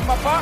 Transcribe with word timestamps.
במפה, 0.00 0.37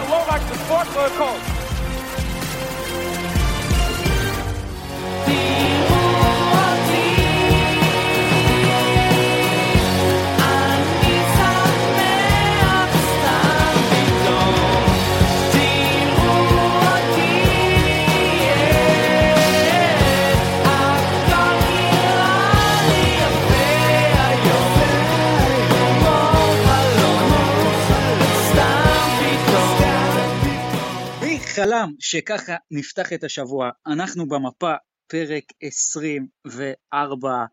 חלם 31.77 31.93
שככה 31.99 32.57
נפתח 32.71 33.13
את 33.13 33.25
השבוע? 33.25 33.71
אנחנו 33.87 34.29
במפה, 34.29 34.75
פרק 35.07 35.45
24, 35.63 37.45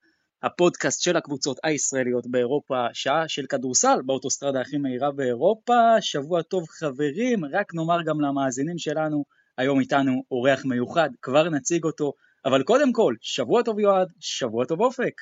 הפודקאסט 0.43 1.01
של 1.01 1.17
הקבוצות 1.17 1.59
הישראליות 1.63 2.27
באירופה, 2.27 2.85
שעה 2.93 3.27
של 3.27 3.45
כדורסל 3.49 4.01
באוטוסטרדה 4.05 4.61
הכי 4.61 4.77
מהירה 4.77 5.11
באירופה. 5.11 6.01
שבוע 6.01 6.41
טוב 6.41 6.65
חברים, 6.69 7.45
רק 7.45 7.73
נאמר 7.73 8.03
גם 8.05 8.21
למאזינים 8.21 8.77
שלנו, 8.77 9.25
היום 9.57 9.79
איתנו 9.79 10.23
אורח 10.31 10.65
מיוחד, 10.65 11.09
כבר 11.21 11.49
נציג 11.49 11.83
אותו, 11.83 12.13
אבל 12.45 12.63
קודם 12.63 12.93
כל, 12.93 13.15
שבוע 13.21 13.63
טוב 13.63 13.79
יועד, 13.79 14.07
שבוע 14.19 14.65
טוב 14.65 14.81
אופק. 14.81 15.21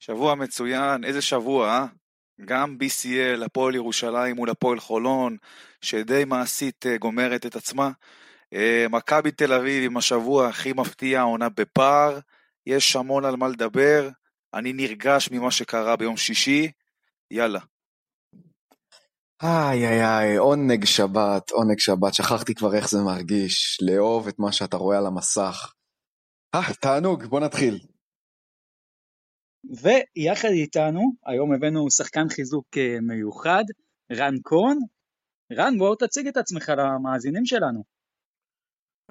שבוע 0.00 0.34
מצוין, 0.34 1.04
איזה 1.04 1.22
שבוע, 1.22 1.68
אה? 1.68 1.86
גם 2.44 2.76
BCL, 2.80 3.44
הפועל 3.44 3.74
ירושלים 3.74 4.36
מול 4.36 4.50
הפועל 4.50 4.80
חולון, 4.80 5.36
שדי 5.80 6.24
מעשית 6.24 6.86
אה, 6.86 6.96
גומרת 6.96 7.46
את 7.46 7.56
עצמה. 7.56 7.90
אה, 8.54 8.86
מכבי 8.90 9.30
תל 9.30 9.52
אביב 9.52 9.84
עם 9.84 9.96
השבוע 9.96 10.48
הכי 10.48 10.72
מפתיע, 10.72 11.20
העונה 11.20 11.48
בפער, 11.48 12.18
יש 12.66 12.96
המון 12.96 13.24
על 13.24 13.36
מה 13.36 13.48
לדבר, 13.48 14.08
אני 14.54 14.72
נרגש 14.72 15.30
ממה 15.30 15.50
שקרה 15.50 15.96
ביום 15.96 16.16
שישי, 16.16 16.70
יאללה. 17.30 17.60
איי 19.42 19.88
איי 19.88 20.04
איי, 20.04 20.36
עונג 20.36 20.84
שבת, 20.84 21.50
עונג 21.50 21.78
שבת, 21.78 22.14
שכחתי 22.14 22.54
כבר 22.54 22.74
איך 22.74 22.90
זה 22.90 22.98
מרגיש, 22.98 23.78
לאהוב 23.82 24.28
את 24.28 24.38
מה 24.38 24.52
שאתה 24.52 24.76
רואה 24.76 24.98
על 24.98 25.06
המסך. 25.06 25.72
אה, 26.54 26.74
תענוג, 26.80 27.24
בוא 27.24 27.40
נתחיל. 27.40 27.78
ויחד 29.64 30.48
איתנו, 30.48 31.00
היום 31.26 31.54
הבאנו 31.54 31.90
שחקן 31.90 32.28
חיזוק 32.28 32.66
אה, 32.78 32.96
מיוחד, 33.00 33.64
רן 34.12 34.34
קון. 34.42 34.78
רן, 35.52 35.78
בוא 35.78 35.96
תציג 35.98 36.26
את 36.26 36.36
עצמך 36.36 36.72
למאזינים 36.78 37.46
שלנו. 37.46 37.91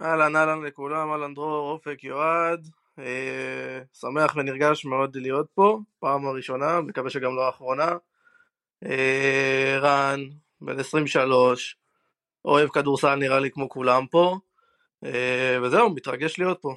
אהלן 0.02 0.36
אהלן 0.36 0.62
לכולם, 0.62 1.12
אהלן 1.12 1.34
דרור, 1.34 1.72
אופק, 1.72 2.04
יועד. 2.04 2.68
אה, 3.00 3.80
שמח 3.94 4.36
ונרגש 4.36 4.86
מאוד 4.86 5.16
להיות 5.16 5.48
פה, 5.54 5.80
פעם 6.00 6.28
הראשונה, 6.28 6.82
מקווה 6.82 7.10
שגם 7.10 7.36
לא 7.36 7.46
האחרונה. 7.46 7.96
אה, 8.86 9.78
רן, 9.82 10.20
בן 10.62 10.80
23, 10.80 11.78
אוהב 12.46 12.70
כדורסל 12.70 13.16
נראה 13.16 13.40
לי 13.40 13.52
כמו 13.52 13.70
כולם 13.70 14.08
פה, 14.08 14.38
אה, 15.04 15.58
וזהו, 15.64 15.90
מתרגש 15.90 16.40
להיות 16.40 16.58
פה. 16.62 16.76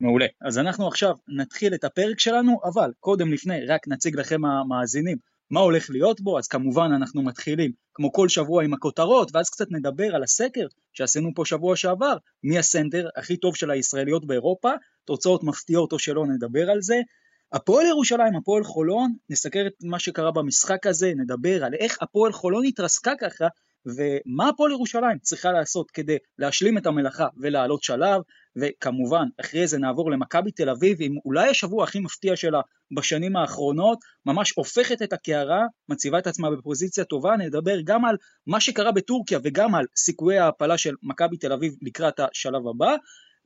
מעולה. 0.00 0.26
אז 0.40 0.58
אנחנו 0.58 0.88
עכשיו 0.88 1.14
נתחיל 1.28 1.74
את 1.74 1.84
הפרק 1.84 2.20
שלנו, 2.20 2.60
אבל 2.64 2.92
קודם 3.00 3.32
לפני 3.32 3.66
רק 3.66 3.88
נציג 3.88 4.16
לכם 4.16 4.44
המאזינים 4.44 5.29
מה 5.50 5.60
הולך 5.60 5.90
להיות 5.90 6.20
בו, 6.20 6.38
אז 6.38 6.48
כמובן 6.48 6.90
אנחנו 6.96 7.22
מתחילים 7.22 7.72
כמו 7.94 8.12
כל 8.12 8.28
שבוע 8.28 8.64
עם 8.64 8.74
הכותרות, 8.74 9.30
ואז 9.34 9.50
קצת 9.50 9.66
נדבר 9.70 10.14
על 10.14 10.22
הסקר 10.22 10.66
שעשינו 10.92 11.30
פה 11.34 11.44
שבוע 11.44 11.76
שעבר, 11.76 12.16
מי 12.44 12.58
הסנטר 12.58 13.08
הכי 13.16 13.36
טוב 13.36 13.56
של 13.56 13.70
הישראליות 13.70 14.26
באירופה, 14.26 14.70
תוצאות 15.04 15.44
מפתיעות 15.44 15.92
או 15.92 15.98
שלא 15.98 16.26
נדבר 16.26 16.70
על 16.70 16.82
זה. 16.82 17.00
הפועל 17.52 17.86
ירושלים, 17.86 18.36
הפועל 18.36 18.64
חולון, 18.64 19.12
נסקר 19.30 19.66
את 19.66 19.72
מה 19.82 19.98
שקרה 19.98 20.30
במשחק 20.32 20.86
הזה, 20.86 21.12
נדבר 21.16 21.64
על 21.64 21.74
איך 21.74 21.98
הפועל 22.02 22.32
חולון 22.32 22.64
התרסקה 22.64 23.12
ככה, 23.20 23.46
ומה 23.86 24.48
הפועל 24.48 24.72
ירושלים 24.72 25.18
צריכה 25.18 25.52
לעשות 25.52 25.90
כדי 25.90 26.16
להשלים 26.38 26.78
את 26.78 26.86
המלאכה 26.86 27.26
ולעלות 27.36 27.82
שלב, 27.82 28.22
וכמובן 28.56 29.26
אחרי 29.40 29.66
זה 29.66 29.78
נעבור 29.78 30.10
למכבי 30.10 30.50
תל 30.50 30.70
אביב 30.70 30.96
עם 31.00 31.16
אולי 31.24 31.48
השבוע 31.48 31.84
הכי 31.84 32.00
מפתיע 32.00 32.36
שלה 32.36 32.60
בשנים 32.96 33.36
האחרונות, 33.36 33.98
ממש 34.26 34.52
הופכת 34.56 35.02
את 35.02 35.12
הקערה, 35.12 35.62
מציבה 35.88 36.18
את 36.18 36.26
עצמה 36.26 36.50
בפוזיציה 36.50 37.04
טובה, 37.04 37.36
נדבר 37.36 37.80
גם 37.84 38.04
על 38.04 38.16
מה 38.46 38.60
שקרה 38.60 38.92
בטורקיה 38.92 39.38
וגם 39.44 39.74
על 39.74 39.84
סיכויי 39.96 40.38
ההעפלה 40.38 40.78
של 40.78 40.94
מכבי 41.02 41.36
תל 41.36 41.52
אביב 41.52 41.74
לקראת 41.82 42.20
השלב 42.20 42.68
הבא, 42.70 42.96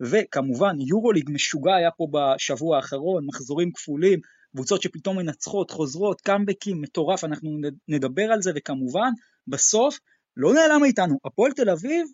וכמובן 0.00 0.76
יורוליג 0.81 1.31
משוגע 1.32 1.75
היה 1.75 1.91
פה 1.91 2.06
בשבוע 2.12 2.76
האחרון, 2.76 3.26
מחזורים 3.26 3.72
כפולים, 3.72 4.20
קבוצות 4.54 4.82
שפתאום 4.82 5.16
מנצחות, 5.16 5.70
חוזרות, 5.70 6.20
קאמבקים, 6.20 6.81
מטורף, 6.81 7.25
אנחנו 7.25 7.50
נדבר 7.88 8.32
על 8.32 8.43
זה, 8.43 8.53
וכמובן, 8.56 9.10
בסוף, 9.47 9.98
לא 10.37 10.54
נעלם 10.54 10.81
מאיתנו, 10.81 11.19
הפועל 11.25 11.53
תל 11.53 11.70
אביב, 11.70 12.06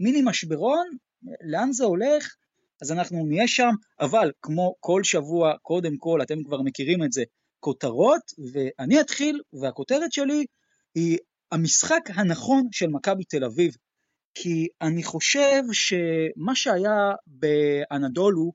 מיני 0.00 0.22
משברון, 0.24 0.86
לאן 1.44 1.72
זה 1.72 1.84
הולך? 1.84 2.34
אז 2.82 2.92
אנחנו 2.92 3.26
נהיה 3.26 3.48
שם, 3.48 3.70
אבל 4.00 4.32
כמו 4.42 4.74
כל 4.80 5.04
שבוע, 5.04 5.52
קודם 5.62 5.96
כל, 5.98 6.22
אתם 6.22 6.44
כבר 6.44 6.62
מכירים 6.62 7.04
את 7.04 7.12
זה, 7.12 7.22
כותרות, 7.60 8.22
ואני 8.52 9.00
אתחיל, 9.00 9.40
והכותרת 9.60 10.12
שלי 10.12 10.44
היא 10.94 11.18
המשחק 11.52 12.00
הנכון 12.14 12.68
של 12.72 12.88
מכבי 12.88 13.24
תל 13.24 13.44
אביב. 13.44 13.76
כי 14.34 14.68
אני 14.82 15.02
חושב 15.02 15.62
שמה 15.72 16.54
שהיה 16.54 17.12
באנדולו, 17.26 18.52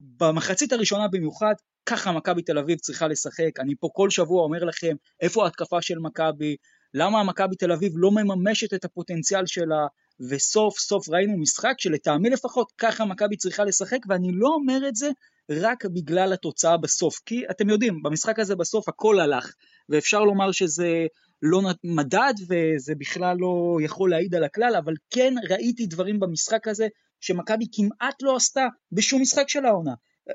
במחצית 0.00 0.72
הראשונה 0.72 1.08
במיוחד, 1.08 1.54
ככה 1.86 2.12
מכבי 2.12 2.42
תל 2.42 2.58
אביב 2.58 2.78
צריכה 2.78 3.08
לשחק. 3.08 3.50
אני 3.58 3.74
פה 3.80 3.88
כל 3.92 4.10
שבוע 4.10 4.42
אומר 4.42 4.64
לכם, 4.64 4.96
איפה 5.20 5.44
ההתקפה 5.44 5.82
של 5.82 5.98
מכבי, 5.98 6.56
למה 6.94 7.24
מכבי 7.24 7.56
תל 7.56 7.72
אביב 7.72 7.92
לא 7.96 8.10
מממשת 8.10 8.74
את 8.74 8.84
הפוטנציאל 8.84 9.46
שלה, 9.46 9.86
וסוף 10.28 10.78
סוף 10.78 11.08
ראינו 11.08 11.38
משחק 11.38 11.74
שלטעמי 11.78 12.30
לפחות 12.30 12.72
ככה 12.78 13.04
מכבי 13.04 13.36
צריכה 13.36 13.64
לשחק, 13.64 13.98
ואני 14.08 14.30
לא 14.32 14.48
אומר 14.48 14.88
את 14.88 14.96
זה 14.96 15.10
רק 15.50 15.84
בגלל 15.84 16.32
התוצאה 16.32 16.76
בסוף, 16.76 17.20
כי 17.26 17.42
אתם 17.50 17.70
יודעים, 17.70 18.02
במשחק 18.02 18.38
הזה 18.38 18.56
בסוף 18.56 18.88
הכל 18.88 19.20
הלך, 19.20 19.52
ואפשר 19.88 20.20
לומר 20.20 20.52
שזה 20.52 21.06
לא 21.42 21.60
מדד 21.84 22.34
וזה 22.48 22.94
בכלל 22.98 23.36
לא 23.40 23.78
יכול 23.84 24.10
להעיד 24.10 24.34
על 24.34 24.44
הכלל, 24.44 24.76
אבל 24.84 24.94
כן 25.10 25.34
ראיתי 25.50 25.86
דברים 25.86 26.20
במשחק 26.20 26.68
הזה 26.68 26.86
שמכבי 27.20 27.64
כמעט 27.72 28.22
לא 28.22 28.36
עשתה 28.36 28.66
בשום 28.92 29.22
משחק 29.22 29.48
של 29.48 29.64
העונה. 29.64 29.94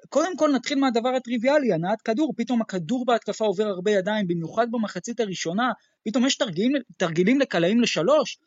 קודם 0.10 0.38
כל 0.38 0.52
נתחיל 0.52 0.80
מהדבר 0.80 1.10
הטריוויאלי, 1.10 1.74
הנעת 1.74 2.02
כדור, 2.02 2.34
פתאום 2.38 2.62
הכדור 2.62 3.06
בהתקפה 3.06 3.46
עובר 3.46 3.68
הרבה 3.68 3.92
ידיים, 3.92 4.28
במיוחד 4.28 4.68
במחצית 4.72 5.20
הראשונה, 5.20 5.72
פתאום 6.06 6.26
יש 6.26 6.38
תרגילים, 6.38 6.82
תרגילים 6.98 7.40
לקלעים 7.40 7.82
לשלוש, 7.82 8.38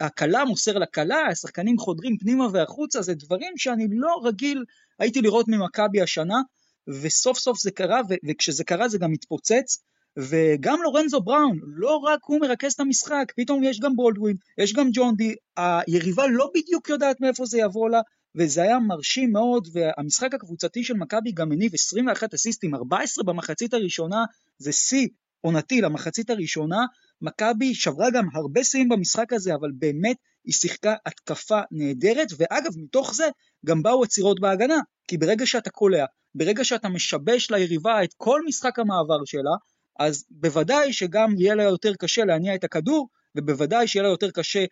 הכלה 0.00 0.44
מוסר 0.44 0.78
לכלה, 0.78 1.26
השחקנים 1.26 1.78
חודרים 1.78 2.18
פנימה 2.18 2.46
והחוצה, 2.52 3.02
זה 3.02 3.14
דברים 3.14 3.52
שאני 3.56 3.88
לא 3.90 4.20
רגיל 4.24 4.64
הייתי 4.98 5.20
לראות 5.20 5.48
ממכבי 5.48 6.00
השנה, 6.00 6.40
וסוף 6.88 7.38
סוף 7.38 7.60
זה 7.60 7.70
קרה, 7.70 8.00
וכשזה 8.28 8.64
קרה 8.64 8.88
זה 8.88 8.98
גם 8.98 9.12
התפוצץ, 9.12 9.82
וגם 10.18 10.78
לורנזו 10.82 11.20
בראון, 11.20 11.58
לא 11.62 11.96
רק 11.96 12.20
הוא 12.22 12.40
מרכז 12.40 12.72
את 12.72 12.80
המשחק, 12.80 13.32
פתאום 13.36 13.64
יש 13.64 13.80
גם 13.80 13.96
בולדווין, 13.96 14.36
יש 14.58 14.72
גם 14.72 14.88
ג'ון 14.92 15.14
די, 15.16 15.34
היריבה 15.56 16.26
לא 16.26 16.50
בדיוק 16.54 16.88
יודעת 16.88 17.20
מאיפה 17.20 17.44
זה 17.46 17.58
יבוא 17.58 17.90
לה, 17.90 18.00
וזה 18.34 18.62
היה 18.62 18.78
מרשים 18.78 19.32
מאוד, 19.32 19.68
והמשחק 19.72 20.34
הקבוצתי 20.34 20.84
של 20.84 20.94
מכבי 20.94 21.32
גם 21.32 21.52
הניב 21.52 21.74
21 21.74 22.34
אסיסטים, 22.34 22.74
14 22.74 23.24
במחצית 23.24 23.74
הראשונה, 23.74 24.24
זה 24.58 24.72
שיא 24.72 25.08
עונתי 25.40 25.80
למחצית 25.80 26.30
הראשונה, 26.30 26.86
מכבי 27.22 27.74
שברה 27.74 28.10
גם 28.10 28.24
הרבה 28.34 28.64
שיאים 28.64 28.88
במשחק 28.88 29.32
הזה, 29.32 29.54
אבל 29.54 29.70
באמת 29.78 30.16
היא 30.44 30.54
שיחקה 30.54 30.94
התקפה 31.06 31.60
נהדרת, 31.70 32.28
ואגב, 32.38 32.70
מתוך 32.76 33.14
זה 33.14 33.28
גם 33.66 33.82
באו 33.82 34.02
עצירות 34.02 34.40
בהגנה, 34.40 34.78
כי 35.08 35.18
ברגע 35.18 35.46
שאתה 35.46 35.70
קולע, 35.70 36.04
ברגע 36.34 36.64
שאתה 36.64 36.88
משבש 36.88 37.50
ליריבה 37.50 38.04
את 38.04 38.14
כל 38.16 38.40
משחק 38.46 38.78
המעבר 38.78 39.24
שלה, 39.24 39.56
אז 39.98 40.24
בוודאי 40.30 40.92
שגם 40.92 41.34
יהיה 41.38 41.54
לה 41.54 41.62
יותר 41.62 41.92
קשה 41.94 42.24
להניע 42.24 42.54
את 42.54 42.64
הכדור, 42.64 43.08
ובוודאי 43.36 43.88
שיהיה 43.88 44.02
לה 44.02 44.08
יותר 44.08 44.30
קשה 44.30 44.64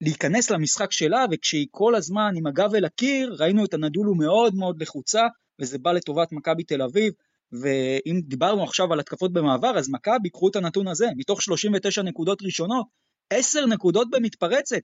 להיכנס 0.00 0.50
למשחק 0.50 0.92
שלה, 0.92 1.24
וכשהיא 1.32 1.66
כל 1.70 1.94
הזמן 1.94 2.32
עם 2.36 2.46
הגב 2.46 2.74
אל 2.74 2.84
הקיר, 2.84 3.36
ראינו 3.38 3.64
את 3.64 3.74
הנדולו 3.74 4.14
מאוד 4.14 4.54
מאוד 4.54 4.82
לחוצה, 4.82 5.22
וזה 5.60 5.78
בא 5.78 5.92
לטובת 5.92 6.32
מכבי 6.32 6.64
תל 6.64 6.82
אביב, 6.82 7.12
ואם 7.52 8.20
דיברנו 8.24 8.62
עכשיו 8.62 8.92
על 8.92 9.00
התקפות 9.00 9.32
במעבר, 9.32 9.78
אז 9.78 9.88
מכבי, 9.90 10.30
קחו 10.30 10.48
את 10.48 10.56
הנתון 10.56 10.88
הזה, 10.88 11.06
מתוך 11.16 11.42
39 11.42 12.02
נקודות 12.02 12.42
ראשונות, 12.42 12.86
10 13.30 13.66
נקודות 13.66 14.10
במתפרצת. 14.10 14.82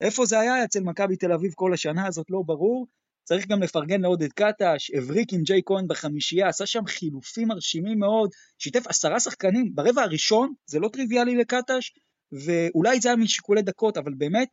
איפה 0.00 0.26
זה 0.26 0.40
היה 0.40 0.64
אצל 0.64 0.80
מכבי 0.80 1.16
תל 1.16 1.32
אביב 1.32 1.52
כל 1.54 1.74
השנה 1.74 2.06
הזאת, 2.06 2.26
לא 2.30 2.42
ברור. 2.46 2.86
צריך 3.24 3.46
גם 3.46 3.62
לפרגן 3.62 4.00
לעודד 4.00 4.32
קטש, 4.32 4.90
הבריק 4.94 5.32
עם 5.32 5.42
ג'יי 5.42 5.60
כהן 5.66 5.88
בחמישייה, 5.88 6.48
עשה 6.48 6.66
שם 6.66 6.86
חילופים 6.86 7.48
מרשימים 7.48 7.98
מאוד, 7.98 8.30
שיתף 8.58 8.86
עשרה 8.86 9.20
שחקנים 9.20 9.74
ברבע 9.74 10.02
הראשון, 10.02 10.54
זה 10.66 10.78
לא 10.78 10.88
טריוויאלי 10.88 11.36
לקטש, 11.36 11.92
ואולי 12.32 13.00
זה 13.00 13.08
היה 13.08 13.16
משיקולי 13.16 13.62
דקות, 13.62 13.96
אבל 13.96 14.14
באמת, 14.14 14.48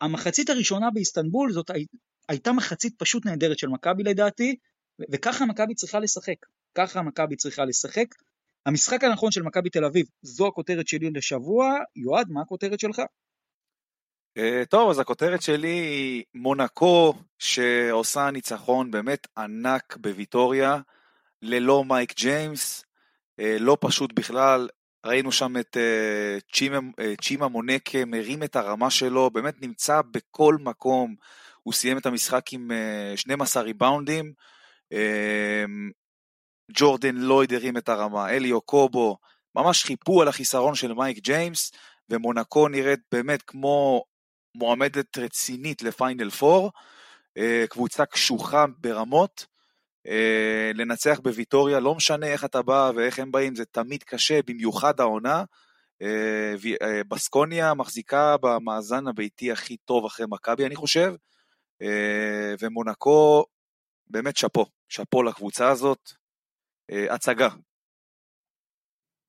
המחצית 0.00 0.50
הראשונה 0.50 0.90
באיסטנבול 0.90 1.52
זאת 1.52 1.70
הי, 1.70 1.86
הייתה 2.28 2.52
מחצית 2.52 2.94
פשוט 2.98 3.26
נהדרת 3.26 3.58
של 3.58 3.68
מכבי 3.68 4.02
לדעתי, 4.02 4.56
וככה 5.12 5.46
מכבי 5.46 5.74
צריכה 5.74 5.98
לשחק. 5.98 6.36
ככה 6.74 7.02
מכבי 7.02 7.36
צריכה 7.36 7.64
לשחק. 7.64 8.06
המשחק 8.66 9.04
הנכון 9.04 9.30
של 9.30 9.42
מכבי 9.42 9.70
תל 9.70 9.84
אביב, 9.84 10.06
זו 10.22 10.46
הכותרת 10.46 10.88
שלי 10.88 11.10
לשבוע. 11.10 11.78
יועד, 11.96 12.26
מה 12.30 12.40
הכותרת 12.40 12.80
שלך? 12.80 13.02
Uh, 14.38 14.66
טוב, 14.68 14.90
אז 14.90 14.98
הכותרת 14.98 15.42
שלי 15.42 15.68
היא 15.68 16.24
מונקו, 16.34 17.14
שעושה 17.38 18.30
ניצחון 18.30 18.90
באמת 18.90 19.26
ענק 19.38 19.96
בוויטוריה, 19.96 20.78
ללא 21.42 21.84
מייק 21.84 22.14
ג'יימס, 22.16 22.84
uh, 23.40 23.44
לא 23.60 23.76
פשוט 23.80 24.12
בכלל. 24.12 24.68
ראינו 25.06 25.32
שם 25.32 25.56
את 25.56 25.76
uh, 25.76 26.54
צ'ימה, 26.54 26.78
צ'ימה 27.22 27.48
מונקה 27.48 28.04
מרים 28.06 28.42
את 28.42 28.56
הרמה 28.56 28.90
שלו, 28.90 29.30
באמת 29.30 29.62
נמצא 29.62 30.00
בכל 30.10 30.56
מקום. 30.60 31.14
הוא 31.62 31.74
סיים 31.74 31.98
את 31.98 32.06
המשחק 32.06 32.52
עם 32.52 32.70
uh, 33.14 33.16
12 33.16 33.62
ריבאונדים. 33.62 34.32
ג'ורדן 36.70 37.16
לויד 37.16 37.52
הרים 37.52 37.76
את 37.76 37.88
הרמה, 37.88 38.30
אליו 38.30 38.60
קובו, 38.60 39.16
ממש 39.54 39.84
חיפו 39.84 40.22
על 40.22 40.28
החיסרון 40.28 40.74
של 40.74 40.92
מייק 40.92 41.18
ג'יימס, 41.18 41.72
ומונקו 42.10 42.68
נראית 42.68 43.00
באמת 43.12 43.42
כמו 43.42 44.04
מועמדת 44.54 45.18
רצינית 45.18 45.82
לפיינל 45.82 46.30
פור, 46.30 46.70
אה, 47.38 47.64
קבוצה 47.68 48.06
קשוחה 48.06 48.64
ברמות, 48.78 49.46
אה, 50.06 50.70
לנצח 50.74 51.20
בוויטוריה, 51.22 51.80
לא 51.80 51.94
משנה 51.94 52.26
איך 52.26 52.44
אתה 52.44 52.62
בא 52.62 52.92
ואיך 52.96 53.18
הם 53.18 53.32
באים, 53.32 53.54
זה 53.54 53.64
תמיד 53.64 54.02
קשה, 54.02 54.40
במיוחד 54.46 55.00
העונה. 55.00 55.44
אה, 56.02 56.54
בסקוניה 57.08 57.74
מחזיקה 57.74 58.36
במאזן 58.36 59.08
הביתי 59.08 59.52
הכי 59.52 59.76
טוב 59.76 60.04
אחרי 60.04 60.26
מכבי, 60.28 60.66
אני 60.66 60.76
חושב, 60.76 61.14
ומונקו, 62.60 63.44
באמת 64.06 64.36
שאפו, 64.36 64.66
שאפו 64.88 65.22
לקבוצה 65.22 65.68
הזאת, 65.68 66.12
הצגה. 67.10 67.48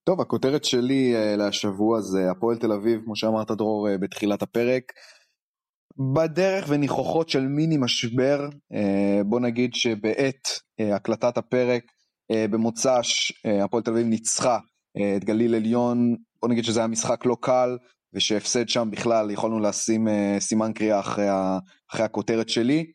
טוב, 0.08 0.20
הכותרת 0.20 0.64
שלי 0.64 1.12
להשבוע 1.36 2.00
זה 2.00 2.30
הפועל 2.30 2.58
תל 2.58 2.72
אביב, 2.72 3.00
כמו 3.04 3.16
שאמרת 3.16 3.50
דרור 3.50 3.88
בתחילת 4.00 4.42
הפרק. 4.42 4.82
בדרך 5.98 6.64
וניחוחות 6.68 7.28
של 7.28 7.46
מיני 7.46 7.76
משבר, 7.76 8.48
אה, 8.72 9.20
בוא 9.24 9.40
נגיד 9.40 9.74
שבעת 9.74 10.48
אה, 10.80 10.96
הקלטת 10.96 11.38
הפרק 11.38 11.82
אה, 12.30 12.46
במוצ"ש 12.50 13.32
הפועל 13.64 13.82
תל 13.82 13.90
אביב 13.90 14.06
ניצחה 14.06 14.58
את 15.16 15.24
גליל 15.24 15.54
עליון, 15.54 16.16
בוא 16.42 16.48
נגיד 16.48 16.64
שזה 16.64 16.80
היה 16.80 16.86
משחק 16.86 17.26
לא 17.26 17.36
קל 17.40 17.76
ושהפסד 18.14 18.68
שם 18.68 18.88
בכלל 18.92 19.30
יכולנו 19.30 19.60
לשים 19.60 20.08
סימן 20.38 20.72
קריאה 20.72 21.00
אחרי, 21.00 21.26
אחרי 21.90 22.04
הכותרת 22.04 22.48
שלי. 22.48 22.92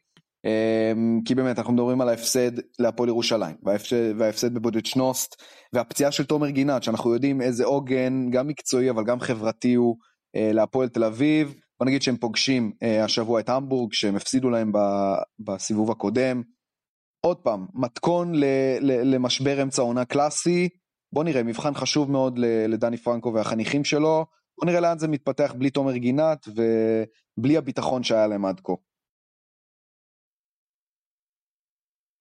כי 1.26 1.36
באמת 1.36 1.58
אנחנו 1.58 1.74
מדברים 1.74 2.02
על 2.02 2.10
ההפסד 2.10 2.52
להפועל 2.80 3.10
ירושלים 3.10 3.56
וההפסד, 3.64 4.20
וההפסד 4.20 4.54
בבודד 4.54 4.86
שנוסט 4.86 5.36
והפציעה 5.74 6.12
של 6.12 6.26
תומר 6.26 6.50
גינת 6.50 6.84
שאנחנו 6.84 7.14
יודעים 7.14 7.42
איזה 7.42 7.66
עוגן 7.66 8.30
גם 8.30 8.48
מקצועי 8.48 8.90
אבל 8.90 9.04
גם 9.04 9.20
חברתי 9.20 9.74
הוא 9.74 9.96
להפועל 10.36 10.90
תל 10.90 11.04
אביב 11.04 11.54
בוא 11.80 11.88
נגיד 11.88 12.02
שהם 12.02 12.18
פוגשים 12.18 12.72
אה, 12.84 13.04
השבוע 13.04 13.40
את 13.40 13.50
המבורג, 13.50 13.94
שהם 13.94 14.16
הפסידו 14.16 14.50
להם 14.50 14.72
בסיבוב 15.40 15.92
הקודם. 15.92 16.44
עוד 17.26 17.38
פעם, 17.38 17.66
מתכון 17.74 18.32
למשבר 18.82 19.62
אמצע 19.62 19.82
עונה 19.82 20.06
קלאסי. 20.06 20.70
בוא 21.14 21.24
נראה, 21.24 21.44
מבחן 21.44 21.74
חשוב 21.74 22.12
מאוד 22.12 22.40
לדני 22.40 22.98
פרנקו 22.98 23.34
והחניכים 23.34 23.84
שלו. 23.84 24.26
בוא 24.60 24.66
נראה 24.66 24.80
לאן 24.80 25.00
זה 25.00 25.08
מתפתח 25.08 25.54
בלי 25.58 25.70
תומר 25.70 25.98
גינת 25.98 26.48
ובלי 26.48 27.58
הביטחון 27.58 28.04
שהיה 28.04 28.28
להם 28.28 28.46
עד 28.46 28.62
כה. 28.64 28.74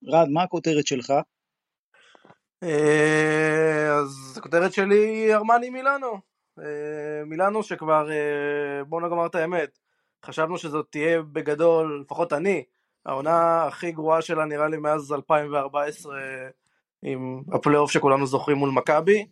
רד, 0.06 0.28
מה 0.28 0.42
הכותרת 0.42 0.86
שלך? 0.86 1.12
אה, 2.62 3.98
אז 3.98 4.34
הכותרת 4.38 4.72
שלי 4.72 5.06
היא 5.06 5.34
ארמני 5.34 5.70
מילאנו. 5.70 6.20
אה, 6.58 7.24
מילאנו 7.26 7.62
שכבר, 7.62 8.10
אה, 8.10 8.84
בואו 8.84 9.00
נאמר 9.00 9.26
את 9.26 9.34
האמת, 9.34 9.78
חשבנו 10.24 10.58
שזאת 10.58 10.86
תהיה 10.90 11.22
בגדול, 11.22 12.00
לפחות 12.04 12.32
אני, 12.32 12.64
העונה 13.06 13.64
הכי 13.64 13.92
גרועה 13.92 14.22
שלה 14.22 14.44
נראה 14.44 14.68
לי 14.68 14.76
מאז 14.76 15.12
2014 15.12 16.18
עם 17.02 17.42
הפלייאוף 17.52 17.90
שכולנו 17.90 18.26
זוכרים 18.26 18.56
מול 18.56 18.70
מכבי, 18.70 19.26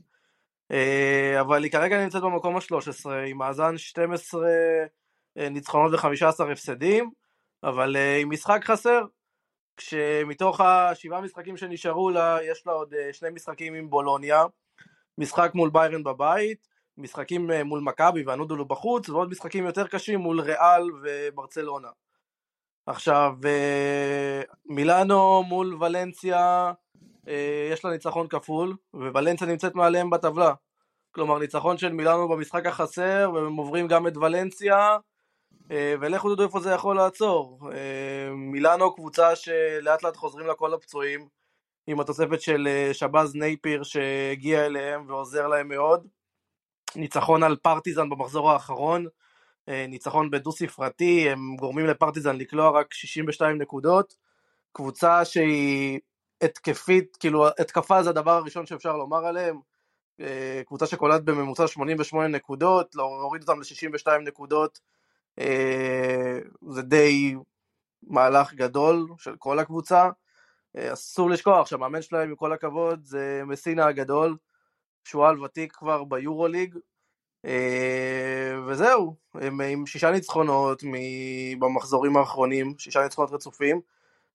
אבל 1.41 1.63
היא 1.63 1.73
כרגע 1.73 2.05
נמצאת 2.05 2.23
במקום 2.23 2.57
ה-13 2.57 3.11
עם 3.27 3.39
מאזן 3.39 3.79
12 3.79 4.49
ניצחונות 5.37 5.93
ו-15 5.93 6.53
הפסדים, 6.53 7.11
אבל 7.63 7.97
עם 8.23 8.31
משחק 8.31 8.61
חסר, 8.65 9.01
כשמתוך 9.77 10.61
השבעה 10.61 11.21
משחקים 11.21 11.57
שנשארו 11.57 12.11
לה, 12.11 12.39
יש 12.43 12.67
לה 12.67 12.73
עוד 12.73 12.95
שני 13.13 13.31
משחקים 13.31 13.75
עם 13.75 13.91
בולוניה, 13.91 14.45
משחק 15.19 15.51
מול 15.55 15.71
ביירן 15.71 16.05
בבית, 16.05 16.69
משחקים 16.99 17.51
אה, 17.51 17.65
מול 17.65 17.81
מכבי 17.81 18.23
והנודלו 18.23 18.65
בחוץ, 18.65 19.09
ועוד 19.09 19.31
משחקים 19.31 19.67
יותר 19.67 19.87
קשים 19.87 20.21
מול 20.21 20.41
ריאל 20.41 20.91
וברצלונה. 21.03 21.89
עכשיו, 22.87 23.33
אה, 23.45 24.43
מילאנו 24.67 25.43
מול 25.43 25.77
ולנסיה, 25.81 26.73
אה, 27.29 27.69
יש 27.73 27.85
לה 27.85 27.91
ניצחון 27.91 28.29
כפול, 28.29 28.77
וולנסיה 28.95 29.47
נמצאת 29.47 29.75
מעליהם 29.75 30.11
בטבלה. 30.11 30.55
כלומר, 31.11 31.39
ניצחון 31.39 31.79
של 31.79 31.93
מילאנו 31.93 32.29
במשחק 32.29 32.67
החסר, 32.67 33.31
והם 33.35 33.57
עוברים 33.57 33.89
גם 33.89 34.07
את 34.07 34.17
ולנסיה, 34.17 34.97
ולכו 35.71 36.35
תדעו 36.35 36.47
איפה 36.47 36.61
זה 36.61 36.71
יכול 36.71 36.97
לעצור. 36.97 37.71
מילאנו 38.35 38.95
קבוצה 38.95 39.37
שלאט 39.37 40.03
לאט 40.03 40.17
חוזרים 40.17 40.47
לה 40.47 40.55
כל 40.55 40.75
הפצועים, 40.75 41.29
עם 41.87 42.01
התוספת 42.01 42.41
של 42.41 42.69
שבאז 42.93 43.35
נייפיר 43.35 43.83
שהגיע 43.83 44.67
אליהם 44.67 45.05
ועוזר 45.09 45.47
להם 45.47 45.69
מאוד. 45.69 46.07
ניצחון 46.97 47.43
על 47.43 47.57
פרטיזן 47.57 48.09
במחזור 48.09 48.51
האחרון, 48.51 49.07
אה, 49.69 49.87
ניצחון 49.89 50.31
בדו 50.31 50.53
ספרתי, 50.53 51.31
הם 51.31 51.57
גורמים 51.57 51.87
לפרטיזן 51.87 52.37
לקלוע 52.37 52.71
רק 52.71 52.95
62 52.95 53.59
נקודות, 53.59 54.15
קבוצה 54.73 55.25
שהיא 55.25 56.01
התקפית, 56.41 57.17
כאילו 57.17 57.49
התקפה 57.49 58.03
זה 58.03 58.11
הדבר 58.11 58.31
הראשון 58.31 58.67
שאפשר 58.67 58.97
לומר 58.97 59.27
עליהם, 59.27 59.61
אה, 60.21 60.63
קבוצה 60.67 60.87
שקולט 60.87 61.23
בממוצע 61.23 61.67
88 61.67 62.29
נקודות, 62.29 62.95
להוריד 62.95 63.43
אותם 63.43 63.61
ל-62 63.61 64.19
נקודות 64.19 64.79
אה, 64.79 64.96
זה 66.71 66.83
די 66.83 67.35
מהלך 68.03 68.55
גדול 68.55 69.07
של 69.19 69.37
כל 69.39 69.59
הקבוצה. 69.59 70.09
אסור 70.77 71.31
לשכוח 71.31 71.67
שהמאמן 71.67 72.03
שלהם, 72.03 72.29
עם 72.29 72.37
כל 72.37 72.53
הכבוד, 72.53 73.05
זה 73.05 73.43
מסינה 73.47 73.87
הגדול, 73.87 74.37
שועל 75.05 75.43
ותיק 75.43 75.73
כבר 75.73 76.05
ביורוליג, 76.05 76.75
אה, 77.45 78.53
וזהו, 78.67 79.17
הם 79.35 79.61
עם 79.61 79.87
שישה 79.87 80.11
ניצחונות 80.11 80.83
במחזורים 81.59 82.17
האחרונים, 82.17 82.75
שישה 82.79 83.03
ניצחונות 83.03 83.33
רצופים, 83.33 83.81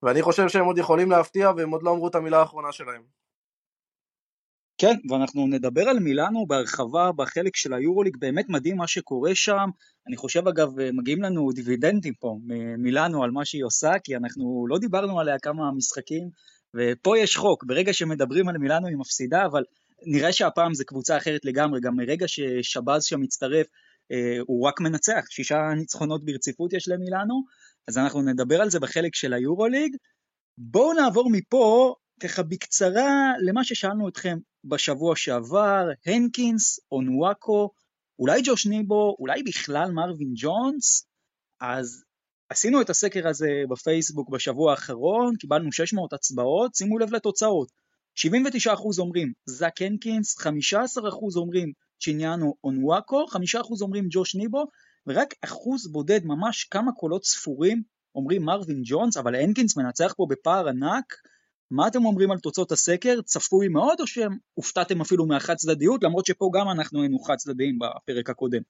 ואני 0.03 0.22
חושב 0.22 0.48
שהם 0.50 0.65
עוד 0.65 0.77
יכולים 0.77 1.12
להפתיע 1.12 1.51
והם 1.58 1.70
עוד 1.70 1.84
לא 1.84 1.91
אמרו 1.91 2.08
את 2.08 2.15
המילה 2.15 2.39
האחרונה 2.39 2.72
שלהם. 2.72 3.01
כן, 4.81 4.95
ואנחנו 5.09 5.47
נדבר 5.47 5.89
על 5.89 6.00
מילאנו 6.00 6.45
בהרחבה 6.47 7.11
בחלק 7.11 7.55
של 7.55 7.73
היורוליג, 7.73 8.17
באמת 8.19 8.50
מדהים 8.50 8.77
מה 8.77 8.88
שקורה 8.88 9.35
שם. 9.35 9.69
אני 10.07 10.17
חושב 10.17 10.47
אגב, 10.47 10.69
מגיעים 10.93 11.21
לנו 11.21 11.51
דיבידנדים 11.51 12.13
פה 12.13 12.38
ממילאנו 12.43 13.23
על 13.23 13.31
מה 13.31 13.45
שהיא 13.45 13.63
עושה, 13.63 13.91
כי 14.03 14.15
אנחנו 14.15 14.65
לא 14.69 14.77
דיברנו 14.77 15.19
עליה 15.19 15.39
כמה 15.39 15.71
משחקים, 15.71 16.29
ופה 16.75 17.17
יש 17.17 17.38
חוק, 17.38 17.63
ברגע 17.63 17.93
שמדברים 17.93 18.47
על 18.47 18.57
מילאנו 18.57 18.88
היא 18.88 18.97
מפסידה, 18.97 19.45
אבל 19.45 19.63
נראה 20.05 20.33
שהפעם 20.33 20.73
זה 20.73 20.83
קבוצה 20.83 21.17
אחרת 21.17 21.45
לגמרי, 21.45 21.79
גם 21.81 21.95
מרגע 21.95 22.27
ששבאז 22.27 23.03
שם 23.03 23.21
מצטרף, 23.21 23.67
אה, 24.11 24.38
הוא 24.47 24.67
רק 24.67 24.81
מנצח, 24.81 25.21
שישה 25.29 25.59
ניצחונות 25.77 26.25
ברציפות 26.25 26.73
יש 26.73 26.88
למילאנו, 26.88 27.43
אז 27.88 27.97
אנחנו 27.97 28.21
נדבר 28.21 28.61
על 28.61 28.69
זה 28.69 28.79
בחלק 28.79 29.15
של 29.15 29.33
היורוליג. 29.33 29.95
בואו 30.57 30.93
נעבור 30.93 31.29
מפה 31.31 31.95
ככה 32.23 32.43
בקצרה 32.43 33.31
למה 33.47 33.63
ששאלנו 33.63 34.09
אתכם 34.09 34.37
בשבוע 34.63 35.15
שעבר, 35.15 35.85
הנקינס, 36.05 36.79
אונוואקו, 36.91 37.69
אולי 38.19 38.41
ג'וש 38.43 38.65
ניבו, 38.65 39.15
אולי 39.19 39.43
בכלל 39.43 39.91
מרווין 39.91 40.33
ג'ונס, 40.35 41.05
אז 41.61 42.03
עשינו 42.49 42.81
את 42.81 42.89
הסקר 42.89 43.27
הזה 43.27 43.49
בפייסבוק 43.69 44.29
בשבוע 44.29 44.71
האחרון, 44.71 45.35
קיבלנו 45.35 45.71
600 45.71 46.13
הצבעות, 46.13 46.75
שימו 46.75 46.99
לב 46.99 47.13
לתוצאות. 47.13 47.71
79% 48.17 48.99
אומרים 48.99 49.33
זאק 49.45 49.81
הנקינס, 49.81 50.39
15% 50.39 50.45
אומרים 51.35 51.71
צ'יניאנו 52.01 52.55
אונוואקו, 52.63 53.25
5% 53.25 53.81
אומרים 53.81 54.07
ג'וש 54.11 54.35
ניבו, 54.35 54.65
ורק 55.07 55.33
אחוז 55.41 55.91
בודד, 55.91 56.25
ממש 56.25 56.63
כמה 56.63 56.91
קולות 56.91 57.25
ספורים, 57.25 57.83
אומרים 58.15 58.45
מרווין 58.45 58.81
ג'ונס, 58.85 59.17
אבל 59.17 59.35
הנקינס 59.35 59.77
מנצח 59.77 60.13
פה 60.17 60.25
בפער 60.29 60.67
ענק. 60.67 61.13
מה 61.71 61.87
אתם 61.87 62.05
אומרים 62.05 62.31
על 62.31 62.39
תוצאות 62.39 62.71
הסקר? 62.71 63.21
צפוי 63.25 63.67
מאוד 63.67 63.99
או 63.99 64.05
שהופתעתם 64.07 65.01
אפילו 65.01 65.25
מהחד 65.25 65.55
צדדיות, 65.55 66.03
למרות 66.03 66.25
שפה 66.25 66.49
גם 66.53 66.69
אנחנו 66.69 67.01
היינו 67.01 67.19
חד 67.19 67.35
צדדיים 67.35 67.79
בפרק 67.79 68.29
הקודם? 68.29 68.61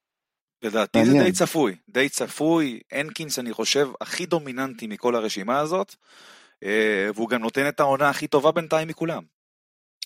לדעתי 0.64 1.06
זה. 1.06 1.24
די 1.24 1.32
צפוי, 1.32 1.76
די 1.90 2.10
צפוי, 2.10 2.80
הנקינס 2.92 3.40
אני 3.40 3.54
חושב 3.54 3.88
הכי 4.02 4.26
דומיננטי 4.26 4.88
מכל 4.88 5.16
הרשימה 5.16 5.60
הזאת, 5.60 5.96
אה, 6.64 7.10
והוא 7.16 7.30
גם 7.30 7.42
נותן 7.42 7.68
את 7.68 7.80
העונה 7.80 8.10
הכי 8.10 8.28
טובה 8.28 8.52
בינתיים 8.52 8.88
מכולם. 8.88 9.24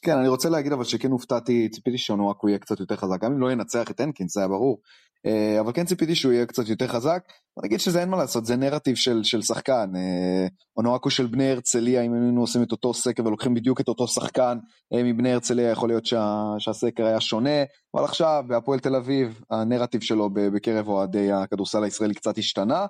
כן, 0.06 0.18
אני 0.18 0.28
רוצה 0.28 0.50
להגיד 0.50 0.72
אבל 0.72 0.84
שכן 0.84 1.12
הופתעתי, 1.12 1.70
ציפיתי 1.70 1.98
שאונואקו 1.98 2.50
יהיה 2.50 2.60
קצת 2.60 2.80
יותר 2.80 2.96
חזק, 2.96 3.22
גם 3.22 3.32
אם 3.32 3.40
לא 3.40 3.52
ינצח 3.52 3.92
את 3.92 4.00
הנקינס, 4.00 4.34
זה 4.34 4.40
היה 4.40 4.48
ברור, 4.48 4.82
אה, 5.26 5.60
אבל 5.60 5.72
כן 5.74 5.86
ציפיתי 5.86 6.16
שהוא 6.16 6.32
יהיה 6.32 6.46
קצת 6.46 6.68
יותר 6.68 6.88
חזק. 6.88 7.24
נגיד 7.64 7.80
שזה 7.80 8.02
אין 8.02 8.10
מה 8.10 8.18
לעשות, 8.18 8.46
זה 8.46 8.56
נרטיב 8.56 8.96
של, 8.96 9.24
של 9.24 9.42
שחקן. 9.42 9.96
אה, 9.96 10.48
אונואקו 10.78 11.10
של 11.10 11.28
בני 11.28 11.52
הרצליה, 11.52 12.02
אם 12.02 12.14
היינו 12.14 12.42
עושים 12.42 12.64
את 12.64 12.72
אותו 12.72 12.94
סקר 12.94 13.26
ולוקחים 13.26 13.54
בדיוק 13.54 13.82
את 13.82 13.88
אותו 13.88 14.08
שחקן 14.08 14.58
אה, 14.94 15.04
מבני 15.04 15.34
הרצליה, 15.34 15.72
יכול 15.72 15.90
להיות 15.90 16.06
שה, 16.06 16.44
שהסקר 16.60 17.06
היה 17.06 17.22
שונה, 17.22 17.64
אבל 17.96 18.04
עכשיו 18.04 18.44
בהפועל 18.48 18.80
תל 18.80 18.96
אביב, 18.96 19.42
הנרטיב 19.50 20.02
שלו 20.02 20.30
בקרב 20.34 20.88
אוהדי 20.88 21.32
הכדורסל 21.32 21.84
הישראלי 21.84 22.14
קצת 22.14 22.38
השתנה. 22.38 22.86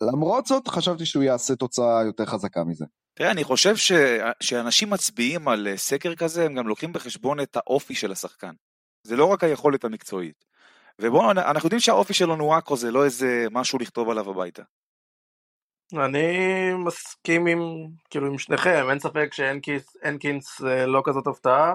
למרות 0.00 0.46
זאת, 0.46 0.68
חשבתי 0.68 1.06
שהוא 1.06 1.22
יעשה 1.22 1.56
תוצאה 1.56 2.04
יותר 2.04 2.24
חזקה 2.26 2.64
מזה. 2.64 2.84
תראה, 3.18 3.30
אני 3.30 3.44
חושב. 3.44 3.74
שאנשים 4.40 4.90
מצביעים 4.90 5.48
על 5.48 5.68
אה, 5.68 5.76
סקר 5.76 6.14
כזה, 6.14 6.44
הם 6.44 6.54
גם 6.54 6.68
לוקחים 6.68 6.92
בחשבון 6.92 7.40
את 7.40 7.56
האופי 7.56 7.94
של 7.94 8.12
השחקן. 8.12 8.52
זה 9.02 9.16
לא 9.16 9.24
רק 9.24 9.44
היכולת 9.44 9.84
המקצועית. 9.84 10.44
ובואו, 10.98 11.30
אנחנו 11.30 11.66
יודעים 11.66 11.80
שהאופי 11.80 12.14
של 12.14 12.30
אונואקו 12.30 12.76
זה 12.76 12.90
לא 12.90 13.04
איזה 13.04 13.46
משהו 13.50 13.78
לכתוב 13.78 14.10
עליו 14.10 14.30
הביתה. 14.30 14.62
אני 15.94 16.26
מסכים 16.84 17.46
עם, 17.46 17.58
כאילו, 18.10 18.26
עם 18.26 18.38
שניכם, 18.38 18.86
אין 18.90 18.98
ספק 18.98 19.28
שהנקינס 19.32 20.62
אה, 20.64 20.86
לא 20.86 21.02
כזאת 21.04 21.26
הפתעה. 21.26 21.74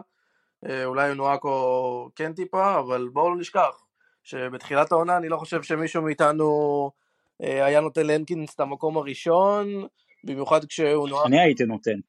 אה, 0.70 0.86
אולי 0.86 1.16
נואקו 1.16 2.10
כן 2.16 2.34
טיפה, 2.34 2.80
אבל 2.80 3.10
בואו 3.14 3.30
לא 3.30 3.38
נשכח 3.38 3.84
שבתחילת 4.24 4.92
העונה 4.92 5.18
אני 5.18 5.30
לא 5.30 5.38
חושב 5.38 5.64
שמישהו 5.64 6.02
מאיתנו 6.02 6.92
היה 7.40 7.82
נותן 7.82 8.06
להנקינס 8.08 8.56
את 8.56 8.60
המקום 8.60 8.98
הראשון, 8.98 9.88
במיוחד 10.24 10.66
כשהוא 10.66 11.10
נואק... 11.10 11.26
אני 11.28 11.40
הייתי 11.42 11.64
נותן. 11.64 12.00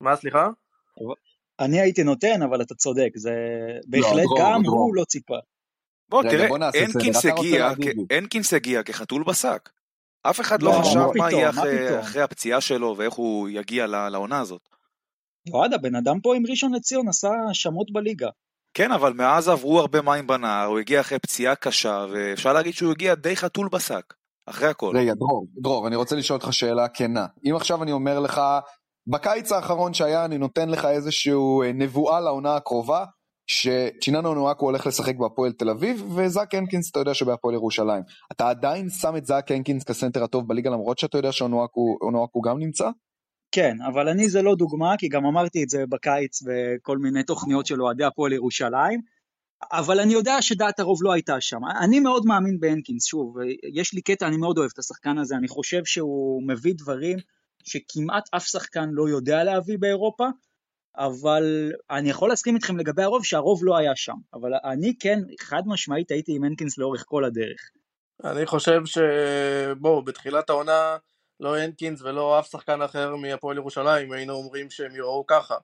מה, 0.00 0.16
סליחה? 0.16 0.48
אני 1.60 1.80
הייתי 1.80 2.02
נותן, 2.02 2.42
אבל 2.42 2.62
אתה 2.62 2.74
צודק, 2.74 3.08
זה 3.16 3.32
בהחלט 3.86 4.22
דרור, 4.22 4.38
גם. 4.40 4.62
הוא 4.64 4.94
לא 4.94 5.04
ציפה. 5.04 5.36
בוא, 6.08 6.22
תראה, 6.22 6.48
רוצה 6.48 6.68
הגיע, 8.52 8.82
כחתול 8.82 9.24
בשק. 9.24 9.68
אף 10.22 10.40
אחד 10.40 10.62
לא, 10.62 10.70
לא 10.70 10.82
חשב 10.82 10.98
מה 11.16 11.30
יהיה 11.32 11.50
אחרי- 11.50 12.22
הפציעה 12.22 12.60
שלו 12.60 12.94
ואיך 12.98 13.14
הוא 13.14 13.48
יגיע 13.48 13.86
ל- 13.86 14.08
לעונה 14.08 14.40
הזאת. 14.40 14.68
אוהד, 15.52 15.72
הבן 15.74 15.94
אדם 15.94 16.20
פה 16.20 16.36
עם 16.36 16.42
ראשון 16.50 16.74
לציון 16.74 17.08
עשה 17.08 17.30
שמות 17.52 17.92
בליגה. 17.92 18.28
כן, 18.74 18.92
אבל 18.92 19.12
מאז 19.12 19.48
עברו 19.48 19.80
הרבה 19.80 20.02
מים 20.02 20.26
בנהר, 20.26 20.66
הוא 20.66 20.78
הגיע 20.78 21.00
אחרי 21.00 21.18
פציעה 21.18 21.54
קשה, 21.56 22.06
ואפשר 22.12 22.52
להגיד 22.52 22.74
שהוא 22.74 22.90
הגיע 22.92 23.14
די 23.14 23.36
חתול 23.36 23.68
בשק, 23.72 24.14
אחרי 24.50 24.68
הכל. 24.68 24.96
רגע, 24.96 25.14
דרור, 25.14 25.46
דרור, 25.62 25.86
אני 25.86 25.96
רוצה 25.96 26.16
לשאול 26.16 26.36
אותך 26.36 26.52
שאלה 26.52 26.88
כנה. 26.88 27.26
אם 27.44 27.56
עכשיו 27.56 27.82
אני 27.82 27.92
אומר 27.92 28.20
לך, 28.20 28.40
בקיץ 29.06 29.52
האחרון 29.52 29.94
שהיה, 29.94 30.24
אני 30.24 30.38
נותן 30.38 30.68
לך 30.68 30.84
איזושהי 30.84 31.32
אה, 31.64 31.72
נבואה 31.72 32.20
לעונה 32.20 32.56
הקרובה, 32.56 33.04
שצ'יננו 33.46 34.34
נואקו 34.34 34.66
הולך 34.66 34.86
לשחק 34.86 35.16
בהפועל 35.16 35.52
תל 35.52 35.70
אביב, 35.70 36.04
וזאק 36.16 36.54
הנקינס 36.54 36.90
אתה 36.90 37.00
יודע 37.00 37.14
שבהפועל 37.14 37.54
ירושלים. 37.54 38.02
אתה 38.32 38.48
עדיין 38.48 38.88
שם 38.90 39.16
את 39.16 39.26
זאק 39.26 39.50
הנקינס 39.50 39.84
כסנטר 39.84 40.24
הטוב 40.24 40.48
בליגה, 40.48 40.70
למרות 40.70 40.98
שאתה 40.98 41.18
יודע 41.18 41.32
שאונואקו 41.32 42.40
גם 42.44 42.58
נמצא? 42.58 42.90
כן, 43.52 43.76
אבל 43.92 44.08
אני 44.08 44.28
זה 44.28 44.42
לא 44.42 44.54
דוגמה, 44.54 44.94
כי 44.98 45.08
גם 45.08 45.26
אמרתי 45.26 45.62
את 45.62 45.68
זה 45.68 45.84
בקיץ 45.88 46.42
בכל 46.42 46.98
מיני 46.98 47.22
תוכניות 47.22 47.66
של 47.66 47.82
אוהדי 47.82 48.04
הפועל 48.04 48.32
ירושלים, 48.32 49.00
אבל 49.72 50.00
אני 50.00 50.12
יודע 50.12 50.42
שדעת 50.42 50.80
הרוב 50.80 50.98
לא 51.02 51.12
הייתה 51.12 51.40
שם. 51.40 51.60
אני 51.80 52.00
מאוד 52.00 52.26
מאמין 52.26 52.60
בהנקינס, 52.60 53.06
שוב, 53.06 53.36
יש 53.74 53.94
לי 53.94 54.02
קטע, 54.02 54.26
אני 54.26 54.36
מאוד 54.36 54.58
אוהב 54.58 54.70
את 54.74 54.78
השחקן 54.78 55.18
הזה, 55.18 55.36
אני 55.36 55.48
חושב 55.48 55.84
שהוא 55.84 56.42
מביא 56.46 56.74
דברים 56.76 57.18
שכמעט 57.64 58.28
אף 58.36 58.46
שחקן 58.46 58.88
לא 58.92 59.08
יודע 59.08 59.44
להביא 59.44 59.78
באירופה, 59.78 60.26
אבל 60.96 61.72
אני 61.90 62.10
יכול 62.10 62.28
להסכים 62.28 62.54
איתכם 62.54 62.76
לגבי 62.76 63.02
הרוב, 63.02 63.24
שהרוב 63.24 63.60
לא 63.64 63.76
היה 63.76 63.96
שם. 63.96 64.16
אבל 64.34 64.50
אני 64.64 64.94
כן, 65.00 65.20
חד 65.40 65.62
משמעית 65.66 66.10
הייתי 66.10 66.36
עם 66.36 66.44
הנקינס 66.44 66.78
לאורך 66.78 67.04
כל 67.06 67.24
הדרך. 67.24 67.70
אני 68.24 68.46
חושב 68.46 68.80
ש... 68.84 68.98
בואו, 69.80 70.02
בתחילת 70.02 70.50
העונה, 70.50 70.96
לא 71.40 71.58
הנקינס 71.58 72.02
ולא 72.02 72.38
אף 72.38 72.50
שחקן 72.50 72.82
אחר 72.82 73.16
מהפועל 73.16 73.56
ירושלים 73.56 74.12
היינו 74.12 74.32
אומרים 74.32 74.70
שהם 74.70 74.96
יראו 74.96 75.24
ככה. 75.26 75.54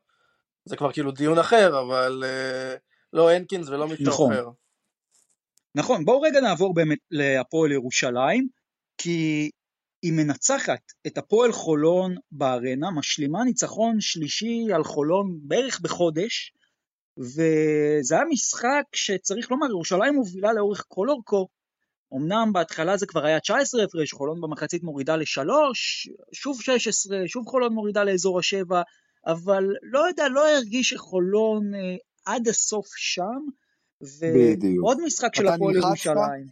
זה 0.64 0.76
כבר 0.76 0.92
כאילו 0.92 1.10
דיון 1.10 1.38
אחר, 1.38 1.80
אבל 1.80 2.24
אה, 2.26 2.76
לא 3.14 3.30
הנקינס 3.30 3.68
ולא 3.68 3.88
מישהו 3.88 4.06
נכון. 4.06 4.32
אחר. 4.32 4.48
נכון, 5.74 6.04
בואו 6.04 6.20
רגע 6.20 6.40
נעבור 6.40 6.74
באמת 6.74 6.98
להפועל 7.10 7.72
ירושלים, 7.72 8.48
כי 8.98 9.50
היא 10.02 10.12
מנצחת 10.12 10.92
את 11.06 11.18
הפועל 11.18 11.52
חולון 11.52 12.14
בארנה, 12.32 12.90
משלימה 12.90 13.44
ניצחון 13.44 14.00
שלישי 14.00 14.66
על 14.74 14.84
חולון 14.84 15.38
בערך 15.42 15.80
בחודש, 15.80 16.52
וזה 17.18 18.14
היה 18.14 18.24
משחק 18.30 18.82
שצריך 18.94 19.50
לומר, 19.50 19.66
ירושלים 19.66 20.14
מובילה 20.14 20.52
לאורך 20.52 20.84
כל 20.88 21.10
אורכו. 21.10 21.48
אמנם 22.14 22.50
בהתחלה 22.52 22.96
זה 22.96 23.06
כבר 23.06 23.24
היה 23.24 23.40
19 23.40 23.84
הפרש, 23.84 24.12
חולון 24.12 24.40
במחצית 24.40 24.82
מורידה 24.82 25.16
לשלוש, 25.16 26.08
שוב 26.32 26.62
16, 26.62 27.18
שוב 27.26 27.46
חולון 27.46 27.72
מורידה 27.72 28.04
לאזור 28.04 28.38
השבע, 28.38 28.82
אבל 29.26 29.64
לא 29.82 30.08
יודע, 30.08 30.28
לא 30.28 30.48
הרגיש 30.48 30.90
שחולון 30.90 31.74
אה, 31.74 31.96
עד 32.24 32.48
הסוף 32.48 32.86
שם. 32.96 33.40
ועוד 34.00 34.98
משחק 35.06 35.34
של 35.34 35.48
הפועל? 35.48 35.76
ירושלים. 35.76 36.46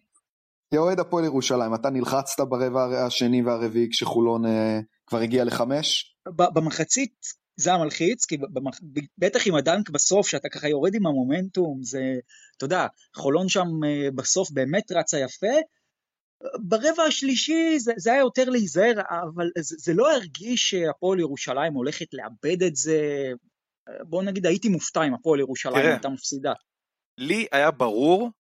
כאוהד 0.74 1.00
הפועל 1.00 1.24
ירושלים, 1.24 1.74
אתה 1.74 1.90
נלחצת 1.90 2.40
ברבע 2.40 3.06
השני 3.06 3.42
והרביעי 3.42 3.88
כשחולון 3.90 4.46
אה, 4.46 4.80
כבר 5.06 5.18
הגיע 5.18 5.44
לחמש? 5.44 6.16
במחצית 6.26 7.14
זה 7.56 7.70
היה 7.70 7.78
מלחיץ, 7.78 8.24
כי 8.24 8.36
במח... 8.36 8.80
בטח 9.18 9.46
עם 9.46 9.54
הדנק 9.54 9.90
בסוף, 9.90 10.28
שאתה 10.28 10.48
ככה 10.48 10.68
יורד 10.68 10.94
עם 10.94 11.06
המומנטום, 11.06 11.82
זה, 11.82 12.00
אתה 12.56 12.64
יודע, 12.64 12.86
חולון 13.16 13.48
שם 13.48 13.66
אה, 13.86 14.10
בסוף 14.14 14.50
באמת 14.50 14.92
רצה 14.92 15.18
יפה. 15.18 15.56
ברבע 16.60 17.02
השלישי 17.02 17.78
זה, 17.78 17.92
זה 17.96 18.12
היה 18.12 18.20
יותר 18.20 18.50
להיזהר, 18.50 18.92
אבל 19.34 19.50
זה, 19.58 19.76
זה 19.78 19.94
לא 19.94 20.12
הרגיש 20.12 20.70
שהפועל 20.70 21.20
ירושלים 21.20 21.74
הולכת 21.74 22.06
לאבד 22.12 22.62
את 22.62 22.76
זה. 22.76 23.32
בוא 24.00 24.22
נגיד, 24.22 24.46
הייתי 24.46 24.68
מופתע 24.68 25.02
אם 25.02 25.14
הפועל 25.14 25.40
ירושלים. 25.40 25.86
הייתה 25.86 26.08
מפסידה. 26.08 26.52
לי 27.18 27.46
היה 27.52 27.70
ברור 27.70 28.30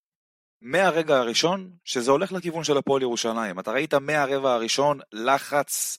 מהרגע 0.62 1.18
הראשון 1.18 1.70
שזה 1.84 2.10
הולך 2.10 2.32
לכיוון 2.32 2.64
של 2.64 2.76
הפועל 2.76 3.02
ירושלים. 3.02 3.58
אתה 3.58 3.72
ראית 3.72 3.94
מהרבע 3.94 4.54
הראשון 4.54 5.00
לחץ 5.12 5.98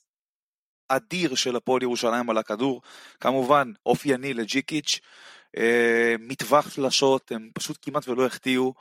אדיר 0.88 1.35
של 1.35 1.55
הפועל 1.55 1.83
ירושלים 1.83 2.29
על 2.29 2.38
הכדור, 2.38 2.81
כמובן 3.19 3.71
אופייני 3.85 4.33
לג'יקיץ', 4.33 5.00
מטווח 6.19 6.69
שלשות, 6.69 7.31
הם 7.31 7.50
פשוט 7.53 7.77
כמעט 7.81 8.07
ולא 8.07 8.25
החטיאו. 8.25 8.74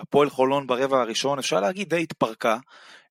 הפועל 0.00 0.30
חולון 0.30 0.66
ברבע 0.66 1.00
הראשון, 1.00 1.38
אפשר 1.38 1.60
להגיד 1.60 1.88
די 1.88 2.02
התפרקה, 2.02 2.58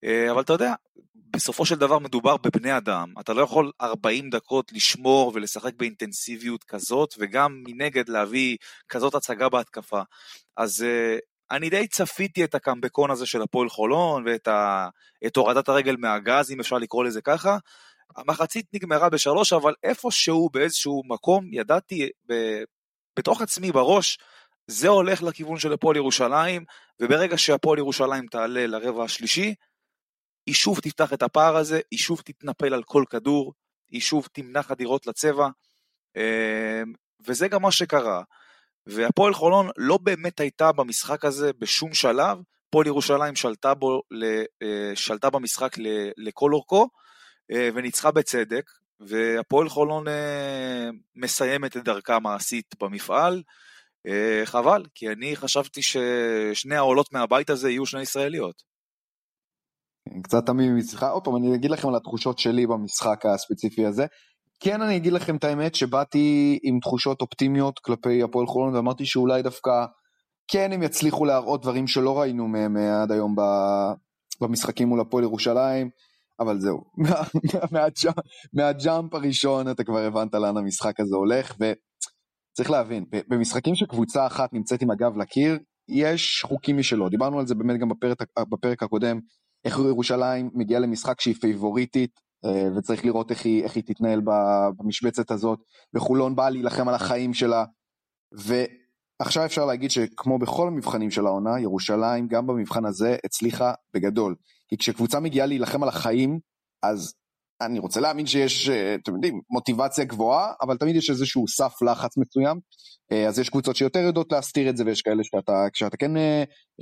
אה, 0.03 0.31
אבל 0.31 0.41
אתה 0.41 0.53
יודע, 0.53 0.73
בסופו 1.15 1.65
של 1.65 1.75
דבר 1.75 1.99
מדובר 1.99 2.37
בבני 2.37 2.77
אדם, 2.77 3.13
אתה 3.19 3.33
לא 3.33 3.41
יכול 3.41 3.71
40 3.81 4.29
דקות 4.29 4.71
לשמור 4.71 5.31
ולשחק 5.35 5.73
באינטנסיביות 5.77 6.63
כזאת, 6.63 7.13
וגם 7.19 7.63
מנגד 7.67 8.09
להביא 8.09 8.57
כזאת 8.89 9.15
הצגה 9.15 9.49
בהתקפה. 9.49 10.01
אז 10.57 10.83
אה, 10.83 11.17
אני 11.51 11.69
די 11.69 11.87
צפיתי 11.87 12.43
את 12.43 12.55
הקמבקון 12.55 13.11
הזה 13.11 13.25
של 13.25 13.41
הפועל 13.41 13.69
חולון, 13.69 14.23
ואת 14.25 14.47
ה... 14.47 14.89
הורדת 15.37 15.69
הרגל 15.69 15.95
מהגז, 15.99 16.51
אם 16.51 16.59
אפשר 16.59 16.77
לקרוא 16.77 17.03
לזה 17.03 17.21
ככה. 17.21 17.57
המחצית 18.15 18.65
נגמרה 18.73 19.09
בשלוש, 19.09 19.53
אבל 19.53 19.73
איפשהו 19.83 20.49
באיזשהו 20.49 21.01
מקום 21.05 21.49
ידעתי. 21.51 22.09
בתוך 23.17 23.41
עצמי 23.41 23.71
בראש, 23.71 24.19
זה 24.67 24.87
הולך 24.87 25.23
לכיוון 25.23 25.59
של 25.59 25.73
הפועל 25.73 25.95
ירושלים, 25.95 26.65
וברגע 26.99 27.37
שהפועל 27.37 27.79
ירושלים 27.79 28.27
תעלה 28.27 28.67
לרבע 28.67 29.03
השלישי, 29.03 29.55
היא 30.45 30.55
שוב 30.55 30.79
תפתח 30.79 31.13
את 31.13 31.23
הפער 31.23 31.55
הזה, 31.55 31.79
היא 31.91 31.99
שוב 31.99 32.21
תתנפל 32.25 32.73
על 32.73 32.83
כל 32.83 33.03
כדור, 33.09 33.53
היא 33.91 34.01
שוב 34.01 34.27
תמנע 34.31 34.63
חדירות 34.63 35.07
לצבע, 35.07 35.47
אה, 36.17 36.81
וזה 37.27 37.47
גם 37.47 37.61
מה 37.61 37.71
שקרה. 37.71 38.21
והפועל 38.85 39.33
חולון 39.33 39.69
לא 39.77 39.97
באמת 39.97 40.39
הייתה 40.39 40.71
במשחק 40.71 41.25
הזה 41.25 41.51
בשום 41.59 41.93
שלב, 41.93 42.37
הפועל 42.67 42.87
ירושלים 42.87 43.35
שלטה, 43.35 43.73
בו, 43.73 44.01
אה, 44.63 44.95
שלטה 44.95 45.29
במשחק 45.29 45.75
לכל 46.17 46.53
אורכו, 46.53 46.89
אה, 47.51 47.69
וניצחה 47.73 48.11
בצדק, 48.11 48.71
והפועל 49.07 49.69
חולון 49.69 50.07
אה, 50.07 50.89
מסיימת 51.15 51.77
את 51.77 51.83
דרכה 51.83 52.15
המעשית 52.15 52.75
במפעל. 52.79 53.43
אה, 54.07 54.41
חבל, 54.45 54.83
כי 54.95 55.09
אני 55.09 55.35
חשבתי 55.35 55.81
ששני 55.81 56.75
העולות 56.75 57.13
מהבית 57.13 57.49
הזה 57.49 57.69
יהיו 57.69 57.85
שני 57.85 58.01
ישראליות. 58.01 58.63
קצת 60.23 60.45
תמים 60.45 60.77
מצדך. 60.77 61.03
עוד 61.03 61.23
פעם, 61.23 61.35
אני 61.35 61.55
אגיד 61.55 61.71
לכם 61.71 61.87
על 61.87 61.95
התחושות 61.95 62.39
שלי 62.39 62.67
במשחק 62.67 63.25
הספציפי 63.25 63.85
הזה. 63.85 64.05
כן, 64.59 64.81
אני 64.81 64.97
אגיד 64.97 65.13
לכם 65.13 65.35
את 65.35 65.43
האמת 65.43 65.75
שבאתי 65.75 66.59
עם 66.63 66.79
תחושות 66.79 67.21
אופטימיות 67.21 67.79
כלפי 67.79 68.23
הפועל 68.23 68.47
חולון, 68.47 68.75
ואמרתי 68.75 69.05
שאולי 69.05 69.41
דווקא 69.41 69.85
כן 70.47 70.71
הם 70.71 70.83
יצליחו 70.83 71.25
להראות 71.25 71.61
דברים 71.61 71.87
שלא 71.87 72.19
ראינו 72.19 72.47
מהם 72.47 72.77
עד 72.77 73.11
היום 73.11 73.35
במשחקים 74.41 74.87
מול 74.87 74.99
הפועל 75.01 75.23
ירושלים, 75.23 75.89
אבל 76.43 76.59
זהו, 76.59 76.83
מהג'אמפ, 78.53 79.13
הראשון 79.13 79.71
אתה 79.71 79.83
כבר 79.83 79.99
הבנת 79.99 80.33
לאן 80.33 80.57
המשחק 80.57 80.99
הזה 80.99 81.15
הולך, 81.15 81.55
וצריך 81.55 82.71
להבין, 82.71 83.05
במשחקים 83.27 83.75
שקבוצה 83.75 84.27
אחת 84.27 84.53
נמצאת 84.53 84.81
עם 84.81 84.91
הגב 84.91 85.17
לקיר, 85.17 85.59
יש 85.89 86.43
חוקים 86.47 86.77
משלו, 86.77 87.09
דיברנו 87.09 87.39
על 87.39 87.47
זה 87.47 87.55
באמת 87.55 87.79
גם 87.79 87.89
בפרק, 87.89 88.17
בפרק 88.49 88.83
הקודם, 88.83 89.19
איך 89.65 89.79
ירושלים 89.79 90.49
מגיעה 90.53 90.79
למשחק 90.79 91.21
שהיא 91.21 91.35
פייבוריטית, 91.35 92.19
אה, 92.45 92.67
וצריך 92.77 93.05
לראות 93.05 93.31
איך 93.31 93.45
היא, 93.45 93.63
איך 93.63 93.75
היא 93.75 93.83
תתנהל 93.83 94.21
במשבצת 94.79 95.31
הזאת, 95.31 95.59
וחולון 95.95 96.35
באה 96.35 96.49
להילחם 96.49 96.89
על 96.89 96.95
החיים 96.95 97.33
שלה, 97.33 97.65
ועכשיו 99.19 99.45
אפשר 99.45 99.65
להגיד 99.65 99.91
שכמו 99.91 100.39
בכל 100.39 100.67
המבחנים 100.67 101.11
של 101.11 101.25
העונה, 101.25 101.59
ירושלים 101.59 102.27
גם 102.27 102.47
במבחן 102.47 102.85
הזה 102.85 103.15
הצליחה 103.25 103.73
בגדול. 103.93 104.35
כי 104.67 104.77
כשקבוצה 104.77 105.19
מגיעה 105.19 105.47
להילחם 105.47 105.83
על 105.83 105.89
החיים, 105.89 106.39
אז 106.83 107.13
אני 107.61 107.79
רוצה 107.79 107.99
להאמין 107.99 108.25
שיש, 108.25 108.69
אה, 108.69 108.95
אתם 108.95 109.15
יודעים, 109.15 109.41
מוטיבציה 109.49 110.05
גבוהה, 110.05 110.53
אבל 110.61 110.77
תמיד 110.77 110.95
יש 110.95 111.09
איזשהו 111.09 111.47
סף 111.47 111.81
לחץ 111.81 112.17
מסוים. 112.17 112.59
אה, 113.11 113.27
אז 113.27 113.39
יש 113.39 113.49
קבוצות 113.49 113.75
שיותר 113.75 113.99
יודעות 113.99 114.31
להסתיר 114.31 114.69
את 114.69 114.77
זה, 114.77 114.83
ויש 114.85 115.01
כאלה 115.01 115.23
שאתה, 115.23 115.67
כשאתה 115.73 115.97
כן, 115.97 116.11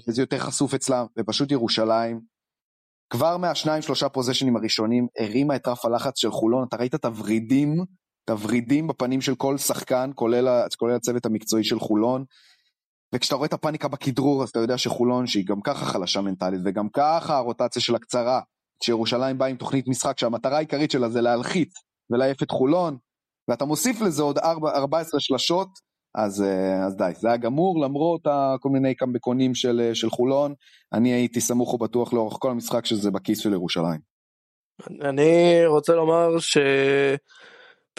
זה 0.07 0.21
יותר 0.21 0.39
חשוף 0.39 0.73
אצלם, 0.73 1.05
ופשוט 1.19 1.51
ירושלים, 1.51 2.21
כבר 3.09 3.38
מהשניים 3.38 3.81
שלושה 3.81 4.09
פוזיישנים 4.09 4.55
הראשונים, 4.55 5.07
הרימה 5.19 5.55
את 5.55 5.67
רף 5.67 5.85
הלחץ 5.85 6.19
של 6.19 6.31
חולון, 6.31 6.67
אתה 6.67 6.77
ראית 6.77 6.95
את 6.95 7.05
הוורידים, 7.05 7.85
את 8.25 8.29
הוורידים 8.29 8.87
בפנים 8.87 9.21
של 9.21 9.35
כל 9.35 9.57
שחקן, 9.57 10.11
כולל, 10.15 10.65
כולל 10.77 10.95
הצוות 10.95 11.25
המקצועי 11.25 11.63
של 11.63 11.79
חולון, 11.79 12.25
וכשאתה 13.15 13.35
רואה 13.35 13.47
את 13.47 13.53
הפאניקה 13.53 13.87
בכדרור, 13.87 14.43
אז 14.43 14.49
אתה 14.49 14.59
יודע 14.59 14.77
שחולון, 14.77 15.27
שהיא 15.27 15.45
גם 15.47 15.61
ככה 15.61 15.85
חלשה 15.85 16.21
מנטלית, 16.21 16.61
וגם 16.65 16.89
ככה 16.89 17.37
הרוטציה 17.37 17.81
שלה 17.81 17.99
קצרה, 17.99 18.41
כשירושלים 18.79 19.37
באה 19.37 19.47
עם 19.47 19.55
תוכנית 19.55 19.87
משחק 19.87 20.19
שהמטרה 20.19 20.57
העיקרית 20.57 20.91
שלה 20.91 21.09
זה 21.09 21.21
להלחיץ 21.21 21.73
ולהעיף 22.09 22.43
את 22.43 22.51
חולון, 22.51 22.97
ואתה 23.47 23.65
מוסיף 23.65 24.01
לזה 24.01 24.23
עוד 24.23 24.37
4, 24.37 24.71
14 24.71 25.19
שלשות, 25.19 25.67
אז, 26.15 26.41
אה, 26.41 26.85
אז 26.85 26.95
די, 26.95 27.11
זה 27.15 27.27
היה 27.27 27.37
גמור 27.37 27.81
למרות 27.85 28.21
כל 28.59 28.69
מיני 28.69 28.95
קמבקונים 28.95 29.55
של, 29.55 29.81
אה, 29.83 29.95
של 29.95 30.09
חולון, 30.09 30.53
אני 30.93 31.13
הייתי 31.13 31.41
סמוך 31.41 31.73
ובטוח 31.73 32.13
לאורך 32.13 32.37
כל 32.39 32.51
המשחק 32.51 32.85
שזה 32.85 33.11
בכיס 33.11 33.39
של 33.39 33.53
ירושלים. 33.53 33.99
אני 35.01 35.65
רוצה 35.65 35.95
לומר 35.95 36.39
ש... 36.39 36.57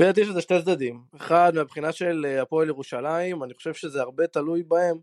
דעתי 0.06 0.20
יש 0.20 0.28
לזה 0.28 0.40
שתי 0.40 0.62
צדדים. 0.62 1.02
אחד, 1.16 1.52
מהבחינה 1.54 1.92
של 1.92 2.26
אה, 2.28 2.42
הפועל 2.42 2.68
ירושלים, 2.68 3.42
אני 3.42 3.54
חושב 3.54 3.74
שזה 3.74 4.00
הרבה 4.00 4.26
תלוי 4.26 4.62
בהם. 4.62 4.98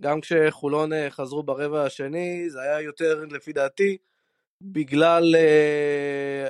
גם 0.00 0.20
כשחולון 0.20 0.90
חזרו 1.10 1.42
ברבע 1.42 1.84
השני, 1.84 2.50
זה 2.50 2.62
היה 2.62 2.80
יותר, 2.80 3.24
לפי 3.30 3.52
דעתי, 3.52 3.96
בגלל 4.60 5.34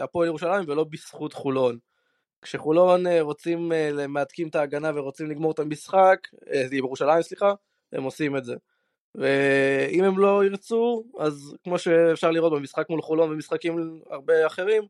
הפועל 0.01 0.27
ירושלים 0.27 0.65
ולא 0.69 0.85
בזכות 0.85 1.33
חולון. 1.33 1.79
כשחולון 2.43 3.07
אה, 3.07 3.23
רוצים, 3.23 3.73
אה, 3.73 4.07
מהדקים 4.07 4.49
את 4.49 4.55
ההגנה 4.55 4.91
ורוצים 4.95 5.31
לגמור 5.31 5.53
את 5.53 5.59
המשחק, 5.59 6.29
אה, 6.53 6.67
ירושלים 6.73 7.23
סליחה, 7.23 7.55
הם 7.93 8.03
עושים 8.03 8.37
את 8.37 8.45
זה. 8.45 8.57
ואם 9.15 10.05
הם 10.05 10.19
לא 10.19 10.45
ירצו, 10.45 11.05
אז 11.19 11.55
כמו 11.65 11.79
שאפשר 11.79 12.31
לראות 12.31 12.53
במשחק 12.53 12.91
מול 12.91 13.03
חולון 13.03 13.31
ומשחקים 13.31 14.01
הרבה 14.11 14.47
אחרים, 14.47 14.83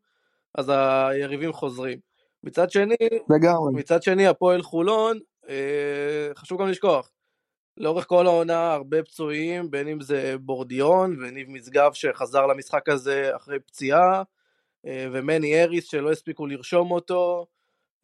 אז 0.54 0.72
היריבים 0.74 1.52
חוזרים. 1.52 2.07
מצד 2.44 2.70
שני, 2.70 2.94
לגמרי. 3.30 3.72
מצד 3.74 4.02
שני 4.02 4.26
הפועל 4.26 4.62
חולון, 4.62 5.18
חשוב 6.34 6.60
גם 6.60 6.68
לשכוח, 6.68 7.10
לאורך 7.78 8.06
כל 8.06 8.26
העונה 8.26 8.72
הרבה 8.72 9.02
פצועים, 9.02 9.70
בין 9.70 9.88
אם 9.88 10.00
זה 10.00 10.34
בורדיון 10.40 11.16
וניב 11.22 11.50
משגב 11.50 11.92
שחזר 11.92 12.46
למשחק 12.46 12.88
הזה 12.88 13.36
אחרי 13.36 13.60
פציעה, 13.60 14.22
אה, 14.86 15.06
ומני 15.12 15.62
אריס 15.62 15.90
שלא 15.90 16.12
הספיקו 16.12 16.46
לרשום 16.46 16.90
אותו. 16.90 17.46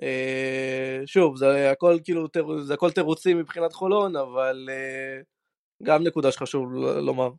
אה, 0.02 1.02
שוב, 1.06 1.36
זה 1.36 1.70
הכל 1.70 1.98
כאילו, 2.04 2.26
זה 2.62 2.74
הכל 2.74 2.90
תירוצים 2.90 3.38
מבחינת 3.38 3.72
חולון, 3.72 4.16
אבל 4.16 4.68
אה, 4.70 5.20
גם 5.82 6.02
נקודה 6.02 6.32
שחשוב 6.32 6.72
לומר. 6.74 7.30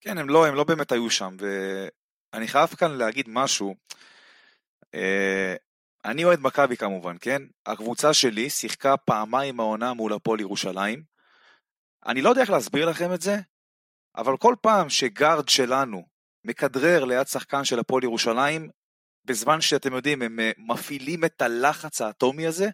כן, 0.00 0.18
הם 0.18 0.28
לא, 0.28 0.46
הם 0.46 0.54
לא 0.54 0.64
באמת 0.64 0.92
היו 0.92 1.10
שם, 1.10 1.36
ואני 1.38 2.48
חייב 2.48 2.68
כאן 2.68 2.90
להגיד 2.90 3.26
משהו. 3.28 3.74
אני 6.04 6.24
אוהד 6.24 6.40
מכבי 6.40 6.76
כמובן, 6.76 7.16
כן? 7.20 7.42
הקבוצה 7.66 8.14
שלי 8.14 8.50
שיחקה 8.50 8.96
פעמיים 8.96 9.60
העונה 9.60 9.92
מול 9.92 10.12
הפועל 10.12 10.40
ירושלים. 10.40 11.02
אני 12.06 12.22
לא 12.22 12.28
יודע 12.28 12.40
איך 12.40 12.50
להסביר 12.50 12.88
לכם 12.90 13.14
את 13.14 13.20
זה, 13.20 13.36
אבל 14.16 14.36
כל 14.36 14.54
פעם 14.60 14.88
שגארד 14.88 15.48
שלנו 15.48 16.02
מכדרר 16.44 17.04
ליד 17.04 17.26
שחקן 17.26 17.64
של 17.64 17.78
הפועל 17.78 18.04
ירושלים, 18.04 18.70
בזמן 19.24 19.60
שאתם 19.60 19.92
יודעים, 19.92 20.22
הם 20.22 20.40
אה, 20.40 20.50
מפעילים 20.58 21.24
את 21.24 21.42
הלחץ 21.42 22.00
האטומי 22.00 22.46
הזה, 22.46 22.68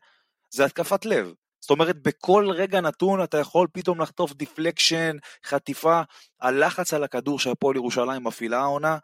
זה 0.50 0.64
התקפת 0.64 1.04
לב. 1.04 1.32
זאת 1.60 1.70
אומרת, 1.70 2.02
בכל 2.02 2.48
רגע 2.50 2.80
נתון 2.80 3.22
אתה 3.22 3.38
יכול 3.38 3.68
פתאום 3.72 4.00
לחטוף 4.00 4.32
deflection, 4.32 5.16
חטיפה, 5.46 6.02
הלחץ 6.40 6.94
על 6.94 7.04
הכדור 7.04 7.38
שהפועל 7.38 7.76
ירושלים 7.76 8.24
מפעילה 8.24 8.60
העונה, 8.60 8.98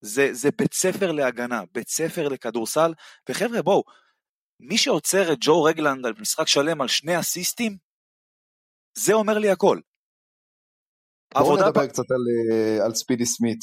זה, 0.00 0.28
זה 0.32 0.48
בית 0.58 0.74
ספר 0.74 1.12
להגנה, 1.12 1.62
בית 1.74 1.88
ספר 1.88 2.28
לכדורסל, 2.28 2.92
וחבר'ה 3.28 3.62
בואו, 3.62 3.82
מי 4.60 4.78
שעוצר 4.78 5.32
את 5.32 5.38
ג'ו 5.40 5.62
רגלנד 5.62 6.06
על 6.06 6.12
משחק 6.20 6.48
שלם 6.48 6.80
על 6.80 6.88
שני 6.88 7.20
אסיסטים, 7.20 7.76
זה 8.98 9.12
אומר 9.12 9.38
לי 9.38 9.50
הכל. 9.50 9.80
בואו 11.34 11.56
נדבר 11.56 11.86
פ... 11.86 11.88
קצת 11.88 12.10
על, 12.10 12.52
אה, 12.52 12.84
על 12.84 12.94
ספידי 12.94 13.26
סמית. 13.26 13.60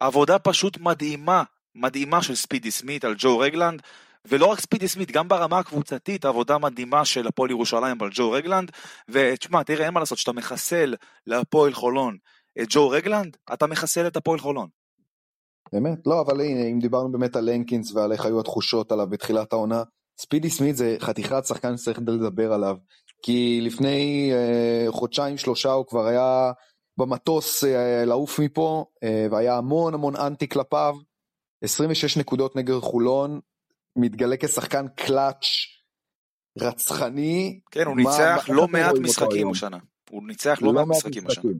עבודה 0.00 0.38
פשוט 0.38 0.78
מדהימה, 0.78 1.42
מדהימה 1.74 2.22
של 2.22 2.34
ספידי 2.34 2.70
סמית 2.70 3.04
על 3.04 3.14
ג'ו 3.18 3.38
רגלנד, 3.38 3.82
ולא 4.24 4.46
רק 4.46 4.60
ספידי 4.60 4.88
סמית, 4.88 5.10
גם 5.10 5.28
ברמה 5.28 5.58
הקבוצתית, 5.58 6.24
עבודה 6.24 6.58
מדהימה 6.58 7.04
של 7.04 7.26
הפועל 7.26 7.50
ירושלים 7.50 8.02
על 8.02 8.10
ג'ו 8.12 8.30
רגלנד, 8.30 8.70
ותשמע, 9.08 9.62
תראה, 9.62 9.86
אין 9.86 9.94
מה 9.94 10.00
לעשות, 10.00 10.18
כשאתה 10.18 10.32
מחסל 10.32 10.94
להפועל 11.26 11.74
חולון 11.74 12.16
את 12.62 12.66
ג'ו 12.70 12.88
רגלנד, 12.88 13.36
אתה 13.52 13.66
מחסל 13.66 14.06
את 14.06 14.16
הפועל 14.16 14.38
חולון. 14.38 14.68
באמת? 15.72 15.98
לא, 16.06 16.20
אבל 16.20 16.40
הנה, 16.40 16.66
אם 16.66 16.78
דיברנו 16.80 17.12
באמת 17.12 17.36
על 17.36 17.50
לנקינס 17.50 17.94
ועל 17.94 18.12
איך 18.12 18.26
היו 18.26 18.40
התחושות 18.40 18.92
עליו 18.92 19.06
בתחילת 19.10 19.52
העונה, 19.52 19.82
ספידי 20.20 20.50
סמית 20.50 20.76
זה 20.76 20.96
חתיכת 21.00 21.44
שחקן 21.44 21.76
שצריך 21.76 21.98
לדבר 21.98 22.52
עליו, 22.52 22.76
כי 23.22 23.60
לפני 23.62 24.30
אה, 24.32 24.86
חודשיים 24.92 25.36
שלושה 25.36 25.72
הוא 25.72 25.86
כבר 25.86 26.06
היה 26.06 26.52
במטוס 26.98 27.64
אה, 27.64 28.04
לעוף 28.04 28.38
מפה, 28.40 28.84
אה, 29.02 29.26
והיה 29.30 29.56
המון 29.56 29.94
המון 29.94 30.16
אנטי 30.16 30.48
כלפיו. 30.48 30.94
26 31.64 32.16
נקודות 32.16 32.56
נגד 32.56 32.74
חולון, 32.80 33.40
מתגלה 33.96 34.36
כשחקן 34.36 34.86
קלאץ' 34.88 35.46
רצחני. 36.58 37.60
כן, 37.70 37.86
הוא 37.86 37.96
ניצח 37.96 38.46
לא 38.48 38.68
מעט 38.68 38.94
משחקים 39.00 39.50
השנה. 39.50 39.78
הוא 40.10 40.22
ניצח 40.26 40.58
לא, 40.62 40.66
לא 40.66 40.72
מעט 40.72 40.86
משחקים 40.86 41.26
השנה. 41.26 41.52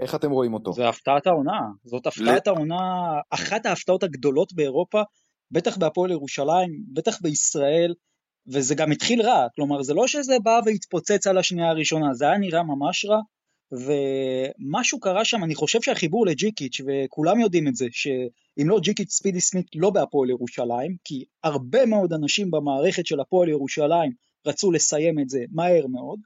איך 0.00 0.14
אתם 0.14 0.30
רואים 0.30 0.54
אותו? 0.54 0.72
זה 0.72 0.88
הפתעת 0.88 1.26
העונה, 1.26 1.60
זאת 1.84 2.06
הפתעת 2.06 2.46
העונה, 2.46 2.80
אחת 3.30 3.66
ההפתעות 3.66 4.02
הגדולות 4.02 4.52
באירופה, 4.52 5.02
בטח 5.50 5.76
בהפועל 5.76 6.10
ירושלים, 6.10 6.70
בטח 6.92 7.20
בישראל, 7.22 7.94
וזה 8.46 8.74
גם 8.74 8.92
התחיל 8.92 9.22
רע, 9.22 9.46
כלומר 9.54 9.82
זה 9.82 9.94
לא 9.94 10.06
שזה 10.06 10.36
בא 10.42 10.60
והתפוצץ 10.64 11.26
על 11.26 11.38
השנייה 11.38 11.68
הראשונה, 11.68 12.14
זה 12.14 12.24
היה 12.24 12.38
נראה 12.38 12.62
ממש 12.62 13.04
רע, 13.04 13.20
ומשהו 13.72 15.00
קרה 15.00 15.24
שם, 15.24 15.44
אני 15.44 15.54
חושב 15.54 15.82
שהחיבור 15.82 16.26
לג'יקיץ', 16.26 16.80
וכולם 16.86 17.40
יודעים 17.40 17.68
את 17.68 17.74
זה, 17.74 17.86
שאם 17.90 18.68
לא 18.68 18.78
ג'יקיץ' 18.80 19.10
ספידי 19.10 19.40
סמית 19.40 19.66
לא 19.74 19.90
בהפועל 19.90 20.30
ירושלים, 20.30 20.96
כי 21.04 21.24
הרבה 21.44 21.86
מאוד 21.86 22.12
אנשים 22.12 22.50
במערכת 22.50 23.06
של 23.06 23.20
הפועל 23.20 23.48
ירושלים 23.48 24.12
רצו 24.46 24.72
לסיים 24.72 25.20
את 25.20 25.28
זה 25.28 25.44
מהר 25.52 25.86
מאוד, 25.86 26.20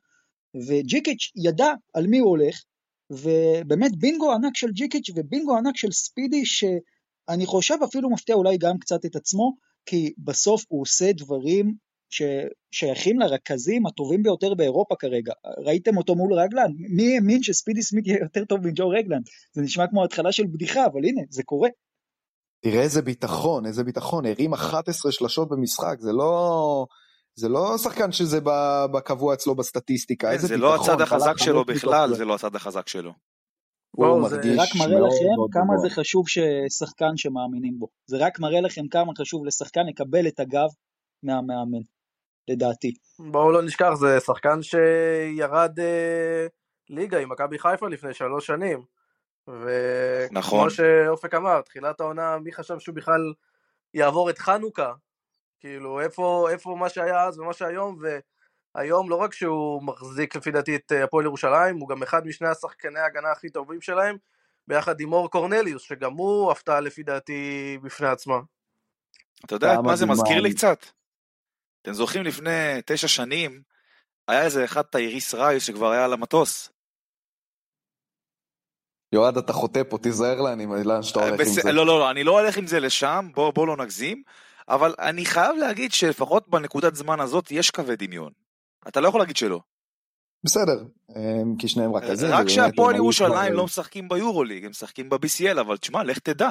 וג'יקיץ' 0.68 1.32
ידע 1.36 1.72
על 1.94 2.06
מי 2.06 2.18
הוא 2.18 2.28
הולך, 2.28 2.62
ובאמת 3.12 3.96
בינגו 3.96 4.32
ענק 4.32 4.56
של 4.56 4.70
ג'יקיץ' 4.70 5.10
ובינגו 5.14 5.56
ענק 5.56 5.76
של 5.76 5.92
ספידי, 5.92 6.44
שאני 6.46 7.46
חושב 7.46 7.76
אפילו 7.84 8.10
מפתיע 8.10 8.34
אולי 8.34 8.58
גם 8.58 8.78
קצת 8.78 9.04
את 9.04 9.16
עצמו, 9.16 9.56
כי 9.86 10.12
בסוף 10.18 10.64
הוא 10.68 10.82
עושה 10.82 11.12
דברים 11.12 11.74
ששייכים 12.10 13.18
לרכזים 13.18 13.86
הטובים 13.86 14.22
ביותר 14.22 14.54
באירופה 14.54 14.94
כרגע. 14.98 15.32
ראיתם 15.58 15.96
אותו 15.96 16.14
מול 16.14 16.32
רגלנד? 16.32 16.74
מי 16.78 17.14
האמין 17.14 17.42
שספידי 17.42 17.82
סמית 17.82 18.06
יהיה 18.06 18.18
יותר 18.22 18.44
טוב 18.44 18.66
מג'ו 18.66 18.88
רגלנד? 18.88 19.26
זה 19.52 19.62
נשמע 19.62 19.86
כמו 19.86 20.04
התחלה 20.04 20.32
של 20.32 20.46
בדיחה, 20.46 20.86
אבל 20.86 21.04
הנה, 21.04 21.20
זה 21.30 21.42
קורה. 21.42 21.68
תראה 22.64 22.82
איזה 22.82 23.02
ביטחון, 23.02 23.66
איזה 23.66 23.84
ביטחון, 23.84 24.26
הרים 24.26 24.52
11 24.52 25.12
שלשות 25.12 25.48
במשחק, 25.48 25.96
זה 26.00 26.12
לא... 26.12 26.86
זה 27.34 27.48
לא 27.48 27.78
שחקן 27.78 28.12
שזה 28.12 28.38
בקבוע 28.92 29.34
אצלו 29.34 29.54
בסטטיסטיקה, 29.54 30.32
איזה 30.32 30.46
זה 30.46 30.54
ביטחון. 30.54 30.70
זה 30.70 30.76
לא 30.78 30.92
הצד 30.92 31.00
החזק 31.00 31.38
שלו 31.38 31.64
בכלל, 31.64 32.14
זה 32.14 32.24
לא 32.24 32.34
הצד 32.34 32.56
החזק 32.56 32.88
שלו. 32.88 33.12
הוא 33.90 34.28
זה 34.28 34.36
רק 34.36 34.68
מראה 34.78 35.00
לכם 35.00 35.52
כמה 35.52 35.78
זה 35.82 35.90
חשוב 35.90 36.24
ששחקן 36.28 37.16
שמאמינים 37.16 37.78
בו. 37.78 37.88
זה 38.06 38.16
רק 38.20 38.40
מראה 38.40 38.60
לכם 38.60 38.88
כמה 38.88 39.12
חשוב 39.18 39.46
לשחקן 39.46 39.86
לקבל 39.86 40.26
את 40.26 40.40
הגב 40.40 40.68
מהמאמן. 41.22 41.82
לדעתי. 42.48 42.94
בואו 43.18 43.52
לא 43.52 43.62
נשכח, 43.62 43.94
זה 43.94 44.20
שחקן 44.20 44.62
שירד 44.62 45.80
אה, 45.80 46.46
ליגה 46.90 47.18
עם 47.18 47.32
מכבי 47.32 47.58
חיפה 47.58 47.88
לפני 47.88 48.14
שלוש 48.14 48.46
שנים. 48.46 48.82
וכמו 49.48 50.38
נכון. 50.38 50.70
שאופק 50.70 51.34
אמר, 51.34 51.60
תחילת 51.60 52.00
העונה, 52.00 52.38
מי 52.38 52.52
חשב 52.52 52.78
שהוא 52.78 52.94
בכלל 52.94 53.32
יעבור 53.94 54.30
את 54.30 54.38
חנוכה? 54.38 54.92
כאילו, 55.62 56.00
איפה, 56.00 56.48
איפה 56.50 56.76
מה 56.78 56.88
שהיה 56.88 57.24
אז 57.24 57.38
ומה 57.38 57.52
שהיום, 57.52 57.98
והיום 58.74 59.10
לא 59.10 59.16
רק 59.16 59.34
שהוא 59.34 59.82
מחזיק 59.82 60.36
לפי 60.36 60.50
דעתי 60.50 60.76
את 60.76 60.92
אה, 60.92 61.04
הפועל 61.04 61.24
ירושלים, 61.24 61.76
הוא 61.76 61.88
גם 61.88 62.02
אחד 62.02 62.26
משני 62.26 62.48
השחקני 62.48 63.00
ההגנה 63.00 63.30
הכי 63.30 63.50
טובים 63.50 63.80
שלהם, 63.80 64.16
ביחד 64.68 65.00
עם 65.00 65.12
אור 65.12 65.30
קורנליוס, 65.30 65.82
שגם 65.82 66.12
הוא 66.12 66.52
הפתעה 66.52 66.80
לפי 66.80 67.02
דעתי 67.02 67.78
בפני 67.82 68.08
עצמה. 68.08 68.40
אתה 69.44 69.54
יודע 69.54 69.80
מה 69.84 69.96
זה 69.96 70.06
מזכיר. 70.06 70.40
לי 70.40 70.54
קצת? 70.54 70.86
אתם 71.82 71.92
זוכרים 71.92 72.24
לפני 72.24 72.80
תשע 72.86 73.08
שנים, 73.08 73.62
היה 74.28 74.44
איזה 74.44 74.64
אחד 74.64 74.82
תייריס 74.82 75.34
רייס 75.34 75.62
שכבר 75.62 75.90
היה 75.90 76.04
על 76.04 76.12
המטוס. 76.12 76.70
יועד, 79.12 79.36
אתה 79.36 79.52
חוטא 79.52 79.82
פה, 79.88 79.98
תיזהר 79.98 80.40
לאן 80.40 81.02
שאתה 81.02 81.20
הולך 81.20 81.40
עם 81.40 81.46
זה. 81.46 81.72
לא, 81.72 81.86
לא, 81.86 81.98
לא, 81.98 82.10
אני 82.10 82.24
לא 82.24 82.40
הולך 82.40 82.56
עם 82.56 82.66
זה 82.66 82.80
לשם, 82.80 83.28
בוא, 83.34 83.52
בוא 83.52 83.66
לא 83.66 83.76
נגזים, 83.76 84.22
אבל 84.68 84.94
אני 84.98 85.24
חייב 85.24 85.56
להגיד 85.56 85.92
שלפחות 85.92 86.48
בנקודת 86.48 86.94
זמן 86.94 87.20
הזאת 87.20 87.50
יש 87.50 87.70
קווי 87.70 87.96
דמיון. 87.96 88.32
אתה 88.88 89.00
לא 89.00 89.08
יכול 89.08 89.20
להגיד 89.20 89.36
שלא. 89.36 89.60
בסדר, 90.44 90.84
אמ, 91.16 91.56
כי 91.58 91.68
שניהם 91.68 91.94
רכזים. 91.94 92.28
רק 92.28 92.34
ובאמת 92.34 92.50
שהפועל 92.50 92.94
היו 92.94 93.02
ירושלים 93.02 93.52
לא 93.52 93.64
משחקים 93.64 94.08
ביורוליג, 94.08 94.64
הם 94.64 94.70
משחקים 94.70 95.08
ב-BCL, 95.08 95.60
אבל 95.60 95.76
תשמע, 95.76 96.02
לך 96.02 96.18
תדע. 96.18 96.50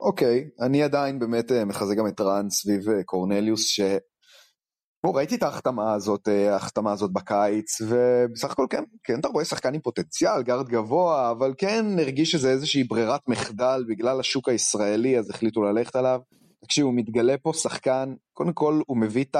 אוקיי, 0.00 0.48
אני 0.60 0.82
עדיין 0.82 1.18
באמת 1.18 1.52
אה, 1.52 1.64
מחזק 1.64 1.96
גם 1.96 2.06
את 2.06 2.20
רן 2.20 2.50
סביב 2.50 2.88
אה, 2.88 3.02
קורנליוס, 3.02 3.66
ש... 3.66 3.80
בוא, 5.04 5.16
ראיתי 5.16 5.34
את 5.34 5.42
ההחתמה 5.42 5.94
הזאת, 5.94 6.28
אה, 6.28 6.52
ההחתמה 6.52 6.92
הזאת 6.92 7.12
בקיץ, 7.12 7.80
ובסך 7.88 8.50
הכל 8.50 8.66
כן, 8.70 8.82
כן 9.04 9.20
אתה 9.20 9.28
רואה 9.28 9.44
שחקן 9.44 9.74
עם 9.74 9.80
פוטנציאל, 9.80 10.42
גארד 10.42 10.68
גבוה, 10.68 11.30
אבל 11.30 11.54
כן 11.58 11.86
הרגיש 11.98 12.30
שזה 12.30 12.50
איזושהי 12.50 12.84
ברירת 12.84 13.28
מחדל 13.28 13.84
בגלל 13.88 14.20
השוק 14.20 14.48
הישראלי, 14.48 15.18
אז 15.18 15.30
החליטו 15.30 15.62
ללכת 15.62 15.96
עליו. 15.96 16.20
תקשיב, 16.64 16.84
הוא 16.84 16.94
מתגלה 16.94 17.38
פה 17.38 17.52
שחקן, 17.52 18.14
קודם 18.32 18.52
כל 18.52 18.80
הוא 18.86 18.96
מביא 18.96 19.24
את 19.24 19.36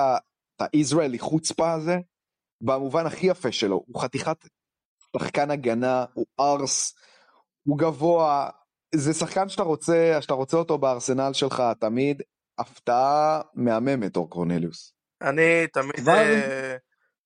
את 0.56 0.68
הישראלי 0.72 1.18
חוצפה 1.18 1.72
הזה, 1.72 1.96
במובן 2.60 3.06
הכי 3.06 3.26
יפה 3.26 3.52
שלו, 3.52 3.84
הוא 3.86 4.02
חתיכת 4.02 4.36
שחקן 5.16 5.50
הגנה, 5.50 6.04
הוא 6.14 6.26
ארס, 6.40 6.94
הוא 7.62 7.78
גבוה, 7.78 8.50
זה 8.94 9.14
שחקן 9.14 9.48
שאתה 9.48 9.62
רוצה, 9.62 10.18
שאתה 10.20 10.34
רוצה 10.34 10.56
אותו 10.56 10.78
בארסנל 10.78 11.32
שלך 11.32 11.62
תמיד, 11.80 12.22
הפתעה 12.58 13.40
מהממת 13.54 14.16
אור 14.16 14.30
קורנליוס. 14.30 14.94
אני 15.22 15.66
תמיד 15.72 16.08
אה, 16.08 16.76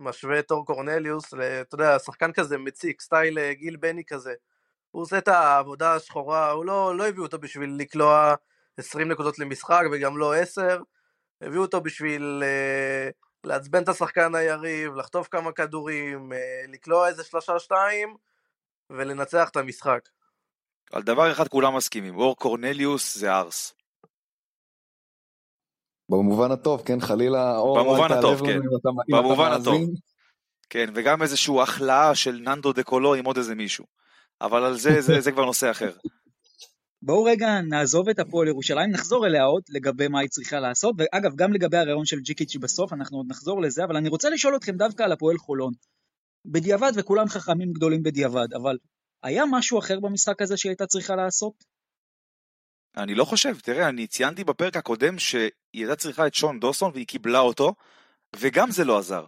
משווה 0.01 0.39
את 0.39 0.51
אור 0.51 0.67
קורנליוס, 0.67 1.33
ל- 1.33 1.41
אתה 1.41 1.75
יודע, 1.75 1.99
שחקן 1.99 2.33
כזה 2.33 2.59
מציק, 2.59 3.01
סטייל 3.01 3.39
אה, 3.39 3.55
גיל 3.55 3.77
בני 3.77 4.05
כזה. 4.05 4.35
הוא 4.91 5.03
עושה 5.03 5.19
את 5.19 5.29
העבודה 5.29 5.95
השחורה, 5.95 6.51
הוא 6.51 6.65
לא, 6.65 6.97
לא 6.97 7.09
הביאו 7.09 7.25
אותו 7.25 7.39
בשביל 7.39 7.71
לקלוע 7.79 8.35
20 8.79 9.09
נקודות 9.09 9.39
למשחק 9.39 9.83
וגם 9.93 10.19
לא 10.19 10.35
10, 10.35 10.79
הביאו 11.41 11.63
אותו 11.63 11.81
בשביל 11.81 12.43
אה, 12.45 13.11
לעצבן 13.45 13.83
את 13.83 13.89
השחקן 13.89 14.35
היריב, 14.35 14.95
לחטוף 14.95 15.29
כמה 15.29 15.53
כדורים, 15.53 16.33
אה, 16.33 16.65
לקלוע 16.69 17.09
איזה 17.09 17.25
שלושה 17.25 17.59
שתיים 17.59 18.17
ולנצח 18.91 19.49
את 19.49 19.57
המשחק. 19.57 20.09
על 20.93 21.03
דבר 21.03 21.33
אחד 21.33 21.49
כולם 21.49 21.77
מסכימים, 21.77 22.17
אור 22.17 22.37
קורנליוס 22.37 23.19
זה 23.19 23.33
ארס. 23.33 23.75
במובן 26.09 26.51
הטוב, 26.51 26.83
כן, 26.85 27.01
חלילה, 27.01 27.57
אור, 27.57 27.79
במובן 27.79 28.13
הטוב, 28.13 28.47
כן. 28.47 28.59
במובן 29.09 29.53
הטוב. 29.53 29.81
כן, 30.71 30.91
וגם 30.95 31.23
איזושהי 31.23 31.63
החלאה 31.63 32.15
של 32.15 32.41
ננדו 32.45 32.73
דה 32.73 32.83
קולו 32.83 33.15
עם 33.15 33.25
עוד 33.25 33.37
איזה 33.37 33.55
מישהו. 33.55 33.85
אבל 34.41 34.65
על 34.65 34.75
זה, 34.75 35.01
זה, 35.01 35.21
זה 35.21 35.33
כבר 35.33 35.45
נושא 35.45 35.71
אחר. 35.71 35.93
בואו 37.07 37.25
רגע 37.25 37.61
נעזוב 37.69 38.09
את 38.09 38.19
הפועל 38.19 38.49
ירושלים, 38.49 38.91
נחזור 38.91 39.27
אליה 39.27 39.45
עוד 39.45 39.63
לגבי 39.69 40.09
מה 40.09 40.21
היא 40.21 40.29
צריכה 40.29 40.61
לעשות, 40.61 40.95
ואגב, 40.99 41.37
גם 41.37 41.53
לגבי 41.53 41.77
הרעיון 41.77 42.07
של 42.07 42.21
ג'יקיץ' 42.21 42.57
בסוף, 42.57 42.93
אנחנו 42.93 43.17
עוד 43.17 43.27
נחזור 43.29 43.63
לזה, 43.63 43.85
אבל 43.85 43.97
אני 43.97 44.09
רוצה 44.09 44.31
לשאול 44.31 44.57
אתכם 44.57 44.77
דווקא 44.77 45.03
על 45.03 45.13
הפועל 45.13 45.39
חולון. 45.39 45.73
בדיעבד, 46.45 46.93
וכולם 46.97 47.29
חכמים 47.29 47.73
גדולים 47.73 48.03
בדיעבד, 48.03 48.53
אבל 48.55 48.79
היה 49.23 49.45
משהו 49.51 49.79
אחר 49.79 50.01
במשחק 50.01 50.43
הזה 50.43 50.57
שהיא 50.57 50.71
הייתה 50.71 50.87
צריכה 50.87 51.17
לעשות? 51.17 51.65
אני 52.97 53.15
לא 53.15 53.25
חושב, 53.25 53.61
תראה, 53.61 53.89
אני 53.89 54.07
ציינתי 54.07 54.45
בפרק 54.45 54.77
הקודם 54.77 55.19
שהיא 55.19 55.51
הייתה 55.75 55.97
צריכה 55.97 56.27
את 56.27 56.35
שון 56.35 56.61
דוסון 56.61 56.91
והיא 56.95 57.07
קיבלה 57.07 57.39
אותו, 57.39 57.75
וגם 58.37 58.71
זה 58.71 58.85
לא 58.85 58.99
עזר. 58.99 59.25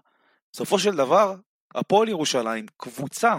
בסופו 0.52 0.78
של 0.78 0.96
דבר, 0.96 1.34
הפועל 1.74 2.08
ירושלים, 2.08 2.66
קבוצה 2.76 3.34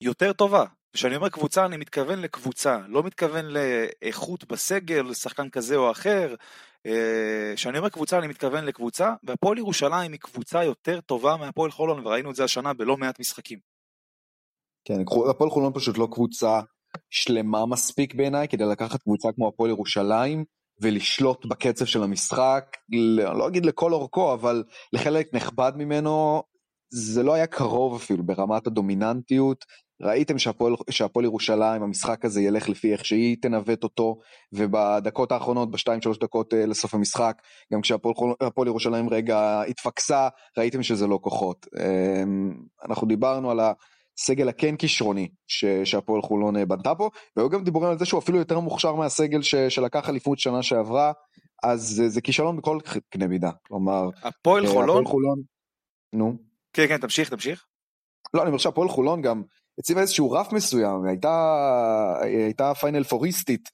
יותר 0.00 0.32
טובה. 0.32 0.64
כשאני 0.92 1.16
אומר 1.16 1.28
קבוצה, 1.28 1.66
אני 1.66 1.76
מתכוון 1.76 2.18
לקבוצה, 2.18 2.78
לא 2.88 3.02
מתכוון 3.02 3.44
לאיכות 3.46 4.44
בסגל, 4.44 5.14
שחקן 5.14 5.50
כזה 5.50 5.76
או 5.76 5.90
אחר. 5.90 6.34
אה, 6.86 7.52
כשאני 7.56 7.78
אומר 7.78 7.88
קבוצה, 7.88 8.18
אני 8.18 8.26
מתכוון 8.26 8.64
לקבוצה, 8.64 9.14
והפועל 9.22 9.58
ירושלים 9.58 10.12
היא 10.12 10.20
קבוצה 10.20 10.64
יותר 10.64 11.00
טובה 11.00 11.36
מהפועל 11.36 11.70
חולון, 11.70 12.06
וראינו 12.06 12.30
את 12.30 12.36
זה 12.36 12.44
השנה 12.44 12.72
בלא 12.72 12.96
מעט 12.96 13.20
משחקים. 13.20 13.58
כן, 14.84 15.00
הפועל 15.30 15.50
חולון 15.50 15.72
פשוט 15.74 15.98
לא 15.98 16.08
קבוצה 16.12 16.60
שלמה 17.10 17.66
מספיק 17.66 18.14
בעיניי 18.14 18.48
כדי 18.48 18.64
לקחת 18.64 19.02
קבוצה 19.02 19.28
כמו 19.32 19.48
הפועל 19.48 19.70
ירושלים 19.70 20.44
ולשלוט 20.80 21.46
בקצב 21.46 21.84
של 21.84 22.02
המשחק, 22.02 22.76
ל- 22.88 23.20
אני 23.20 23.38
לא 23.38 23.48
אגיד 23.48 23.66
לכל 23.66 23.92
אורכו, 23.92 24.34
אבל 24.34 24.64
לחלק 24.92 25.34
נכבד 25.34 25.72
ממנו 25.76 26.42
זה 26.92 27.22
לא 27.22 27.34
היה 27.34 27.46
קרוב 27.46 27.94
אפילו 27.94 28.22
ברמת 28.24 28.66
הדומיננטיות. 28.66 29.64
ראיתם 30.00 30.38
שהפועל, 30.38 30.74
שהפועל 30.90 31.24
ירושלים, 31.24 31.82
המשחק 31.82 32.24
הזה 32.24 32.42
ילך 32.42 32.68
לפי 32.68 32.92
איך 32.92 33.04
שהיא 33.04 33.36
תנווט 33.42 33.84
אותו, 33.84 34.18
ובדקות 34.52 35.32
האחרונות, 35.32 35.70
בשתיים 35.70 36.02
שלוש 36.02 36.18
דקות 36.18 36.54
אה, 36.54 36.66
לסוף 36.66 36.94
המשחק, 36.94 37.42
גם 37.72 37.80
כשהפועל 37.80 38.66
ירושלים 38.66 39.08
רגע 39.08 39.62
התפקסה, 39.68 40.28
ראיתם 40.58 40.82
שזה 40.82 41.06
לא 41.06 41.18
כוחות. 41.22 41.66
אה, 41.78 42.22
אנחנו 42.88 43.06
דיברנו 43.06 43.50
על 43.50 43.60
הסגל 43.60 44.48
הכן 44.48 44.76
כישרוני 44.76 45.28
ש- 45.46 45.64
שהפועל 45.84 46.22
חולון 46.22 46.56
אה, 46.56 46.66
בנתה 46.66 46.94
פה, 46.94 47.10
והיו 47.36 47.48
גם 47.50 47.64
דיבורים 47.64 47.90
על 47.90 47.98
זה 47.98 48.04
שהוא 48.04 48.18
אפילו 48.20 48.38
יותר 48.38 48.60
מוכשר 48.60 48.94
מהסגל 48.94 49.42
ש- 49.42 49.54
שלקח 49.54 50.08
אליפות 50.08 50.38
שנה 50.38 50.62
שעברה, 50.62 51.12
אז 51.62 51.80
זה, 51.82 52.08
זה 52.08 52.20
כישלון 52.20 52.56
בכל 52.56 52.78
קנה 53.10 53.26
מידה. 53.26 53.50
כלומר, 53.66 54.08
הפועל 54.22 54.64
אה, 54.66 54.70
חולון, 54.70 54.88
הפועל 54.88 55.04
חולון, 55.04 55.42
נו. 56.12 56.36
כן, 56.72 56.86
כן, 56.88 56.98
תמשיך, 56.98 57.30
תמשיך. 57.30 57.64
לא, 58.34 58.42
אני 58.42 58.48
אומר 58.48 58.58
שהפועל 58.58 58.88
חולון 58.88 59.22
גם 59.22 59.42
הציבה 59.78 60.00
איזשהו 60.00 60.30
רף 60.30 60.52
מסוים, 60.52 61.04
הייתה, 61.04 62.14
הייתה 62.22 62.74
פיינל 62.74 63.04
פוריסטית 63.04 63.70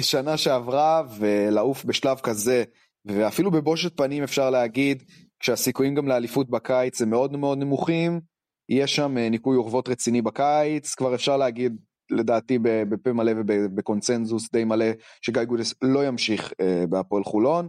שנה 0.00 0.36
שעברה, 0.36 1.02
ולעוף 1.18 1.84
בשלב 1.84 2.20
כזה, 2.20 2.64
ואפילו 3.04 3.50
בבושת 3.50 3.96
פנים 3.96 4.22
אפשר 4.22 4.50
להגיד, 4.50 5.02
כשהסיכויים 5.40 5.94
גם 5.94 6.08
לאליפות 6.08 6.50
בקיץ 6.50 7.02
הם 7.02 7.10
מאוד 7.10 7.36
מאוד 7.36 7.58
נמוכים, 7.58 8.20
יש 8.68 8.96
שם 8.96 9.18
אה, 9.18 9.28
ניקוי 9.28 9.56
אורוות 9.56 9.88
רציני 9.88 10.22
בקיץ, 10.22 10.94
כבר 10.94 11.14
אפשר 11.14 11.36
להגיד, 11.36 11.76
לדעתי 12.10 12.58
בפה 12.62 13.12
מלא 13.12 13.32
ובקונצנזוס 13.36 14.52
די 14.52 14.64
מלא, 14.64 14.86
שגיא 15.22 15.44
גודס 15.44 15.74
לא 15.82 16.06
ימשיך 16.06 16.52
אה, 16.60 16.84
בהפועל 16.88 17.24
חולון. 17.24 17.68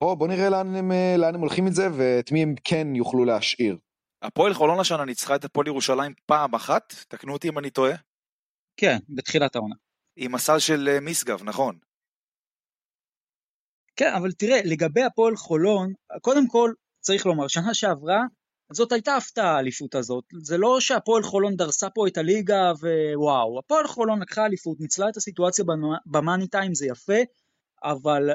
בוא, 0.00 0.14
בוא 0.14 0.28
נראה 0.28 0.50
לאן 0.50 0.74
הם, 0.74 0.92
אה, 0.92 1.16
לאן 1.18 1.34
הם 1.34 1.40
הולכים 1.40 1.66
את 1.66 1.74
זה, 1.74 1.88
ואת 1.92 2.32
מי 2.32 2.42
הם 2.42 2.54
כן 2.64 2.96
יוכלו 2.96 3.24
להשאיר. 3.24 3.76
הפועל 4.22 4.54
חולון 4.54 4.80
השנה 4.80 5.04
ניצחה 5.04 5.36
את 5.36 5.44
הפועל 5.44 5.66
ירושלים 5.66 6.12
פעם 6.26 6.54
אחת, 6.54 6.94
תקנו 7.08 7.32
אותי 7.32 7.48
אם 7.48 7.58
אני 7.58 7.70
טועה, 7.70 7.94
כן, 8.76 8.96
בתחילת 9.08 9.56
העונה. 9.56 9.74
עם 10.16 10.34
הסל 10.34 10.58
של 10.58 10.88
אה, 10.88 11.00
משגב, 11.00 11.42
נכון. 11.44 11.78
כן, 13.96 14.12
אבל 14.16 14.32
תראה, 14.32 14.60
לגבי 14.64 15.02
הפועל 15.02 15.36
חולון, 15.36 15.92
קודם 16.22 16.48
כל, 16.48 16.72
צריך 17.00 17.26
לומר, 17.26 17.48
שנה 17.48 17.74
שעברה, 17.74 18.20
זאת 18.72 18.92
הייתה 18.92 19.16
הפתעה 19.16 19.56
האליפות 19.56 19.94
הזאת. 19.94 20.24
זה 20.42 20.58
לא 20.58 20.80
שהפועל 20.80 21.22
חולון 21.22 21.56
דרסה 21.56 21.90
פה 21.90 22.06
את 22.06 22.16
הליגה 22.16 22.72
ווואו. 23.14 23.58
הפועל 23.58 23.86
חולון 23.86 24.22
לקחה 24.22 24.46
אליפות, 24.46 24.80
ניצלה 24.80 25.08
את 25.08 25.16
הסיטואציה 25.16 25.64
ב 26.06 26.13
money 26.13 26.48
time, 26.48 26.74
זה 26.74 26.86
יפה, 26.86 27.18
אבל 27.84 28.30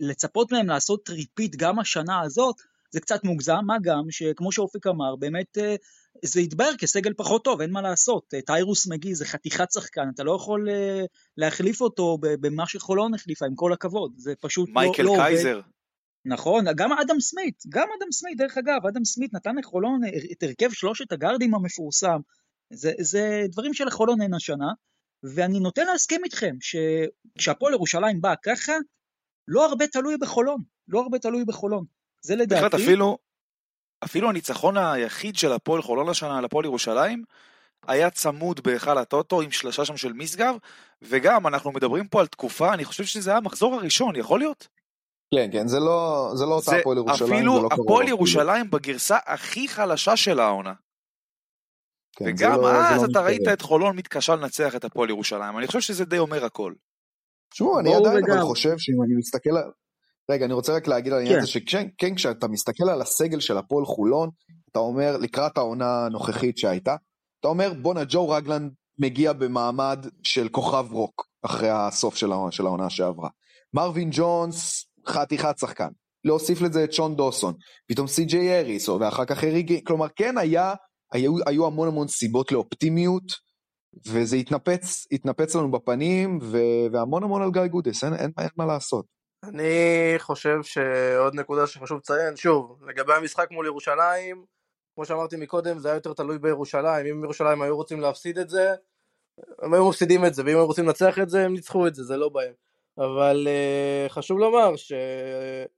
לצפות 0.00 0.52
מהם 0.52 0.66
לעשות 0.66 1.10
repeat 1.10 1.56
גם 1.56 1.78
השנה 1.78 2.20
הזאת, 2.20 2.56
זה 2.94 3.00
קצת 3.00 3.24
מוגזם, 3.24 3.60
מה 3.66 3.76
גם 3.82 4.02
שכמו 4.10 4.52
שאופק 4.52 4.86
אמר, 4.86 5.16
באמת 5.16 5.58
אה, 5.58 5.74
זה 6.24 6.40
יתבהר 6.40 6.76
כסגל 6.78 7.12
פחות 7.16 7.44
טוב, 7.44 7.60
אין 7.60 7.70
מה 7.70 7.82
לעשות. 7.82 8.34
אה, 8.34 8.40
טיירוס 8.42 8.86
מקגי 8.86 9.14
זה 9.14 9.24
חתיכת 9.24 9.72
שחקן, 9.72 10.08
אתה 10.14 10.24
לא 10.24 10.36
יכול 10.36 10.68
אה, 10.70 11.04
להחליף 11.36 11.80
אותו 11.80 12.18
במה 12.20 12.66
שחולון 12.66 13.14
החליפה, 13.14 13.46
עם 13.46 13.54
כל 13.54 13.72
הכבוד. 13.72 14.12
זה 14.16 14.34
פשוט 14.40 14.68
לא, 14.68 14.74
מייקל 14.74 15.02
לא 15.02 15.10
עובד. 15.10 15.22
קייזר, 15.22 15.60
נכון, 16.24 16.64
גם 16.76 16.92
אדם 16.92 17.20
סמית, 17.20 17.62
גם 17.68 17.88
אדם 17.98 18.12
סמית, 18.12 18.38
דרך 18.38 18.58
אגב, 18.58 18.86
אדם 18.86 19.04
סמית 19.04 19.34
נתן 19.34 19.56
לחולון 19.56 20.00
את 20.32 20.42
הרכב 20.42 20.70
שלושת 20.72 21.12
הגארדים 21.12 21.54
המפורסם. 21.54 22.20
זה, 22.72 22.92
זה 23.00 23.42
דברים 23.52 23.74
שלחולון 23.74 24.22
אין 24.22 24.34
השנה, 24.34 24.68
ואני 25.22 25.60
נוטה 25.60 25.84
להסכים 25.84 26.24
איתכם, 26.24 26.56
שכשהפועל 26.60 27.72
ירושלים 27.72 28.20
באה 28.20 28.36
ככה, 28.44 28.72
לא 29.48 29.66
הרבה 29.66 29.86
תלוי 29.86 30.16
בחולון, 30.16 30.62
לא 30.88 31.00
הרבה 31.00 31.18
תלוי 31.18 31.44
בחולון. 31.44 31.93
זה 32.24 32.36
לדעתי... 32.36 32.62
בהחלט 32.62 32.74
אפילו, 32.74 33.18
אפילו 34.04 34.28
הניצחון 34.28 34.76
היחיד 34.76 35.36
של 35.36 35.52
הפועל 35.52 35.82
חולון 35.82 36.08
השנה 36.08 36.38
על 36.38 36.44
הפועל 36.44 36.64
ירושלים, 36.64 37.24
היה 37.86 38.10
צמוד 38.10 38.60
בהיכל 38.60 38.98
הטוטו 38.98 39.40
עם 39.40 39.50
שלושה 39.50 39.84
שם 39.84 39.96
של 39.96 40.12
משגב, 40.12 40.54
וגם 41.02 41.46
אנחנו 41.46 41.72
מדברים 41.72 42.08
פה 42.08 42.20
על 42.20 42.26
תקופה, 42.26 42.74
אני 42.74 42.84
חושב 42.84 43.04
שזה 43.04 43.30
היה 43.30 43.38
המחזור 43.38 43.74
הראשון, 43.74 44.16
יכול 44.16 44.38
להיות? 44.38 44.68
כן, 45.34 45.48
כן, 45.52 45.68
זה 45.68 45.80
לא, 45.80 46.30
זה 46.34 46.44
לא 46.44 46.54
אותה 46.54 46.76
הפועל 46.76 46.96
ירושלים, 46.98 47.32
אפילו 47.32 47.56
זה 47.56 47.62
לא 47.62 47.68
קרוב. 47.68 47.86
הפועל 47.86 48.08
ירושלים 48.08 48.70
בגרסה 48.70 49.16
הכי 49.26 49.68
חלשה 49.68 50.16
של 50.16 50.40
העונה. 50.40 50.72
כן, 52.16 52.24
זה 52.24 52.30
וגם 52.48 52.60
לא- 52.60 52.72
זה 52.72 52.94
אז 52.94 53.02
לא 53.02 53.08
אתה 53.12 53.20
ראית 53.20 53.40
מתקרב. 53.40 53.52
את 53.52 53.62
חולון 53.62 53.96
מתקשה 53.96 54.36
לנצח 54.36 54.76
את 54.76 54.84
הפועל 54.84 55.10
ירושלים. 55.10 55.58
אני 55.58 55.66
חושב 55.66 55.80
שזה 55.80 56.04
די 56.04 56.18
אומר 56.18 56.44
הכל. 56.44 56.72
תשמעו, 57.50 57.80
אני 57.80 57.94
עדיין 57.94 58.24
אבל. 58.30 58.40
חושב 58.42 58.78
שאם 58.78 59.02
אני 59.06 59.14
מסתכל. 59.18 59.50
רגע, 60.30 60.44
אני 60.44 60.52
רוצה 60.52 60.76
רק 60.76 60.86
להגיד 60.86 61.12
על 61.12 61.18
העניין 61.18 61.36
כן. 61.36 61.42
הזה, 61.42 61.50
שכן, 61.50 61.88
כן, 61.98 62.14
כשאתה 62.14 62.48
מסתכל 62.48 62.88
על 62.90 63.02
הסגל 63.02 63.40
של 63.40 63.58
הפועל 63.58 63.84
חולון, 63.84 64.28
אתה 64.70 64.78
אומר, 64.78 65.16
לקראת 65.16 65.58
העונה 65.58 66.06
הנוכחית 66.06 66.58
שהייתה, 66.58 66.96
אתה 67.40 67.48
אומר, 67.48 67.72
בואנה, 67.82 68.00
ג'ו 68.08 68.28
רגלן 68.28 68.68
מגיע 68.98 69.32
במעמד 69.32 70.06
של 70.22 70.48
כוכב 70.48 70.86
רוק, 70.90 71.26
אחרי 71.42 71.70
הסוף 71.70 72.16
של 72.16 72.32
העונה, 72.32 72.52
של 72.52 72.66
העונה 72.66 72.90
שעברה. 72.90 73.28
מרווין 73.74 74.08
ג'ונס, 74.12 74.86
חתיכת 75.08 75.58
שחקן. 75.58 75.88
להוסיף 76.24 76.60
לזה 76.60 76.84
את 76.84 76.92
שון 76.92 77.16
דוסון, 77.16 77.54
פתאום 77.88 78.06
סי.ג'יי 78.06 78.58
אריס, 78.60 78.88
או- 78.88 79.00
ואחר 79.00 79.24
כך 79.24 79.44
אריגי, 79.44 79.84
כלומר, 79.84 80.06
כן 80.16 80.38
היה, 80.38 80.74
היו, 81.12 81.32
היו 81.46 81.66
המון 81.66 81.88
המון 81.88 82.08
סיבות 82.08 82.52
לאופטימיות, 82.52 83.24
וזה 84.06 84.36
התנפץ, 84.36 85.06
התנפץ 85.12 85.54
לנו 85.54 85.70
בפנים, 85.70 86.38
ו, 86.42 86.58
והמון 86.92 87.22
המון 87.22 87.42
על 87.42 87.50
גיא 87.50 87.66
גודס, 87.66 88.04
אין, 88.04 88.14
אין, 88.14 88.30
אין 88.38 88.48
מה 88.56 88.66
לעשות. 88.66 89.06
אני 89.48 90.14
חושב 90.18 90.62
שעוד 90.62 91.34
נקודה 91.34 91.66
שחשוב 91.66 91.98
לציין, 91.98 92.36
שוב, 92.36 92.82
לגבי 92.88 93.14
המשחק 93.14 93.50
מול 93.50 93.66
ירושלים, 93.66 94.44
כמו 94.94 95.04
שאמרתי 95.04 95.36
מקודם, 95.36 95.78
זה 95.78 95.88
היה 95.88 95.96
יותר 95.96 96.12
תלוי 96.12 96.38
בירושלים. 96.38 97.06
אם 97.06 97.24
ירושלים 97.24 97.62
היו 97.62 97.76
רוצים 97.76 98.00
להפסיד 98.00 98.38
את 98.38 98.48
זה, 98.48 98.74
הם 99.62 99.74
היו 99.74 99.88
מפסידים 99.88 100.24
את 100.24 100.34
זה, 100.34 100.42
ואם 100.42 100.56
היו 100.56 100.66
רוצים 100.66 100.86
לנצח 100.86 101.18
את 101.18 101.28
זה, 101.28 101.44
הם 101.44 101.52
ניצחו 101.52 101.86
את 101.86 101.94
זה, 101.94 102.04
זה 102.04 102.16
לא 102.16 102.28
בהם. 102.28 102.52
אבל 102.98 103.48
uh, 103.48 104.08
חשוב 104.08 104.38
לומר 104.38 104.72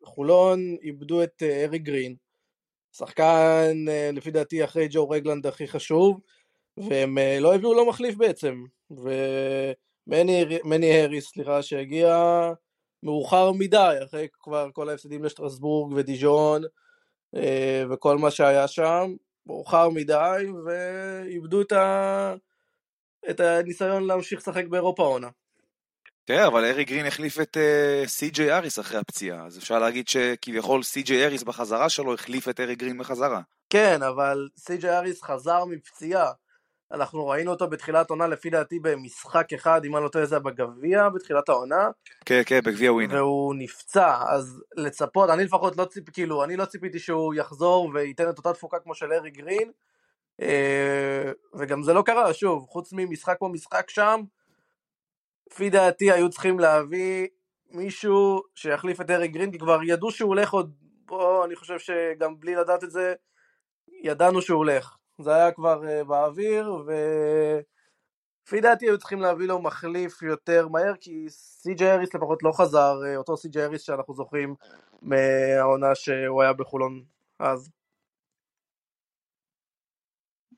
שחולון 0.02 0.76
איבדו 0.82 1.22
את 1.22 1.42
uh, 1.42 1.64
ארי 1.64 1.78
גרין, 1.78 2.14
שחקן 2.92 3.84
uh, 3.86 4.16
לפי 4.16 4.30
דעתי 4.30 4.64
אחרי 4.64 4.88
ג'ו 4.90 5.10
רגלנד 5.10 5.46
הכי 5.46 5.68
חשוב, 5.68 6.20
והם 6.76 7.18
uh, 7.18 7.40
לא 7.40 7.54
הביאו 7.54 7.74
לו 7.74 7.86
מחליף 7.86 8.14
בעצם. 8.14 8.64
ומני 10.06 10.92
האריס, 10.92 11.26
סליחה, 11.26 11.62
שהגיע 11.62 12.16
מאוחר 13.02 13.52
מדי, 13.52 13.96
אחרי 14.04 14.28
כבר 14.40 14.68
כל 14.72 14.88
ההפסדים 14.88 15.24
לשטרסבורג 15.24 15.92
ודיז'ון 15.92 16.62
אה, 17.36 17.84
וכל 17.90 18.18
מה 18.18 18.30
שהיה 18.30 18.68
שם, 18.68 19.14
מאוחר 19.46 19.88
מדי, 19.88 20.46
ואיבדו 20.64 21.60
את, 21.60 21.72
ה... 21.72 22.34
את 23.30 23.40
הניסיון 23.40 24.06
להמשיך 24.06 24.38
לשחק 24.40 24.66
באירופה 24.66 25.02
עונה. 25.02 25.28
תראה, 26.24 26.46
אבל 26.46 26.64
ארי 26.64 26.84
גרין 26.84 27.06
החליף 27.06 27.40
את 27.40 27.56
אה, 27.56 28.02
סי.ג'יי 28.06 28.52
אריס 28.52 28.78
אחרי 28.78 28.98
הפציעה, 28.98 29.46
אז 29.46 29.58
אפשר 29.58 29.78
להגיד 29.78 30.08
שכביכול 30.08 30.82
סי.ג'יי 30.82 31.24
אריס 31.24 31.42
בחזרה 31.42 31.88
שלו 31.88 32.14
החליף 32.14 32.48
את 32.48 32.60
ארי 32.60 32.74
גרין 32.74 32.98
בחזרה. 32.98 33.40
כן, 33.70 34.02
אבל 34.02 34.48
סי.ג'יי 34.56 34.98
אריס 34.98 35.22
חזר 35.22 35.64
מפציעה. 35.64 36.32
אנחנו 36.92 37.26
ראינו 37.26 37.50
אותו 37.50 37.68
בתחילת 37.68 38.10
עונה, 38.10 38.26
לפי 38.26 38.50
דעתי, 38.50 38.78
במשחק 38.78 39.52
אחד, 39.52 39.84
אם 39.84 39.96
אני 39.96 40.04
לא 40.04 40.08
טועה, 40.08 40.26
זה 40.26 40.38
בגביע, 40.38 41.08
בתחילת 41.08 41.48
העונה. 41.48 41.88
כן, 42.24 42.42
כן, 42.46 42.60
בגביע 42.64 42.92
ווינר. 42.92 43.14
והוא 43.14 43.54
נפצע, 43.58 44.22
אז 44.28 44.62
לצפות, 44.76 45.30
אני 45.30 45.44
לפחות 45.44 45.76
לא 45.76 45.84
ציפ... 45.84 46.10
כאילו, 46.10 46.44
אני 46.44 46.56
לא 46.56 46.64
ציפיתי 46.64 46.98
שהוא 46.98 47.34
יחזור 47.34 47.90
וייתן 47.94 48.28
את 48.28 48.38
אותה 48.38 48.52
תפוקה 48.52 48.78
כמו 48.78 48.94
של 48.94 49.12
ארי 49.12 49.30
גרין, 49.30 49.70
אה, 50.42 51.32
וגם 51.54 51.82
זה 51.82 51.92
לא 51.92 52.02
קרה, 52.02 52.34
שוב, 52.34 52.66
חוץ 52.68 52.92
ממשחק 52.92 53.38
כמו 53.38 53.48
משחק 53.48 53.90
שם, 53.90 54.20
לפי 55.52 55.70
דעתי 55.70 56.12
היו 56.12 56.30
צריכים 56.30 56.58
להביא 56.58 57.26
מישהו 57.70 58.42
שיחליף 58.54 59.00
את 59.00 59.10
ארי 59.10 59.28
גרין, 59.28 59.52
כי 59.52 59.58
כבר 59.58 59.82
ידעו 59.82 60.10
שהוא 60.10 60.28
הולך 60.28 60.52
עוד, 60.52 60.74
בוא, 61.06 61.44
אני 61.44 61.56
חושב 61.56 61.78
שגם 61.78 62.40
בלי 62.40 62.54
לדעת 62.54 62.84
את 62.84 62.90
זה, 62.90 63.14
ידענו 64.02 64.42
שהוא 64.42 64.58
הולך. 64.58 64.96
זה 65.20 65.34
היה 65.34 65.52
כבר 65.52 65.82
uh, 65.82 66.04
באוויר, 66.04 66.72
ולפי 68.46 68.60
דעתי 68.60 68.86
היו 68.86 68.98
צריכים 68.98 69.20
להביא 69.20 69.46
לו 69.46 69.62
מחליף 69.62 70.22
יותר 70.22 70.68
מהר, 70.68 70.92
כי 71.00 71.26
סי.ג'י 71.28 71.90
אריס 71.90 72.14
לפחות 72.14 72.42
לא 72.42 72.52
חזר, 72.52 73.00
uh, 73.04 73.16
אותו 73.16 73.36
סי.ג'י 73.36 73.62
אריס 73.62 73.82
שאנחנו 73.82 74.14
זוכרים 74.14 74.54
מהעונה 75.02 75.94
שהוא 75.94 76.42
היה 76.42 76.52
בחולון 76.52 77.02
אז. 77.40 77.70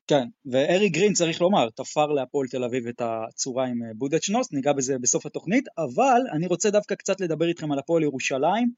כן, 0.09 0.29
וארי 0.53 0.89
גרין 0.89 1.13
צריך 1.13 1.41
לומר, 1.41 1.71
תפר 1.71 2.07
להפועל 2.07 2.49
תל 2.49 2.65
אביב 2.65 2.87
את 2.87 3.03
הצורה 3.05 3.67
עם 3.67 3.83
אה, 3.83 3.89
בודדשנוס, 3.95 4.53
ניגע 4.53 4.73
בזה 4.73 4.99
בסוף 5.01 5.27
התוכנית, 5.27 5.65
אבל 5.79 6.21
אני 6.33 6.47
רוצה 6.47 6.71
דווקא 6.71 6.95
קצת 6.95 7.21
לדבר 7.21 7.49
איתכם 7.49 7.73
על 7.73 7.79
הפועל 7.79 8.03
ירושלים, 8.03 8.73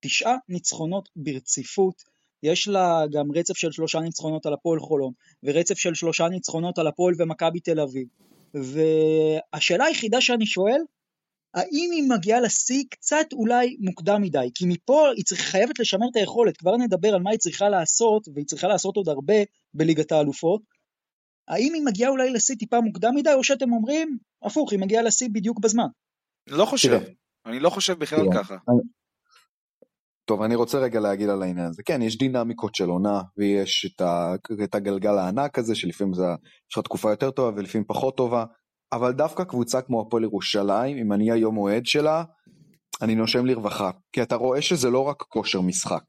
תשעה 0.00 0.36
ניצחונות 0.48 1.08
ברציפות, 1.16 2.02
יש 2.42 2.68
לה 2.68 3.02
גם 3.12 3.32
רצף 3.34 3.56
של 3.56 3.72
שלושה 3.72 4.00
ניצחונות 4.00 4.46
על 4.46 4.52
הפועל 4.52 4.80
חולון, 4.80 5.12
ורצף 5.42 5.78
של 5.78 5.94
שלושה 5.94 6.28
ניצחונות 6.28 6.78
על 6.78 6.86
הפועל 6.86 7.14
ומכבי 7.18 7.60
תל 7.60 7.80
אביב, 7.80 8.06
והשאלה 8.54 9.84
היחידה 9.84 10.20
שאני 10.20 10.46
שואל, 10.46 10.80
האם 11.54 11.90
היא 11.92 12.02
מגיעה 12.08 12.40
לשיא 12.40 12.84
קצת 12.90 13.26
אולי 13.32 13.76
מוקדם 13.80 14.22
מדי, 14.22 14.50
כי 14.54 14.64
מפה 14.68 15.08
היא 15.16 15.24
צריך, 15.24 15.40
חייבת 15.40 15.78
לשמר 15.78 16.06
את 16.10 16.16
היכולת, 16.16 16.56
כבר 16.56 16.76
נדבר 16.76 17.14
על 17.14 17.22
מה 17.22 17.30
היא 17.30 17.38
צריכה 17.38 17.68
לעשות, 17.68 18.28
והיא 18.34 18.46
צריכה 18.46 18.68
לעשות 18.68 18.96
עוד 18.96 19.08
הרבה 19.08 19.34
בליגת 19.74 20.12
האלופות, 20.12 20.62
האם 21.48 21.74
היא 21.74 21.82
מגיעה 21.84 22.10
אולי 22.10 22.30
לשיא 22.30 22.54
טיפה 22.56 22.80
מוקדם 22.80 23.14
מדי, 23.14 23.32
או 23.32 23.44
שאתם 23.44 23.72
אומרים, 23.72 24.18
הפוך, 24.42 24.72
היא 24.72 24.80
מגיעה 24.80 25.02
לשיא 25.02 25.28
בדיוק 25.32 25.60
בזמן. 25.60 25.86
לא 26.46 26.64
חושב. 26.64 27.00
אני 27.46 27.60
לא 27.60 27.70
חושב 27.70 27.98
בכלל. 27.98 28.26
ככה. 28.34 28.56
טוב, 30.28 30.42
אני 30.42 30.54
רוצה 30.54 30.78
רגע 30.78 31.00
להגיד 31.00 31.28
על 31.28 31.42
העניין 31.42 31.66
הזה. 31.66 31.82
כן, 31.82 32.02
יש 32.02 32.18
דינמיקות 32.18 32.74
של 32.74 32.88
עונה, 32.88 33.22
ויש 33.38 33.92
את, 33.94 34.00
ה, 34.00 34.34
את 34.64 34.74
הגלגל 34.74 35.18
הענק 35.18 35.58
הזה, 35.58 35.74
שלפעמים 35.74 36.14
זה, 36.14 36.24
יש 36.70 36.78
לך 36.78 36.84
תקופה 36.84 37.10
יותר 37.10 37.30
טובה 37.30 37.56
ולפעמים 37.56 37.84
פחות 37.86 38.16
טובה, 38.16 38.44
אבל 38.92 39.12
דווקא 39.12 39.44
קבוצה 39.44 39.82
כמו 39.82 40.00
הפועל 40.00 40.24
ירושלים, 40.24 40.98
אם 40.98 41.12
אני 41.12 41.32
היום 41.32 41.56
אוהד 41.56 41.86
שלה, 41.86 42.24
אני 43.02 43.14
נושם 43.14 43.46
לרווחה. 43.46 43.90
כי 44.12 44.22
אתה 44.22 44.36
רואה 44.36 44.62
שזה 44.62 44.90
לא 44.90 45.00
רק 45.04 45.22
כושר 45.22 45.60
משחק, 45.60 46.04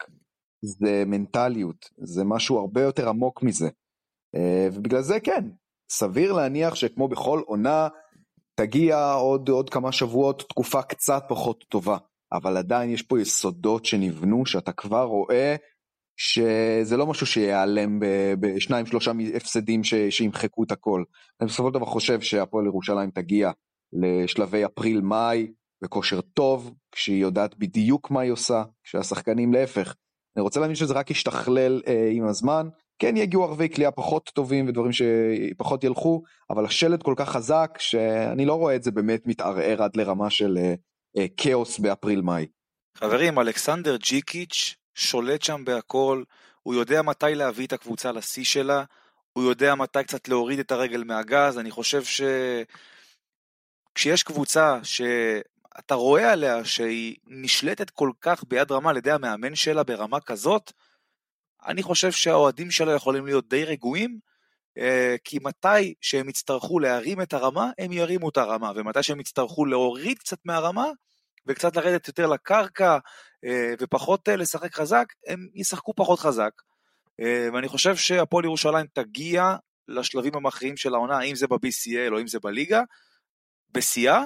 זה 0.61 1.03
מנטליות, 1.05 1.85
זה 1.97 2.23
משהו 2.23 2.59
הרבה 2.59 2.81
יותר 2.81 3.09
עמוק 3.09 3.43
מזה. 3.43 3.69
אה, 4.35 4.67
ובגלל 4.73 5.01
זה 5.01 5.19
כן, 5.19 5.49
סביר 5.91 6.33
להניח 6.33 6.75
שכמו 6.75 7.07
בכל 7.07 7.41
עונה, 7.45 7.87
תגיע 8.55 9.11
עוד, 9.13 9.49
עוד 9.49 9.69
כמה 9.69 9.91
שבועות 9.91 10.43
תקופה 10.49 10.81
קצת 10.81 11.23
פחות 11.29 11.65
טובה. 11.69 11.97
אבל 12.33 12.57
עדיין 12.57 12.89
יש 12.89 13.01
פה 13.01 13.21
יסודות 13.21 13.85
שנבנו 13.85 14.45
שאתה 14.45 14.71
כבר 14.71 15.03
רואה 15.03 15.55
שזה 16.17 16.97
לא 16.97 17.07
משהו 17.07 17.25
שיעלם 17.25 17.99
בשניים 18.39 18.85
שלושה 18.85 19.11
הפסדים 19.35 19.83
ש- 19.83 19.93
שימחקו 20.09 20.63
את 20.63 20.71
הכל. 20.71 21.03
אני 21.41 21.47
בסופו 21.47 21.69
של 21.69 21.73
דבר 21.73 21.85
חושב 21.85 22.21
שהפועל 22.21 22.65
ירושלים 22.65 23.11
תגיע 23.11 23.51
לשלבי 23.93 24.65
אפריל-מאי 24.65 25.51
בכושר 25.81 26.21
טוב, 26.21 26.73
כשהיא 26.91 27.21
יודעת 27.21 27.57
בדיוק 27.57 28.11
מה 28.11 28.21
היא 28.21 28.31
עושה, 28.31 28.63
כשהשחקנים 28.83 29.53
להפך. 29.53 29.95
אני 30.35 30.43
רוצה 30.43 30.59
להאמין 30.59 30.75
שזה 30.75 30.93
רק 30.93 31.11
ישתכלל 31.11 31.81
אה, 31.87 32.09
עם 32.11 32.27
הזמן. 32.27 32.67
כן 32.99 33.17
יגיעו 33.17 33.43
ערבי 33.43 33.69
קליעה 33.69 33.91
פחות 33.91 34.31
טובים 34.33 34.67
ודברים 34.67 34.91
שפחות 34.91 35.83
ילכו, 35.83 36.23
אבל 36.49 36.65
השלד 36.65 37.03
כל 37.03 37.13
כך 37.17 37.29
חזק 37.29 37.77
שאני 37.79 38.45
לא 38.45 38.53
רואה 38.53 38.75
את 38.75 38.83
זה 38.83 38.91
באמת 38.91 39.21
מתערער 39.25 39.83
עד 39.83 39.95
לרמה 39.95 40.29
של 40.29 40.57
אה, 40.57 40.73
כאוס 41.37 41.79
באפריל-מאי. 41.79 42.47
חברים, 42.95 43.39
אלכסנדר 43.39 43.95
ג'יקיץ' 43.95 44.75
שולט 44.95 45.41
שם 45.41 45.65
בהכל, 45.65 46.23
הוא 46.63 46.73
יודע 46.73 47.01
מתי 47.01 47.35
להביא 47.35 47.67
את 47.67 47.73
הקבוצה 47.73 48.11
לשיא 48.11 48.43
שלה, 48.43 48.83
הוא 49.33 49.43
יודע 49.43 49.75
מתי 49.75 50.03
קצת 50.03 50.27
להוריד 50.27 50.59
את 50.59 50.71
הרגל 50.71 51.03
מהגז, 51.03 51.57
אני 51.57 51.71
חושב 51.71 52.03
ש... 52.03 52.21
כשיש 53.95 54.23
קבוצה 54.23 54.79
שאתה 54.83 55.95
רואה 55.95 56.31
עליה 56.31 56.65
שהיא 56.65 57.15
נשלטת 57.27 57.89
כל 57.89 58.11
כך 58.21 58.43
ביד 58.47 58.71
רמה 58.71 58.89
על 58.89 58.97
ידי 58.97 59.11
המאמן 59.11 59.55
שלה 59.55 59.83
ברמה 59.83 60.19
כזאת, 60.19 60.71
אני 61.65 61.83
חושב 61.83 62.11
שהאוהדים 62.11 62.71
שלה 62.71 62.93
יכולים 62.93 63.25
להיות 63.25 63.49
די 63.49 63.65
רגועים, 63.65 64.19
אה, 64.23 64.28
כי 65.23 65.39
מתי 65.41 65.93
שהם 66.01 66.29
יצטרכו 66.29 66.79
להרים 66.79 67.21
את 67.21 67.33
הרמה, 67.33 67.71
הם 67.77 67.91
ירימו 67.91 68.29
את 68.29 68.37
הרמה, 68.37 68.71
ומתי 68.75 69.03
שהם 69.03 69.19
יצטרכו 69.19 69.65
להוריד 69.65 70.19
קצת 70.19 70.37
מהרמה, 70.45 70.85
וקצת 71.47 71.75
לרדת 71.75 72.07
יותר 72.07 72.27
לקרקע, 72.27 72.97
אה, 73.45 73.73
ופחות 73.79 74.29
אה, 74.29 74.35
לשחק 74.35 74.75
חזק, 74.75 75.05
הם 75.27 75.47
ישחקו 75.53 75.93
פחות 75.95 76.19
חזק. 76.19 76.51
אה, 77.19 77.47
ואני 77.53 77.67
חושב 77.67 77.95
שהפועל 77.95 78.45
ירושלים 78.45 78.85
תגיע 78.93 79.55
לשלבים 79.87 80.35
המכריעים 80.35 80.77
של 80.77 80.93
העונה, 80.93 81.21
אם 81.21 81.35
זה 81.35 81.47
ב-BCL 81.47 82.11
או 82.11 82.21
אם 82.21 82.27
זה 82.27 82.39
בליגה, 82.39 82.81
בשיאה, 83.71 84.17
אה, 84.17 84.25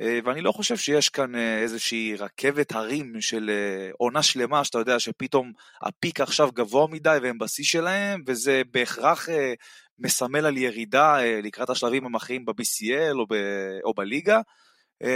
ואני 0.00 0.40
לא 0.40 0.52
חושב 0.52 0.76
שיש 0.76 1.08
כאן 1.08 1.34
אה, 1.34 1.58
איזושהי 1.58 2.16
רכבת 2.16 2.72
הרים 2.72 3.20
של 3.20 3.50
אה, 3.50 3.90
עונה 3.98 4.22
שלמה, 4.22 4.64
שאתה 4.64 4.78
יודע 4.78 4.98
שפתאום 4.98 5.52
הפיק 5.82 6.20
עכשיו 6.20 6.50
גבוה 6.52 6.86
מדי 6.86 7.18
והם 7.22 7.38
בשיא 7.38 7.64
שלהם, 7.64 8.22
וזה 8.26 8.62
בהכרח 8.70 9.28
מסמל 9.98 10.46
על 10.46 10.56
ירידה 10.56 11.18
לקראת 11.42 11.70
השלבים 11.70 12.06
המכריעים 12.06 12.44
ב-BCL 12.44 13.14
או, 13.14 13.26
ב- 13.28 13.78
או 13.84 13.94
בליגה. 13.94 14.40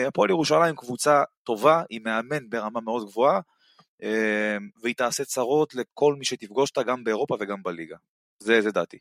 הפועל 0.07 0.31
ירושלים 0.31 0.77
קבוצה 0.77 1.23
טובה, 1.45 1.83
היא 1.91 2.01
מאמן 2.05 2.49
ברמה 2.49 2.81
מאוד 2.81 3.07
גבוהה, 3.07 3.41
והיא 4.83 4.95
תעשה 4.97 5.25
צרות 5.25 5.75
לכל 5.75 6.15
מי 6.19 6.25
שתפגוש 6.25 6.71
אותה 6.71 6.83
גם 6.83 7.05
באירופה 7.05 7.37
וגם 7.41 7.63
בליגה. 7.63 7.97
זה, 8.39 8.61
זה 8.61 8.71
דעתי. 8.71 8.99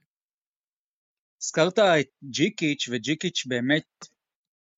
הזכרת 1.41 1.80
את 1.80 2.08
ג'יקיץ', 2.24 2.89
וג'יקיץ' 2.91 3.46
באמת 3.46 4.06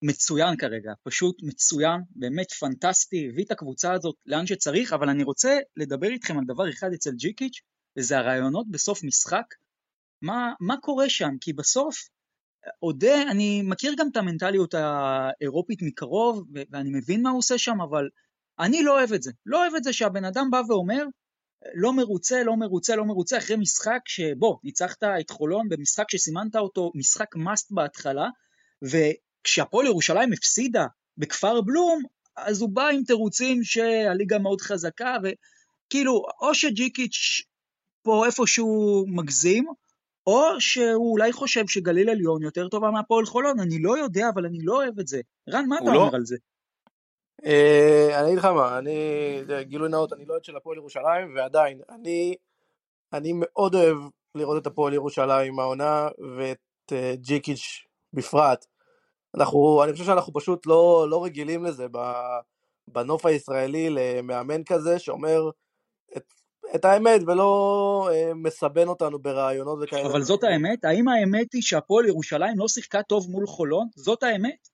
מצוין 0.07 0.57
כרגע, 0.57 0.93
פשוט 1.03 1.43
מצוין, 1.43 2.01
באמת 2.15 2.51
פנטסטי, 2.51 3.27
הביא 3.29 3.45
את 3.45 3.51
הקבוצה 3.51 3.93
הזאת 3.93 4.15
לאן 4.25 4.47
שצריך, 4.47 4.93
אבל 4.93 5.09
אני 5.09 5.23
רוצה 5.23 5.57
לדבר 5.77 6.07
איתכם 6.07 6.37
על 6.37 6.45
דבר 6.47 6.69
אחד 6.69 6.93
אצל 6.93 7.11
ג'יקיץ', 7.11 7.61
וזה 7.97 8.17
הרעיונות 8.17 8.71
בסוף 8.71 9.03
משחק. 9.03 9.45
מה, 10.21 10.53
מה 10.59 10.77
קורה 10.77 11.09
שם? 11.09 11.29
כי 11.41 11.53
בסוף, 11.53 11.95
אודה, 12.83 13.21
אני 13.31 13.61
מכיר 13.61 13.93
גם 13.97 14.07
את 14.11 14.17
המנטליות 14.17 14.73
האירופית 14.73 15.81
מקרוב, 15.81 16.45
ואני 16.71 16.89
מבין 16.93 17.21
מה 17.21 17.29
הוא 17.29 17.37
עושה 17.37 17.57
שם, 17.57 17.81
אבל 17.81 18.09
אני 18.59 18.83
לא 18.83 18.99
אוהב 18.99 19.13
את 19.13 19.23
זה. 19.23 19.31
לא 19.45 19.61
אוהב 19.61 19.75
את 19.75 19.83
זה 19.83 19.93
שהבן 19.93 20.25
אדם 20.25 20.47
בא 20.51 20.61
ואומר, 20.67 21.05
לא 21.75 21.93
מרוצה, 21.93 22.43
לא 22.43 22.55
מרוצה, 22.57 22.95
לא 22.95 23.05
מרוצה, 23.05 23.37
אחרי 23.37 23.55
משחק 23.55 23.99
שבו, 24.05 24.59
ניצחת 24.63 25.03
את 25.03 25.29
חולון 25.29 25.69
במשחק 25.69 26.11
שסימנת 26.11 26.55
אותו 26.55 26.91
משחק 26.95 27.35
מאסט 27.35 27.71
בהתחלה, 27.71 28.29
וכשהפועל 29.45 29.85
ירושלים 29.85 30.33
הפסידה 30.33 30.85
בכפר 31.17 31.61
בלום, 31.61 32.03
אז 32.35 32.61
הוא 32.61 32.69
בא 32.69 32.87
עם 32.87 33.03
תירוצים 33.03 33.63
שהליגה 33.63 34.39
מאוד 34.39 34.61
חזקה, 34.61 35.17
וכאילו, 35.23 36.25
או 36.41 36.55
שג'יקיץ' 36.55 37.43
פה 38.03 38.25
איפשהו 38.25 39.05
מגזים, 39.07 39.65
או 40.27 40.41
שהוא 40.59 41.11
אולי 41.11 41.31
חושב 41.31 41.67
שגליל 41.67 42.09
עליון 42.09 42.41
יותר 42.41 42.67
טובה 42.67 42.91
מהפועל 42.91 43.25
חולון, 43.25 43.59
אני 43.59 43.81
לא 43.81 43.97
יודע, 43.97 44.29
אבל 44.33 44.45
אני 44.45 44.59
לא 44.61 44.75
אוהב 44.75 44.99
את 44.99 45.07
זה. 45.07 45.21
רן, 45.49 45.65
מה 45.67 45.77
אתה 45.77 45.85
לא... 45.85 45.99
אומר 45.99 46.15
על 46.15 46.25
זה? 46.25 46.35
אה, 47.45 48.19
אני 48.19 48.27
אגיד 48.27 48.37
לך 48.37 48.45
מה, 48.45 48.77
אני, 48.77 48.97
גילוי 49.61 49.89
נאות, 49.89 50.13
אני 50.13 50.25
לא 50.25 50.33
אוהד 50.33 50.43
של 50.43 50.57
הפועל 50.57 50.77
ירושלים, 50.77 51.35
ועדיין, 51.35 51.81
אני, 51.89 52.35
אני 53.13 53.31
מאוד 53.35 53.75
אוהב 53.75 53.97
לראות 54.35 54.61
את 54.61 54.67
הפועל 54.67 54.93
ירושלים 54.93 55.59
העונה, 55.59 56.07
ואת 56.37 56.91
אה, 56.91 57.13
ג'יקיץ' 57.15 57.85
בפרט. 58.13 58.65
אנחנו, 59.35 59.83
אני 59.83 59.91
חושב 59.91 60.05
שאנחנו 60.05 60.33
פשוט 60.33 60.65
לא, 60.65 61.07
לא 61.09 61.23
רגילים 61.23 61.65
לזה 61.65 61.87
בנוף 62.87 63.25
הישראלי 63.25 63.89
למאמן 63.89 64.63
כזה 64.63 64.99
שאומר 64.99 65.49
את, 66.17 66.33
את 66.75 66.85
האמת 66.85 67.21
ולא 67.27 68.09
אה, 68.11 68.31
מסבן 68.35 68.87
אותנו 68.87 69.19
ברעיונות 69.19 69.79
וכאלה. 69.81 70.07
אבל 70.07 70.21
זאת 70.21 70.43
האמת? 70.43 70.85
האם 70.85 71.07
האמת 71.07 71.53
היא 71.53 71.61
שהפועל 71.61 72.05
ירושלים 72.05 72.57
לא 72.57 72.67
שיחקה 72.67 73.03
טוב 73.03 73.29
מול 73.29 73.47
חולון? 73.47 73.87
זאת 73.95 74.23
האמת? 74.23 74.67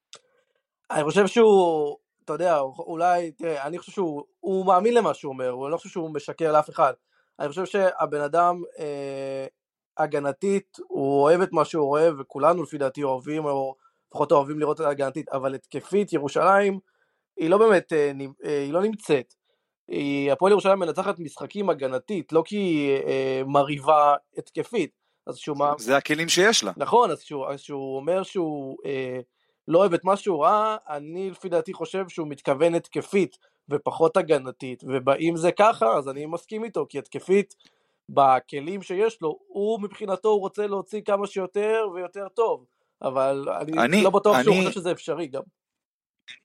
אני 0.92 1.04
חושב 1.04 1.28
שהוא, 1.28 1.98
אתה 2.26 2.34
יודע, 2.34 2.60
אולי, 2.60 3.32
תראה, 3.32 3.68
אני 3.68 3.80
חושב 3.80 3.92
שהוא 3.92 4.66
מאמין 4.66 4.94
למה 4.94 5.14
שהוא 5.14 5.34
אומר, 5.34 5.50
הוא 5.50 5.70
לא 5.70 5.78
חושב 5.78 5.90
שהוא 5.90 6.14
משקר 6.14 6.52
לאף 6.52 6.70
אחד. 6.70 6.94
אני 7.40 7.50
חושב 7.50 7.66
שהבן 7.66 8.22
אדם 8.22 8.62
אה, 8.80 9.46
הגנתית, 9.98 10.78
הוא 10.88 11.22
אוהב 11.22 11.42
את 11.42 11.52
מה 11.52 11.66
שהוא 11.66 11.90
אוהב, 11.90 12.20
וכולנו 12.20 12.64
לפי 12.64 12.78
דעתי 12.78 13.04
אוהבים, 13.04 13.46
או 13.46 13.76
לפחות 14.12 14.32
אוהבים 14.32 14.60
לראות 14.60 14.82
את 14.82 14.86
ההגנתית, 14.86 15.30
אבל 15.30 15.56
התקפית, 15.56 16.14
ירושלים, 16.14 16.80
היא 17.38 17.50
לא 17.50 17.58
באמת, 17.58 17.94
אה, 17.94 18.12
אה, 18.46 18.62
היא 18.62 18.74
לא 18.74 18.82
נמצאת. 18.82 19.34
הפועל 20.32 20.52
ירושלים 20.52 20.80
מנצחת 20.80 21.20
משחקים 21.20 21.70
הגנתית, 21.70 22.34
לא 22.34 22.44
כי 22.46 22.56
היא 22.56 22.98
אה, 22.98 23.42
מרהיבה 23.46 24.16
התקפית. 24.38 25.02
אז 25.28 25.38
שהוא 25.38 25.58
מה... 25.58 25.74
זה 25.78 25.98
הכלים 25.98 26.30
שיש 26.30 26.64
לה. 26.64 26.72
נכון, 26.78 27.12
אז 27.12 27.22
שהוא, 27.22 27.48
אז 27.48 27.60
שהוא 27.60 27.96
אומר 27.96 28.24
שהוא 28.24 28.78
אה, 28.86 29.20
לא 29.68 29.80
אוהב 29.80 29.94
את 29.94 30.04
מה 30.04 30.18
שהוא 30.18 30.44
ראה, 30.44 30.78
אני 30.90 31.30
לפי 31.30 31.50
דעתי 31.50 31.74
חושב 31.74 32.10
שהוא 32.10 32.28
מתכוון 32.28 32.76
התקפית 32.76 33.38
ופחות 33.70 34.18
הגנתית, 34.18 34.84
ואם 35.06 35.34
זה 35.36 35.52
ככה, 35.52 35.98
אז 35.98 36.10
אני 36.10 36.26
מסכים 36.26 36.64
איתו, 36.64 36.86
כי 36.90 37.00
התקפית, 37.00 37.56
בכלים 38.10 38.82
שיש 38.82 39.22
לו, 39.22 39.40
הוא 39.48 39.82
מבחינתו 39.82 40.30
הוא 40.30 40.40
רוצה 40.40 40.68
להוציא 40.68 41.02
כמה 41.02 41.28
שיותר 41.28 41.88
ויותר 41.94 42.28
טוב, 42.30 42.66
אבל 43.02 43.48
אני, 43.62 43.72
אני 43.78 44.04
לא 44.04 44.10
בטוח 44.10 44.36
אני... 44.36 44.44
שהוא 44.44 44.56
חושב 44.56 44.72
שזה 44.72 44.92
אפשרי 44.92 45.28
גם. 45.28 45.42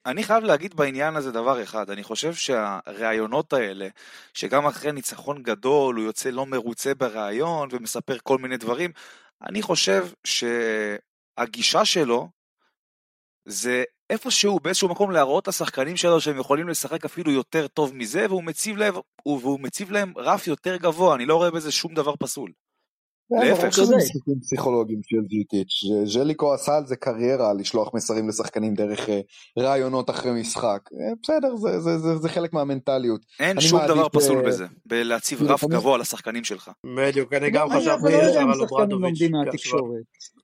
אני 0.07 0.25
חייב 0.25 0.45
להגיד 0.45 0.75
בעניין 0.75 1.17
הזה 1.17 1.33
דבר 1.33 1.63
אחד, 1.63 1.91
אני 1.91 2.03
חושב 2.03 2.35
שהראיונות 2.35 3.53
האלה, 3.53 3.89
שגם 4.35 4.67
אחרי 4.67 4.93
ניצחון 4.93 5.43
גדול 5.43 5.97
הוא 5.97 6.05
יוצא 6.05 6.31
לא 6.31 6.47
מרוצה 6.47 6.95
בראיון 6.95 7.69
ומספר 7.73 8.17
כל 8.23 8.39
מיני 8.39 8.57
דברים, 8.57 8.91
אני 9.43 9.63
חושב 9.63 10.07
שהגישה 10.25 11.85
שלו 11.85 12.29
זה 13.45 13.85
איפשהו 14.11 14.61
באיזשהו 14.61 14.89
מקום 14.89 15.11
להראות 15.11 15.49
לשחקנים 15.49 15.97
שלו 15.97 16.21
שהם 16.21 16.39
יכולים 16.39 16.69
לשחק 16.69 17.05
אפילו 17.05 17.33
יותר 17.33 17.67
טוב 17.67 17.95
מזה, 17.95 18.27
והוא 18.29 18.45
מציב 18.45 18.77
להם, 18.77 18.95
והוא 19.27 19.61
מציב 19.61 19.91
להם 19.91 20.13
רף 20.17 20.47
יותר 20.47 20.77
גבוה, 20.77 21.15
אני 21.15 21.27
לא 21.27 21.37
רואה 21.37 21.51
בזה 21.51 21.73
שום 21.73 21.95
דבר 21.95 22.17
פסול. 22.17 22.53
להפך. 23.31 23.85
זה 23.85 23.97
משחקים 23.97 24.41
פסיכולוגיים 24.41 25.01
של 25.03 25.23
ג'יטיץ', 25.29 26.09
ז'ליקו 26.13 26.55
עשה 26.55 26.77
על 26.77 26.87
זה 26.87 26.97
קריירה 26.97 27.53
לשלוח 27.55 27.95
מסרים 27.95 28.29
לשחקנים 28.29 28.75
דרך 28.75 29.09
אה, 29.09 29.21
רעיונות 29.59 30.11
אחרי 30.11 30.41
משחק, 30.41 30.81
אה, 31.01 31.13
בסדר 31.23 31.57
זה, 31.57 31.81
זה, 31.81 31.99
זה, 31.99 32.17
זה 32.17 32.29
חלק 32.29 32.53
מהמנטליות. 32.53 33.21
אין 33.41 33.61
שום 33.61 33.81
דבר 33.89 34.05
אה, 34.05 34.09
פסול 34.09 34.47
בזה, 34.47 34.67
בלהציב 34.87 35.43
רף 35.43 35.65
גבוה 35.65 35.99
לשחקנים 35.99 36.45
שלך. 36.45 36.71
בדיוק, 36.97 37.33
אני 37.33 37.51
גם 37.51 37.69
חשבתי 37.71 38.15
על 38.15 38.61
אוברדוביץ'. 38.61 39.19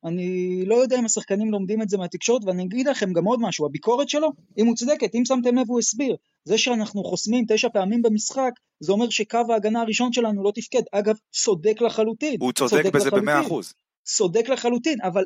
אני 0.04 0.62
לא 0.66 0.74
יודע 0.74 0.98
אם 0.98 1.04
השחקנים 1.04 1.50
לומדים 1.52 1.82
את 1.82 1.88
זה 1.88 1.98
מהתקשורת, 1.98 2.44
ואני 2.44 2.64
אגיד 2.64 2.86
לכם 2.86 3.12
גם 3.12 3.24
עוד 3.24 3.40
משהו, 3.42 3.66
הביקורת 3.66 4.08
שלו, 4.08 4.28
אם 4.60 4.64
מוצדקת, 4.64 5.14
אם 5.14 5.24
שמתם 5.24 5.56
לב 5.56 5.66
הוא 5.68 5.78
הסביר, 5.78 6.16
זה 6.44 6.58
שאנחנו 6.58 7.04
חוסמים 7.04 7.44
תשע 7.48 7.68
פעמים 7.68 8.02
במשחק, 8.02 8.50
זה 8.80 8.92
אומר 8.92 9.10
שקו 9.10 9.38
ההגנה 9.50 9.80
הראשון 9.80 10.12
שלנו 10.12 10.42
לא 10.42 10.52
תפקד. 10.54 10.82
אגב, 10.92 11.14
צודק 11.30 11.80
לחלוטין. 11.80 12.36
הוא 12.40 12.52
צודק, 12.52 12.70
צודק 12.70 12.94
בזה 12.94 13.10
במאה 13.10 13.40
אחוז. 13.40 13.72
צודק 14.04 14.48
לחלוטין, 14.48 14.98
אבל 15.02 15.24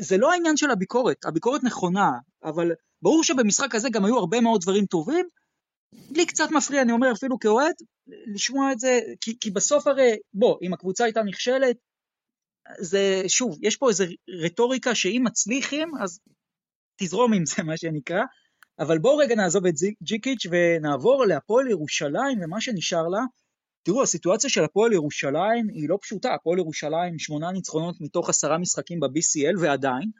זה 0.00 0.16
לא 0.16 0.32
העניין 0.32 0.56
של 0.56 0.70
הביקורת, 0.70 1.24
הביקורת 1.24 1.64
נכונה, 1.64 2.10
אבל 2.44 2.72
ברור 3.02 3.24
שבמשחק 3.24 3.74
הזה 3.74 3.88
גם 3.90 4.04
היו 4.04 4.18
הרבה 4.18 4.40
מאוד 4.40 4.60
דברים 4.60 4.86
טובים. 4.86 5.26
לי 6.10 6.26
קצת 6.26 6.50
מפריע, 6.50 6.82
אני 6.82 6.92
אומר 6.92 7.12
אפילו 7.12 7.38
כאוהד, 7.38 7.74
לשמוע 8.34 8.72
את 8.72 8.80
זה, 8.80 9.00
כי, 9.20 9.38
כי 9.40 9.50
בסוף 9.50 9.86
הרי, 9.86 10.16
בוא, 10.34 10.58
אם 10.62 10.72
הקבוצה 10.72 11.04
הייתה 11.04 11.22
נכשלת, 11.22 11.76
זה, 12.78 13.22
שוב, 13.28 13.58
יש 13.62 13.76
פה 13.76 13.88
איזו 13.88 14.04
רטוריקה 14.44 14.94
שאם 14.94 15.22
מצליחים, 15.24 15.92
אז 16.02 16.20
תזרום 16.96 17.32
עם 17.32 17.46
זה, 17.46 17.62
מה 17.62 17.76
שנקרא, 17.76 18.22
אבל 18.78 18.98
בואו 18.98 19.16
רגע 19.16 19.34
נעזוב 19.34 19.66
את 19.66 19.74
ג'יקיץ' 20.02 20.46
ונעבור 20.50 21.24
להפועל 21.24 21.68
ירושלים 21.68 22.38
ומה 22.42 22.60
שנשאר 22.60 23.08
לה. 23.08 23.20
תראו, 23.82 24.02
הסיטואציה 24.02 24.50
של 24.50 24.64
הפועל 24.64 24.92
ירושלים 24.92 25.68
היא 25.68 25.88
לא 25.88 25.98
פשוטה, 26.02 26.34
הפועל 26.34 26.58
ירושלים 26.58 27.18
שמונה 27.18 27.52
ניצחונות 27.52 27.96
מתוך 28.00 28.28
עשרה 28.28 28.58
משחקים 28.58 29.00
ב-BCL 29.00 29.60
ועדיין, 29.60 30.10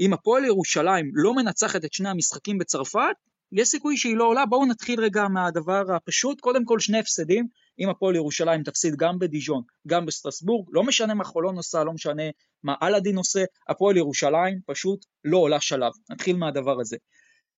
אם 0.00 0.12
הפועל 0.12 0.44
ירושלים 0.44 1.10
לא 1.14 1.34
מנצחת 1.34 1.84
את 1.84 1.92
שני 1.92 2.08
המשחקים 2.08 2.58
בצרפת, 2.58 3.16
יש 3.52 3.68
סיכוי 3.68 3.96
שהיא 3.96 4.16
לא 4.16 4.24
עולה. 4.24 4.46
בואו 4.46 4.66
נתחיל 4.66 5.00
רגע 5.00 5.28
מהדבר 5.28 5.92
הפשוט, 5.92 6.40
קודם 6.40 6.64
כל 6.64 6.80
שני 6.80 6.98
הפסדים, 6.98 7.46
אם 7.78 7.88
הפועל 7.88 8.16
ירושלים 8.16 8.62
תפסיד 8.62 8.96
גם 8.96 9.18
בדיז'ון, 9.18 9.62
גם 9.86 10.06
בסטרסבורג, 10.06 10.68
לא 10.72 10.82
משנה 10.82 11.14
מה 11.14 11.24
חולון 11.24 11.56
עושה, 11.56 11.84
לא 11.84 11.92
משנה 11.92 12.22
מה 12.62 12.74
אלאדין 12.82 13.16
עושה, 13.16 13.44
הפועל 13.68 13.96
ירושלים 13.96 14.60
פשוט 14.66 15.04
לא 15.24 15.38
עולה 15.38 15.60
שלב. 15.60 15.92
נתחיל 16.10 16.36
מהדבר 16.36 16.80
הזה. 16.80 16.96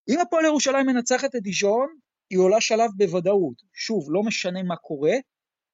אם 0.08 0.20
הפועל 0.20 0.44
ירושלים 0.44 0.86
מנצחת 0.86 1.34
את 1.36 1.42
דיז'ון, 1.42 1.88
היא 2.30 2.38
עולה 2.38 2.60
שלב 2.60 2.90
בוודאות. 2.96 3.62
שוב, 3.74 4.06
לא 4.10 4.22
משנה 4.22 4.62
מה 4.62 4.76
קורה, 4.76 5.14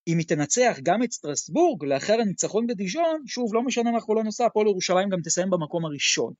אם 0.08 0.18
היא 0.18 0.26
תנצח 0.26 0.76
גם 0.82 1.02
את 1.02 1.12
סטרסבורג 1.12 1.84
לאחר 1.84 2.20
הניצחון 2.20 2.66
בדיז'ון, 2.66 3.22
שוב, 3.26 3.54
לא 3.54 3.62
משנה 3.62 3.90
מה 3.90 4.00
חולון 4.00 4.26
עושה, 4.26 4.46
הפועל 4.46 4.66
ירושלים 4.66 5.08
גם 5.08 5.20
תסיים 5.24 5.50
במקום 5.50 5.84
הראשון. 5.84 6.32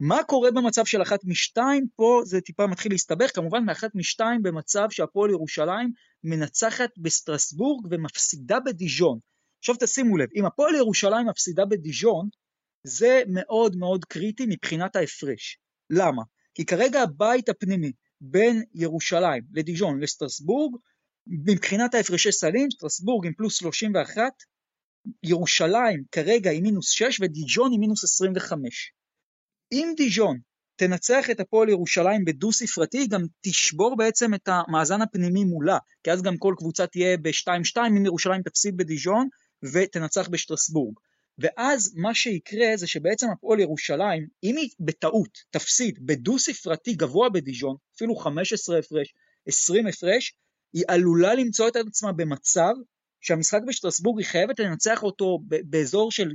מה 0.00 0.24
קורה 0.24 0.50
במצב 0.50 0.84
של 0.84 1.02
אחת 1.02 1.20
משתיים? 1.24 1.86
פה 1.96 2.20
זה 2.24 2.40
טיפה 2.40 2.66
מתחיל 2.66 2.92
להסתבך, 2.92 3.34
כמובן 3.34 3.64
מאחת 3.64 3.90
משתיים 3.94 4.42
במצב 4.42 4.86
שהפועל 4.90 5.30
ירושלים 5.30 5.92
מנצחת 6.24 6.90
בסטרסבורג 6.98 7.86
ומפסידה 7.90 8.60
בדיז'ון. 8.60 9.18
עכשיו 9.58 9.74
תשימו 9.80 10.16
לב, 10.16 10.28
אם 10.36 10.44
הפועל 10.46 10.74
ירושלים 10.74 11.26
מפסידה 11.26 11.64
בדיז'ון, 11.64 12.28
זה 12.84 13.22
מאוד 13.28 13.76
מאוד 13.76 14.04
קריטי 14.04 14.46
מבחינת 14.48 14.96
ההפרש. 14.96 15.58
למה? 15.90 16.22
כי 16.56 16.64
כרגע 16.64 17.02
הבית 17.02 17.48
הפנימי 17.48 17.92
בין 18.20 18.62
ירושלים 18.74 19.42
לדיז'ון 19.52 20.00
לסטרסבורג, 20.00 20.76
מבחינת 21.26 21.94
ההפרשי 21.94 22.32
סלים, 22.32 22.70
סטרסבורג 22.70 23.26
עם 23.26 23.32
פלוס 23.32 23.58
31, 23.58 24.22
ירושלים 25.22 26.02
כרגע 26.12 26.50
עם 26.50 26.62
מינוס 26.62 26.90
6 26.90 27.20
ודיז'ון 27.20 27.72
עם 27.72 27.80
מינוס 27.80 28.04
25. 28.04 28.92
אם 29.72 29.92
דיז'ון 29.96 30.38
תנצח 30.76 31.30
את 31.30 31.40
הפועל 31.40 31.68
ירושלים 31.68 32.24
בדו 32.24 32.52
ספרתי, 32.52 33.06
גם 33.06 33.20
תשבור 33.40 33.96
בעצם 33.96 34.34
את 34.34 34.48
המאזן 34.48 35.02
הפנימי 35.02 35.44
מולה, 35.44 35.78
כי 36.02 36.10
אז 36.10 36.22
גם 36.22 36.36
כל 36.38 36.54
קבוצה 36.58 36.86
תהיה 36.86 37.16
ב-2-2 37.16 37.80
אם 37.88 38.06
ירושלים 38.06 38.42
תפסיד 38.42 38.76
בדיז'ון 38.76 39.28
ותנצח 39.72 40.28
בשטרסבורג. 40.28 40.94
ואז 41.38 41.92
מה 41.96 42.14
שיקרה 42.14 42.76
זה 42.76 42.86
שבעצם 42.86 43.26
הפועל 43.30 43.60
ירושלים, 43.60 44.26
אם 44.42 44.56
היא 44.56 44.70
בטעות 44.80 45.38
תפסיד 45.50 46.06
בדו 46.06 46.38
ספרתי 46.38 46.94
גבוה 46.94 47.28
בדיז'ון, 47.28 47.76
אפילו 47.96 48.16
15 48.16 48.78
הפרש, 48.78 49.14
20 49.46 49.86
הפרש, 49.86 50.34
היא 50.72 50.84
עלולה 50.88 51.34
למצוא 51.34 51.68
את 51.68 51.76
עצמה 51.76 52.12
במצב 52.12 52.72
שהמשחק 53.20 53.60
בשטרסבורג 53.66 54.18
היא 54.18 54.26
חייבת 54.26 54.60
לנצח 54.60 55.02
אותו 55.02 55.38
באזור 55.64 56.12
של 56.12 56.28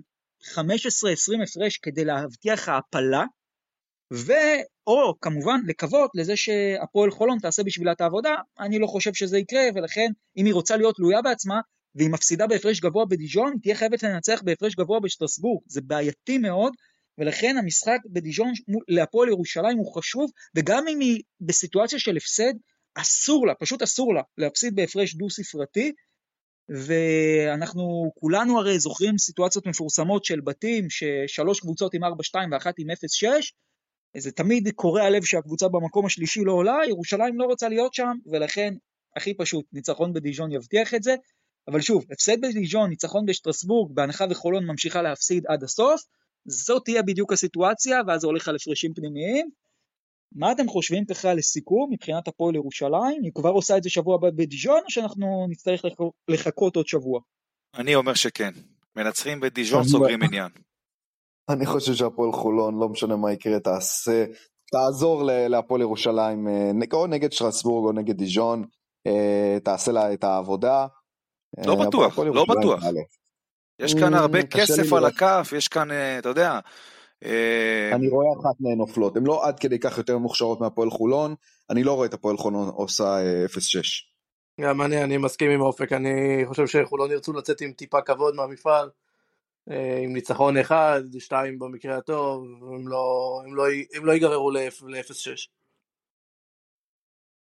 15-20 0.43 0.53
הפרש 1.43 1.77
כדי 1.77 2.05
להבטיח 2.05 2.69
העפלה, 2.69 3.23
ואו 4.11 5.19
כמובן 5.21 5.59
לקוות 5.67 6.11
לזה 6.15 6.35
שהפועל 6.35 7.11
חולון 7.11 7.37
תעשה 7.39 7.63
בשבילה 7.63 7.91
את 7.91 8.01
העבודה, 8.01 8.35
אני 8.59 8.79
לא 8.79 8.87
חושב 8.87 9.13
שזה 9.13 9.37
יקרה, 9.37 9.63
ולכן 9.75 10.11
אם 10.37 10.45
היא 10.45 10.53
רוצה 10.53 10.77
להיות 10.77 10.95
תלויה 10.95 11.21
בעצמה, 11.21 11.59
והיא 11.95 12.09
מפסידה 12.09 12.47
בהפרש 12.47 12.79
גבוה 12.79 13.05
בדיז'ון, 13.05 13.51
היא 13.53 13.61
תהיה 13.61 13.75
חייבת 13.75 14.03
לנצח 14.03 14.41
בהפרש 14.43 14.75
גבוה 14.75 14.99
בשטרסבורג, 14.99 15.61
זה 15.67 15.81
בעייתי 15.81 16.37
מאוד, 16.37 16.73
ולכן 17.17 17.55
המשחק 17.57 17.99
בדיז'ון 18.05 18.53
להפועל 18.87 19.29
ירושלים 19.29 19.77
הוא 19.77 19.95
חשוב, 19.95 20.31
וגם 20.55 20.87
אם 20.87 20.99
היא 20.99 21.21
בסיטואציה 21.41 21.99
של 21.99 22.17
הפסד, 22.17 22.53
אסור 22.95 23.47
לה, 23.47 23.55
פשוט 23.55 23.81
אסור 23.81 24.13
לה, 24.13 24.21
להפסיד 24.37 24.75
בהפרש 24.75 25.15
דו 25.15 25.29
ספרתי, 25.29 25.91
ואנחנו 26.69 28.11
כולנו 28.15 28.59
הרי 28.59 28.79
זוכרים 28.79 29.17
סיטואציות 29.17 29.67
מפורסמות 29.67 30.25
של 30.25 30.41
בתים 30.41 30.87
ששלוש 30.89 31.59
קבוצות 31.59 31.93
עם 31.93 32.03
4-2 32.03 32.07
ואחת 32.51 32.75
עם 32.77 32.91
0-6, 32.91 32.93
זה 34.17 34.31
תמיד 34.31 34.69
קורע 34.75 35.03
הלב 35.03 35.23
שהקבוצה 35.23 35.67
במקום 35.67 36.05
השלישי 36.05 36.41
לא 36.43 36.51
עולה, 36.51 36.77
ירושלים 36.87 37.39
לא 37.39 37.45
רוצה 37.45 37.69
להיות 37.69 37.93
שם, 37.93 38.11
ולכן 38.31 38.73
הכי 39.15 39.33
פשוט, 39.33 39.65
ניצחון 39.73 40.13
בדיז'ון 40.13 40.51
יבטיח 40.51 40.93
את 40.93 41.03
זה, 41.03 41.15
אבל 41.67 41.81
שוב, 41.81 42.05
הפסד 42.11 42.41
בדיז'ון, 42.41 42.89
ניצחון 42.89 43.25
בשטרסבורג, 43.25 43.91
בהנחה 43.95 44.25
וחולון 44.29 44.65
ממשיכה 44.65 45.01
להפסיד 45.01 45.43
עד 45.47 45.63
הסוף, 45.63 46.01
זאת 46.47 46.85
תהיה 46.85 47.01
בדיוק 47.01 47.33
הסיטואציה, 47.33 48.01
ואז 48.07 48.21
זה 48.21 48.27
הולך 48.27 48.47
על 48.47 48.55
הפרשים 48.55 48.93
פנימיים. 48.93 49.49
מה 50.35 50.51
אתם 50.51 50.67
חושבים 50.67 51.05
ככה 51.05 51.33
לסיכום 51.33 51.89
מבחינת 51.93 52.27
הפועל 52.27 52.55
ירושלים? 52.55 53.23
היא 53.23 53.31
כבר 53.35 53.49
עושה 53.49 53.77
את 53.77 53.83
זה 53.83 53.89
שבוע 53.89 54.15
הבא 54.15 54.29
בדיז'ון, 54.29 54.81
או 54.85 54.89
שאנחנו 54.89 55.45
נצטרך 55.49 55.81
לחכות 56.27 56.75
עוד 56.75 56.87
שבוע? 56.87 57.19
אני 57.75 57.95
אומר 57.95 58.13
שכן. 58.13 58.51
מנצחים 58.95 59.39
בדיז'ון, 59.39 59.83
סוגרים 59.83 60.23
עניין. 60.23 60.51
אני 61.53 61.65
חושב 61.65 61.93
שהפועל 61.93 62.31
חולון, 62.31 62.79
לא 62.79 62.89
משנה 62.89 63.15
מה 63.15 63.33
יקרה, 63.33 63.59
תעשה, 63.59 64.25
תעזור 64.71 65.23
להפועל 65.25 65.81
ירושלים, 65.81 66.47
אה, 66.47 66.71
או 66.93 67.07
נגד 67.07 67.31
שטרסבורג 67.31 67.85
או 67.85 67.91
נגד 67.91 68.17
דיז'ון, 68.17 68.65
אה, 69.07 69.57
תעשה 69.63 69.91
לה 69.91 70.13
את 70.13 70.23
העבודה. 70.23 70.87
לא 71.65 71.79
אה, 71.79 71.87
בטוח, 71.87 72.19
לא 72.19 72.45
בטוח. 72.45 72.83
יש 73.79 73.93
כאן 73.93 74.13
הרבה 74.13 74.43
כסף 74.43 74.93
על 74.93 75.05
הכף, 75.05 75.53
יש 75.57 75.67
כאן, 75.67 75.87
אתה 76.19 76.29
יודע... 76.29 76.59
אני 77.93 78.09
רואה 78.09 78.27
אחת 78.39 78.55
מהן 78.59 78.77
נופלות, 78.77 79.17
הן 79.17 79.23
לא 79.23 79.47
עד 79.47 79.59
כדי 79.59 79.79
כך 79.79 79.97
יותר 79.97 80.17
מוכשרות 80.17 80.61
מהפועל 80.61 80.89
חולון, 80.89 81.35
אני 81.69 81.83
לא 81.83 81.93
רואה 81.93 82.07
את 82.07 82.13
הפועל 82.13 82.37
חולון 82.37 82.69
עושה 82.69 83.17
0-6. 83.45 83.49
גם 84.61 84.81
אני, 84.81 85.03
אני 85.03 85.17
מסכים 85.17 85.51
עם 85.51 85.61
אופק, 85.61 85.91
אני 85.93 86.43
חושב 86.45 86.67
שחולון 86.67 87.11
ירצו 87.11 87.33
לצאת 87.33 87.61
עם 87.61 87.71
טיפה 87.71 88.01
כבוד 88.01 88.35
מהמפעל. 88.35 88.89
אה, 89.69 89.99
עם 90.03 90.13
ניצחון 90.13 90.57
אחד, 90.57 91.01
שתיים 91.19 91.59
במקרה 91.59 91.97
הטוב, 91.97 92.43
הם 92.43 92.87
לא, 92.87 93.41
הם 93.45 93.55
לא, 93.55 93.63
הם 93.93 94.05
לא 94.05 94.11
ייגררו 94.11 94.51
ל-0-6. 94.51 95.47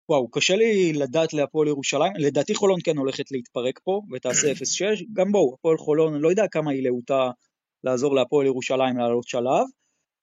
וואו, 0.09 0.29
קשה 0.29 0.57
לי 0.57 0.93
לדעת 0.93 1.33
להפועל 1.33 1.69
ירושלים, 1.69 2.13
לדעתי 2.19 2.55
חולון 2.55 2.81
כן 2.85 2.97
הולכת 2.97 3.31
להתפרק 3.31 3.81
פה 3.85 4.01
ותעשה 4.13 4.53
0-6, 5.01 5.05
גם 5.13 5.33
בואו, 5.33 5.55
הפועל 5.55 5.77
חולון, 5.79 6.15
אני 6.15 6.23
לא 6.23 6.29
יודע 6.29 6.45
כמה 6.51 6.71
היא 6.71 6.85
להוטה 6.85 7.31
לעזור 7.85 8.15
להפועל 8.15 8.47
ירושלים 8.47 8.99
לעלות 8.99 9.29
שלב. 9.29 9.65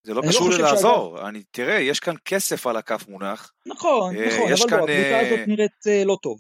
זה 0.03 0.13
לא 0.13 0.21
קשור 0.27 0.49
לא 0.49 0.57
לעזור, 0.57 1.17
שאגב... 1.17 1.25
אני, 1.25 1.43
תראה, 1.51 1.79
יש 1.79 1.99
כאן 1.99 2.15
כסף 2.25 2.67
על 2.67 2.77
הכף 2.77 3.05
מונח. 3.07 3.53
נכון, 3.65 4.15
אה, 4.15 4.27
נכון, 4.27 4.51
אבל 4.51 4.69
כאן, 4.69 4.79
לא, 4.79 4.83
הקבוצה 4.83 5.19
הזאת 5.19 5.39
אה, 5.39 5.45
נראית 5.47 5.87
אה, 5.87 6.03
לא 6.05 6.17
טוב. 6.21 6.39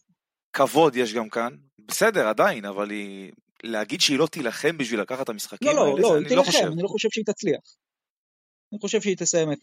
כבוד 0.53 0.95
יש 0.95 1.13
גם 1.13 1.29
כאן, 1.29 1.55
בסדר, 1.87 2.27
עדיין, 2.27 2.65
אבל 2.65 2.89
היא 2.89 3.31
להגיד 3.63 4.01
שהיא 4.01 4.19
לא 4.19 4.27
תילחם 4.27 4.77
בשביל 4.77 5.01
לקחת 5.01 5.21
את 5.21 5.29
המשחקים 5.29 5.67
לא, 5.67 5.75
לא, 5.75 5.81
האלה, 5.81 6.01
לא, 6.01 6.15
היא 6.15 6.27
תילחם, 6.27 6.51
לא 6.63 6.73
אני 6.73 6.83
לא 6.83 6.87
חושב 6.87 7.09
שהיא 7.11 7.25
תצליח. 7.25 7.75
אני 8.73 8.79
חושב 8.79 9.01
שהיא 9.01 9.17
תסיים 9.17 9.49
0-6, 9.49 9.53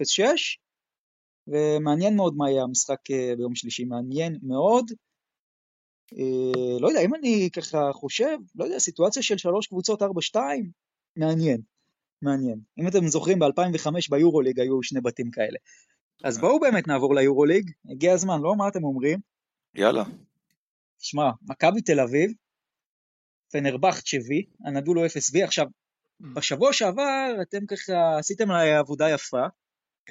ומעניין 1.48 2.16
מאוד 2.16 2.36
מה 2.36 2.50
יהיה 2.50 2.62
המשחק 2.62 3.10
אה, 3.10 3.32
ביום 3.36 3.54
שלישי, 3.54 3.84
מעניין 3.84 4.38
מאוד. 4.42 4.90
אה, 6.18 6.80
לא 6.80 6.88
יודע, 6.88 7.00
אם 7.00 7.14
אני 7.14 7.48
ככה 7.52 7.90
חושב, 7.92 8.38
לא 8.54 8.64
יודע, 8.64 8.78
סיטואציה 8.78 9.22
של 9.22 9.38
שלוש 9.38 9.66
קבוצות 9.66 10.02
4-2, 10.02 10.06
מעניין, 11.16 11.60
מעניין. 12.22 12.60
אם 12.78 12.88
אתם 12.88 13.06
זוכרים, 13.06 13.38
ב-2005 13.38 13.90
ביורוליג 14.10 14.60
היו 14.60 14.82
שני 14.82 15.00
בתים 15.00 15.30
כאלה. 15.30 15.58
אז 16.24 16.36
אה. 16.36 16.40
בואו 16.40 16.60
באמת 16.60 16.86
נעבור 16.86 17.14
ליורוליג, 17.14 17.70
הגיע 17.90 18.12
הזמן, 18.12 18.40
לא? 18.40 18.54
מה 18.56 18.68
אתם 18.68 18.84
אומרים? 18.84 19.18
יאללה. 19.74 20.04
שמע, 20.98 21.30
מכבי 21.42 21.80
תל 21.80 22.00
אביב, 22.00 22.32
פנרבכט 23.52 24.06
שבי, 24.06 24.44
הנדולו 24.64 25.06
0V. 25.06 25.44
עכשיו, 25.44 25.66
בשבוע 26.20 26.72
שעבר 26.72 27.36
אתם 27.42 27.66
ככה 27.66 28.18
עשיתם 28.18 28.50
עליי 28.50 28.74
עבודה 28.74 29.10
יפה, 29.10 29.46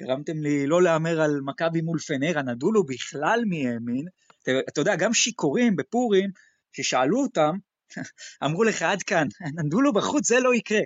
גרמתם 0.00 0.42
לי 0.42 0.66
לא 0.66 0.82
להמר 0.82 1.20
על 1.20 1.40
מכבי 1.44 1.80
מול 1.80 1.98
פנר, 1.98 2.38
הנדולו 2.38 2.84
בכלל 2.84 3.40
מי 3.46 3.68
האמין. 3.68 4.06
אתה, 4.42 4.50
אתה 4.68 4.80
יודע, 4.80 4.96
גם 4.96 5.14
שיכורים 5.14 5.76
בפורים, 5.76 6.30
ששאלו 6.72 7.22
אותם, 7.22 7.56
אמרו 8.44 8.64
לך 8.64 8.82
עד 8.82 9.02
כאן, 9.02 9.26
הנדולו 9.40 9.92
בחוץ, 9.92 10.28
זה 10.28 10.40
לא 10.40 10.54
יקרה. 10.54 10.80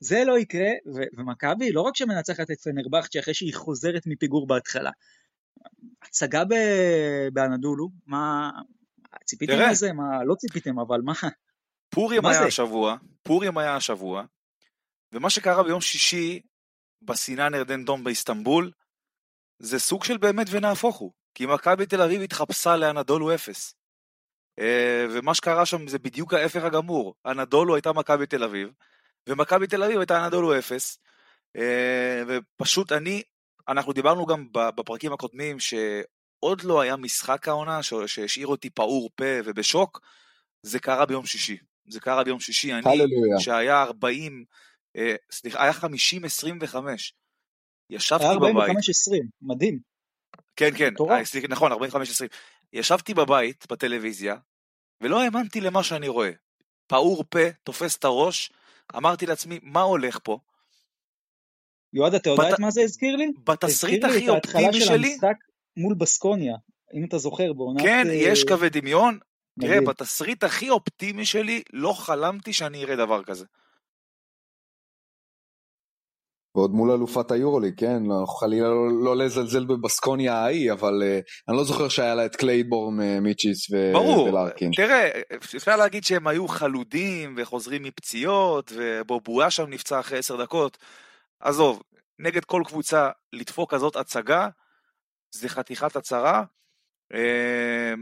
זה 0.00 0.24
לא 0.26 0.38
יקרה, 0.38 0.70
ו- 0.94 1.20
ומכבי 1.20 1.72
לא 1.72 1.80
רק 1.80 1.96
שמנצחת 1.96 2.50
את 2.50 2.60
פנרבכט, 2.60 3.12
שאחרי 3.12 3.34
שהיא 3.34 3.54
חוזרת 3.54 4.02
מפיגור 4.06 4.46
בהתחלה. 4.46 4.90
הצגה 6.02 6.42
באנדולו, 7.32 7.88
מה... 8.06 8.50
ציפיתם 9.24 9.52
לזה? 9.70 9.92
מה, 9.92 10.24
לא 10.24 10.34
ציפיתם, 10.34 10.80
אבל 10.80 11.00
מה? 11.00 11.12
פורים 11.90 12.26
היה 12.26 12.38
זה? 12.38 12.44
השבוע, 12.44 12.96
פורים 13.22 13.58
היה 13.58 13.76
השבוע, 13.76 14.24
ומה 15.12 15.30
שקרה 15.30 15.62
ביום 15.62 15.80
שישי 15.80 16.40
בסינן 17.04 17.54
ארדן 17.54 17.84
דום 17.84 18.04
באיסטנבול, 18.04 18.70
זה 19.58 19.78
סוג 19.78 20.04
של 20.04 20.16
באמת 20.16 20.46
ונהפוך 20.50 20.96
הוא, 20.96 21.12
כי 21.34 21.46
מכבי 21.46 21.86
תל 21.86 22.02
אביב 22.02 22.22
התחפשה 22.22 22.76
לאנדולו 22.76 23.34
אפס. 23.34 23.74
אה, 24.58 25.06
ומה 25.10 25.34
שקרה 25.34 25.66
שם 25.66 25.88
זה 25.88 25.98
בדיוק 25.98 26.34
ההפך 26.34 26.64
הגמור, 26.64 27.14
אנדולו 27.26 27.74
הייתה 27.74 27.92
מכבי 27.92 28.26
תל 28.26 28.44
אביב, 28.44 28.68
ומכבי 29.28 29.66
תל 29.66 29.82
אביב 29.82 29.98
הייתה 29.98 30.24
אנדולו 30.24 30.58
אפס, 30.58 30.98
אה, 31.56 32.22
ופשוט 32.26 32.92
אני, 32.92 33.22
אנחנו 33.68 33.92
דיברנו 33.92 34.26
גם 34.26 34.46
בפרקים 34.52 35.12
הקודמים 35.12 35.56
שעוד 35.60 36.62
לא 36.64 36.80
היה 36.80 36.96
משחק 36.96 37.48
העונה 37.48 37.82
שהשאיר 37.82 38.46
אותי 38.46 38.70
פעור 38.70 39.10
פה 39.16 39.24
ובשוק, 39.44 40.00
זה 40.62 40.78
קרה 40.78 41.06
ביום 41.06 41.26
שישי. 41.26 41.58
זה 41.88 42.00
קרה 42.00 42.24
ביום 42.24 42.40
שישי, 42.40 42.72
אני, 42.72 42.82
הללויה. 42.84 43.40
שהיה 43.40 43.82
40, 43.82 44.44
אה, 44.96 45.14
סליחה, 45.30 45.62
היה 45.62 45.72
50-25. 45.72 46.76
ישבתי 47.90 48.24
היה 48.24 48.38
בבית. 48.38 48.54
היה 48.54 49.20
45-20, 49.20 49.26
מדהים. 49.42 49.78
כן, 50.56 50.70
כן, 50.78 50.94
אה, 51.10 51.24
סליחה, 51.24 51.48
נכון, 51.48 51.72
45-20. 51.72 51.76
ישבתי 52.72 53.14
בבית, 53.14 53.66
בטלוויזיה, 53.70 54.36
ולא 55.00 55.22
האמנתי 55.22 55.60
למה 55.60 55.82
שאני 55.82 56.08
רואה. 56.08 56.30
פעור 56.86 57.24
פה, 57.30 57.50
תופס 57.64 57.96
את 57.96 58.04
הראש, 58.04 58.52
אמרתי 58.96 59.26
לעצמי, 59.26 59.58
מה 59.62 59.80
הולך 59.80 60.18
פה? 60.22 60.38
יועד, 61.92 62.14
אתה 62.14 62.30
יודע 62.30 62.42
בת... 62.42 62.54
את 62.54 62.58
מה 62.58 62.70
זה 62.70 62.82
הזכיר 62.82 63.16
לי? 63.16 63.32
בתסריט 63.44 64.04
הכי 64.04 64.28
אופטימי 64.28 64.72
שלי? 64.72 64.78
הזכיר 64.78 64.96
לי 64.96 65.16
את 65.16 65.24
ההתחלה 65.24 65.32
של 65.32 65.32
המשחק 65.32 65.36
מול 65.76 65.94
בסקוניה, 65.94 66.56
אם 66.94 67.04
אתה 67.04 67.18
זוכר, 67.18 67.52
בעונת... 67.52 67.82
כן, 67.82 68.06
יש 68.10 68.44
קווי 68.44 68.70
דמיון, 68.70 69.18
תראה, 69.60 69.80
בתסריט 69.80 70.44
הכי 70.44 70.70
אופטימי 70.70 71.24
שלי, 71.24 71.62
לא 71.72 71.92
חלמתי 71.92 72.52
שאני 72.52 72.84
אראה 72.84 72.96
דבר 72.96 73.22
כזה. 73.22 73.44
ועוד 76.54 76.70
מול 76.70 76.90
אלופת 76.90 77.30
היורוליג, 77.30 77.74
כן? 77.80 78.02
לא, 78.02 78.26
חלילה 78.40 78.68
לא, 78.68 79.04
לא 79.04 79.16
לזלזל 79.16 79.64
בבסקוניה 79.64 80.34
ההיא, 80.34 80.72
אבל 80.72 81.02
אה, 81.02 81.44
אני 81.48 81.56
לא 81.56 81.64
זוכר 81.64 81.88
שהיה 81.88 82.14
לה 82.14 82.26
את 82.26 82.36
קלייבורן, 82.36 83.00
אה, 83.00 83.20
מיציץ' 83.20 83.70
ו- 83.70 83.92
ברור, 83.92 84.28
ולארקין. 84.28 84.70
תראה, 84.76 85.10
אפשר 85.34 85.76
להגיד 85.76 86.04
שהם 86.04 86.26
היו 86.26 86.48
חלודים 86.48 87.34
וחוזרים 87.38 87.82
מפציעות, 87.82 88.72
ובובואה 88.74 89.50
שם 89.50 89.70
נפצע 89.70 90.00
אחרי 90.00 90.18
עשר 90.18 90.42
דקות. 90.42 90.78
עזוב, 91.40 91.82
נגד 92.18 92.44
כל 92.44 92.62
קבוצה 92.66 93.10
לדפוק 93.32 93.74
כזאת 93.74 93.96
הצגה, 93.96 94.48
זה 95.34 95.48
חתיכת 95.48 95.96
הצהרה. 95.96 96.44
אה, 97.14 97.94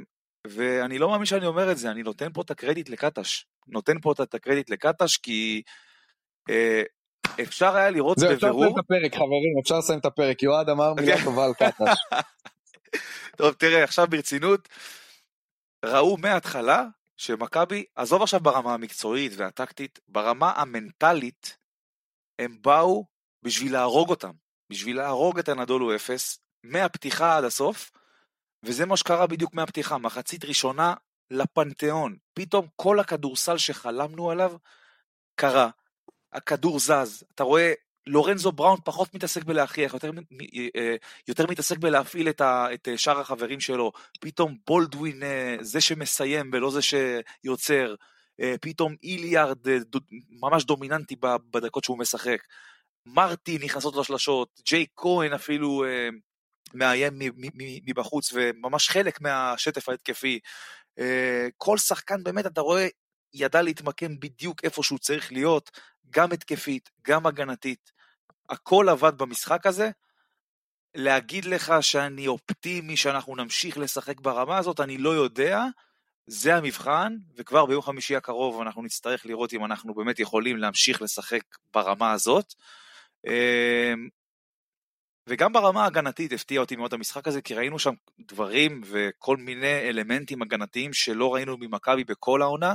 ואני 0.46 0.98
לא 0.98 1.10
מאמין 1.10 1.26
שאני 1.26 1.46
אומר 1.46 1.72
את 1.72 1.78
זה, 1.78 1.90
אני 1.90 2.02
נותן 2.02 2.32
פה 2.32 2.40
את 2.40 2.50
הקרדיט 2.50 2.88
לקטש. 2.88 3.46
נותן 3.66 4.00
פה 4.00 4.12
את 4.12 4.34
הקרדיט 4.34 4.70
לקטש 4.70 5.16
כי 5.16 5.62
אה, 6.50 6.82
אפשר 7.42 7.76
היה 7.76 7.90
לראות 7.90 8.18
זהו, 8.18 8.32
אפשר 8.32 8.46
לסיים 8.46 8.52
בבירור, 8.52 8.78
את 8.78 8.84
הפרק, 8.84 9.14
חברים, 9.14 9.58
אפשר 9.62 9.78
לסיים 9.78 9.98
את 9.98 10.04
הפרק. 10.04 10.42
יועד 10.42 10.68
אמר 10.68 10.94
מילה 10.94 11.16
כן. 11.16 11.24
טובה 11.24 11.44
על 11.44 11.54
קטש. 11.54 11.98
טוב 13.38 13.52
תראה 13.52 13.84
עכשיו 13.84 14.06
ברצינות, 14.10 14.68
ראו 15.84 16.16
מההתחלה 16.16 16.84
שמכבי, 17.16 17.84
עזוב 17.94 18.22
עכשיו 18.22 18.40
ברמה 18.40 18.74
המקצועית 18.74 19.32
והטקטית, 19.36 19.98
ברמה 20.08 20.52
המנטלית, 20.56 21.56
הם 22.38 22.56
באו 22.60 23.04
בשביל 23.42 23.72
להרוג 23.72 24.10
אותם, 24.10 24.32
בשביל 24.70 24.96
להרוג 24.96 25.38
את 25.38 25.48
הנדולו 25.48 25.94
אפס, 25.94 26.38
מהפתיחה 26.64 27.36
עד 27.36 27.44
הסוף, 27.44 27.90
וזה 28.62 28.86
מה 28.86 28.96
שקרה 28.96 29.26
בדיוק 29.26 29.54
מהפתיחה, 29.54 29.98
מחצית 29.98 30.44
ראשונה 30.44 30.94
לפנתיאון, 31.30 32.16
פתאום 32.34 32.66
כל 32.76 33.00
הכדורסל 33.00 33.58
שחלמנו 33.58 34.30
עליו 34.30 34.56
קרה, 35.40 35.70
הכדור 36.32 36.78
זז, 36.78 37.24
אתה 37.34 37.44
רואה 37.44 37.72
לורנזו 38.06 38.52
בראון 38.52 38.78
פחות 38.84 39.14
מתעסק 39.14 39.44
בלהכריח, 39.44 39.94
יותר, 39.94 40.12
מ- 40.12 40.40
אה, 40.76 40.96
יותר 41.28 41.46
מתעסק 41.46 41.78
בלהפעיל 41.78 42.28
את, 42.28 42.40
ה, 42.40 42.66
את 42.74 42.88
אה, 42.88 42.98
שאר 42.98 43.20
החברים 43.20 43.60
שלו, 43.60 43.92
פתאום 44.20 44.56
בולדווין 44.66 45.22
אה, 45.22 45.56
זה 45.60 45.80
שמסיים 45.80 46.50
ולא 46.52 46.70
זה 46.70 46.80
שיוצר, 46.82 47.94
אה, 48.40 48.54
פתאום 48.60 48.94
איליארד 49.02 49.68
אה, 49.68 49.76
ממש 50.30 50.64
דומיננטי 50.64 51.16
בדקות 51.50 51.84
שהוא 51.84 51.98
משחק, 51.98 52.38
מרטי 53.06 53.58
נכנסות 53.62 53.96
לשלשות, 53.96 54.60
ג'יי 54.66 54.86
כהן 54.96 55.32
אפילו 55.32 55.84
אה, 55.84 56.08
מאיים 56.74 57.18
מבחוץ 57.86 58.32
וממש 58.32 58.88
חלק 58.88 59.20
מהשטף 59.20 59.88
ההתקפי. 59.88 60.40
אה, 60.98 61.48
כל 61.56 61.78
שחקן 61.78 62.22
באמת 62.22 62.46
אתה 62.46 62.60
רואה 62.60 62.86
ידע 63.34 63.62
להתמקם 63.62 64.20
בדיוק 64.20 64.64
איפה 64.64 64.82
שהוא 64.82 64.98
צריך 64.98 65.32
להיות, 65.32 65.70
גם 66.10 66.32
התקפית, 66.32 66.90
גם 67.02 67.26
הגנתית. 67.26 67.92
הכל 68.48 68.88
עבד 68.88 69.18
במשחק 69.18 69.66
הזה. 69.66 69.90
להגיד 70.94 71.44
לך 71.44 71.72
שאני 71.80 72.26
אופטימי 72.26 72.96
שאנחנו 72.96 73.36
נמשיך 73.36 73.78
לשחק 73.78 74.20
ברמה 74.20 74.58
הזאת, 74.58 74.80
אני 74.80 74.98
לא 74.98 75.10
יודע. 75.10 75.64
זה 76.26 76.56
המבחן, 76.56 77.16
וכבר 77.36 77.66
ביום 77.66 77.82
חמישי 77.82 78.16
הקרוב 78.16 78.60
אנחנו 78.60 78.82
נצטרך 78.82 79.26
לראות 79.26 79.52
אם 79.52 79.64
אנחנו 79.64 79.94
באמת 79.94 80.18
יכולים 80.18 80.56
להמשיך 80.56 81.02
לשחק 81.02 81.42
ברמה 81.74 82.12
הזאת. 82.12 82.54
אמ, 83.26 84.08
וגם 85.26 85.52
ברמה 85.52 85.84
ההגנתית 85.84 86.32
הפתיע 86.32 86.60
אותי 86.60 86.76
מאוד 86.76 86.94
המשחק 86.94 87.28
הזה, 87.28 87.42
כי 87.42 87.54
ראינו 87.54 87.78
שם 87.78 87.94
דברים 88.18 88.80
וכל 88.84 89.36
מיני 89.36 89.88
אלמנטים 89.88 90.42
הגנתיים 90.42 90.92
שלא 90.92 91.34
ראינו 91.34 91.56
ממכבי 91.56 92.04
בכל 92.04 92.42
העונה, 92.42 92.74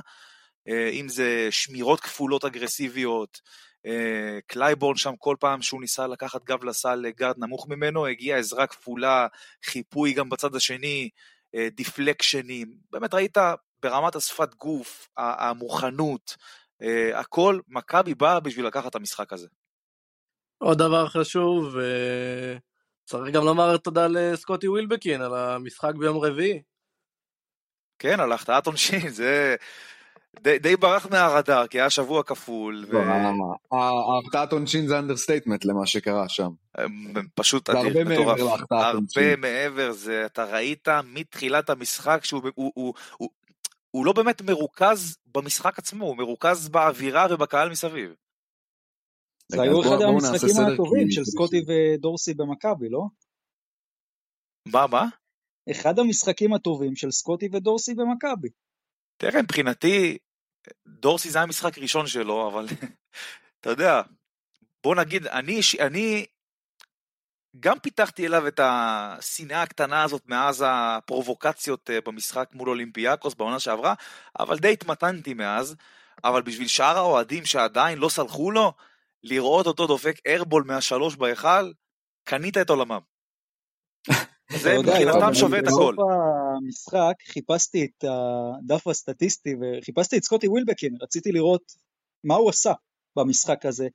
אם 0.67 1.09
זה 1.09 1.47
שמירות 1.51 1.99
כפולות 1.99 2.45
אגרסיביות, 2.45 3.41
אה, 3.85 4.39
קלייבורן 4.47 4.95
שם 4.95 5.13
כל 5.19 5.35
פעם 5.39 5.61
שהוא 5.61 5.81
ניסה 5.81 6.07
לקחת 6.07 6.43
גב 6.43 6.63
לסל 6.63 6.95
לגארד 6.95 7.35
נמוך 7.37 7.67
ממנו, 7.69 8.07
הגיעה 8.07 8.39
עזרה 8.39 8.67
כפולה, 8.67 9.27
חיפוי 9.65 10.13
גם 10.13 10.29
בצד 10.29 10.55
השני, 10.55 11.09
אה, 11.55 11.67
deflection 11.69 12.53
ים, 12.53 12.77
באמת 12.91 13.13
ראית 13.13 13.37
ברמת 13.81 14.15
השפת 14.15 14.55
גוף, 14.55 15.09
המוכנות, 15.17 16.35
אה, 16.81 17.19
הכל, 17.19 17.59
מכבי 17.67 18.15
באה 18.15 18.39
בשביל 18.39 18.67
לקחת 18.67 18.87
את 18.87 18.95
המשחק 18.95 19.33
הזה. 19.33 19.47
עוד 20.57 20.77
דבר 20.77 21.07
חשוב, 21.07 21.77
אה, 21.77 22.57
צריך 23.05 23.33
גם 23.35 23.45
לומר 23.45 23.77
תודה 23.77 24.07
לסקוטי 24.07 24.67
ווילבקין 24.67 25.21
על 25.21 25.33
המשחק 25.35 25.91
ביום 25.99 26.17
רביעי. 26.17 26.61
כן, 27.99 28.19
על 28.19 28.31
החטאת 28.31 28.67
עונשין, 28.67 29.09
זה 29.09 29.55
די, 30.41 30.59
די 30.59 30.75
ברח 30.75 31.07
מהרדאר, 31.11 31.67
כי 31.67 31.79
היה 31.79 31.89
שבוע 31.89 32.23
כפול, 32.23 32.85
לא, 32.89 32.99
ההחטאת 33.71 34.53
עונשין 34.53 34.87
זה 34.87 34.99
understatement 34.99 35.65
למה 35.65 35.85
שקרה 35.85 36.29
שם. 36.29 36.49
ופשוט 37.15 37.71
זה 37.71 37.79
אדיר, 37.79 37.87
הרבה 37.87 38.03
מעבר 38.03 38.33
מטורף. 38.33 38.71
הרבה. 38.71 39.35
מעבר, 39.37 39.91
זה, 39.91 40.25
אתה 40.25 40.45
ראית 40.45 40.87
מתחילת 41.03 41.69
המשחק 41.69 42.19
שהוא 42.23 42.41
הוא, 42.55 42.71
הוא, 42.75 42.93
הוא, 43.17 43.29
הוא 43.91 44.05
לא 44.05 44.13
באמת 44.13 44.41
מרוכז 44.41 45.17
במשחק 45.25 45.79
עצמו, 45.79 46.05
הוא 46.05 46.17
מרוכז 46.17 46.69
באווירה 46.69 47.27
ובקהל 47.31 47.69
מסביב. 47.69 48.13
זה 49.47 49.61
היו 49.61 49.81
אחד 49.81 50.01
המשחקים 50.01 50.63
הטובים 50.73 51.11
של 51.11 51.23
סקוטי 51.23 51.61
ודורסי 51.67 52.33
במכבי, 52.33 52.89
לא? 52.89 53.01
מה, 54.73 54.87
מה? 54.87 55.05
אחד 55.71 55.99
המשחקים 55.99 56.53
הטובים 56.53 56.95
של 56.95 57.11
סקוטי 57.11 57.49
ודורסי 57.53 57.93
במכבי. 57.93 58.49
תראה, 59.17 59.41
מבחינתי, 59.41 60.17
דורסי 60.87 61.29
זה 61.29 61.37
היה 61.37 61.45
משחק 61.45 61.77
ראשון 61.77 62.07
שלו, 62.07 62.47
אבל 62.47 62.67
אתה 63.59 63.69
יודע, 63.69 64.01
בוא 64.83 64.95
נגיד, 64.95 65.27
אני, 65.27 65.59
אני 65.79 66.25
גם 67.59 67.79
פיתחתי 67.79 68.27
אליו 68.27 68.47
את 68.47 68.59
השנאה 68.63 69.61
הקטנה 69.61 70.03
הזאת 70.03 70.21
מאז 70.25 70.63
הפרובוקציות 70.67 71.89
אה, 71.89 72.01
במשחק 72.01 72.49
מול 72.53 72.69
אולימפיאקוס 72.69 73.33
בעונה 73.33 73.59
שעברה, 73.59 73.93
אבל 74.39 74.57
די 74.57 74.73
התמתנתי 74.73 75.33
מאז, 75.33 75.75
אבל 76.23 76.41
בשביל 76.41 76.67
שאר 76.67 76.97
האוהדים 76.97 77.45
שעדיין 77.45 77.97
לא 77.97 78.09
סלחו 78.09 78.51
לו, 78.51 78.73
לראות 79.23 79.67
אותו 79.67 79.87
דופק 79.87 80.15
איירבול 80.25 80.63
מהשלוש 80.67 81.15
בהיכל, 81.15 81.71
קנית 82.23 82.57
את 82.57 82.69
עולמם. 82.69 82.99
זה 84.61 84.77
מבחינתם 84.79 85.33
שווה 85.33 85.59
את 85.59 85.63
בסוף 85.63 85.93
הכל. 85.93 85.95
המשחק 86.55 87.13
חיפשתי 87.27 87.85
את 87.85 88.03
הדף 88.03 88.87
הסטטיסטי 88.87 89.55
וחיפשתי 89.61 90.17
את 90.17 90.23
סקוטי 90.23 90.47
ווילבקין, 90.47 90.95
רציתי 91.01 91.31
לראות 91.31 91.61
מה 92.23 92.35
הוא 92.35 92.49
עשה 92.49 92.73
במשחק 93.17 93.65
הזה, 93.65 93.87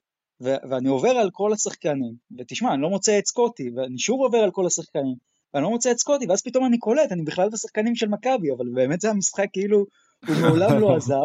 ו- 0.43 0.61
ואני 0.71 0.89
עובר 0.89 1.11
על 1.11 1.31
כל 1.33 1.53
השחקנים, 1.53 2.15
ותשמע, 2.39 2.75
אני 2.75 2.83
לא 2.83 2.91
מוצא 2.91 3.19
את 3.19 3.27
סקוטי, 3.27 3.71
ואני 3.77 3.99
שוב 3.99 4.21
עובר 4.21 4.39
על 4.39 4.51
כל 4.51 4.67
השחקנים, 4.67 5.17
ואני 5.55 5.65
לא 5.65 5.71
מוצא 5.71 5.91
את 5.91 5.99
סקוטי, 5.99 6.27
ואז 6.29 6.43
פתאום 6.43 6.67
אני 6.67 6.79
קולט, 6.79 7.13
אני 7.13 7.23
בכלל 7.23 7.49
בשחקנים 7.53 7.95
של 7.95 8.09
מכבי, 8.09 8.53
אבל 8.57 8.67
באמת 8.75 9.01
זה 9.01 9.11
המשחק 9.11 9.47
כאילו, 9.53 9.85
הוא 10.29 10.37
מעולם 10.43 10.79
לא 10.81 10.97
עזב. 10.97 11.15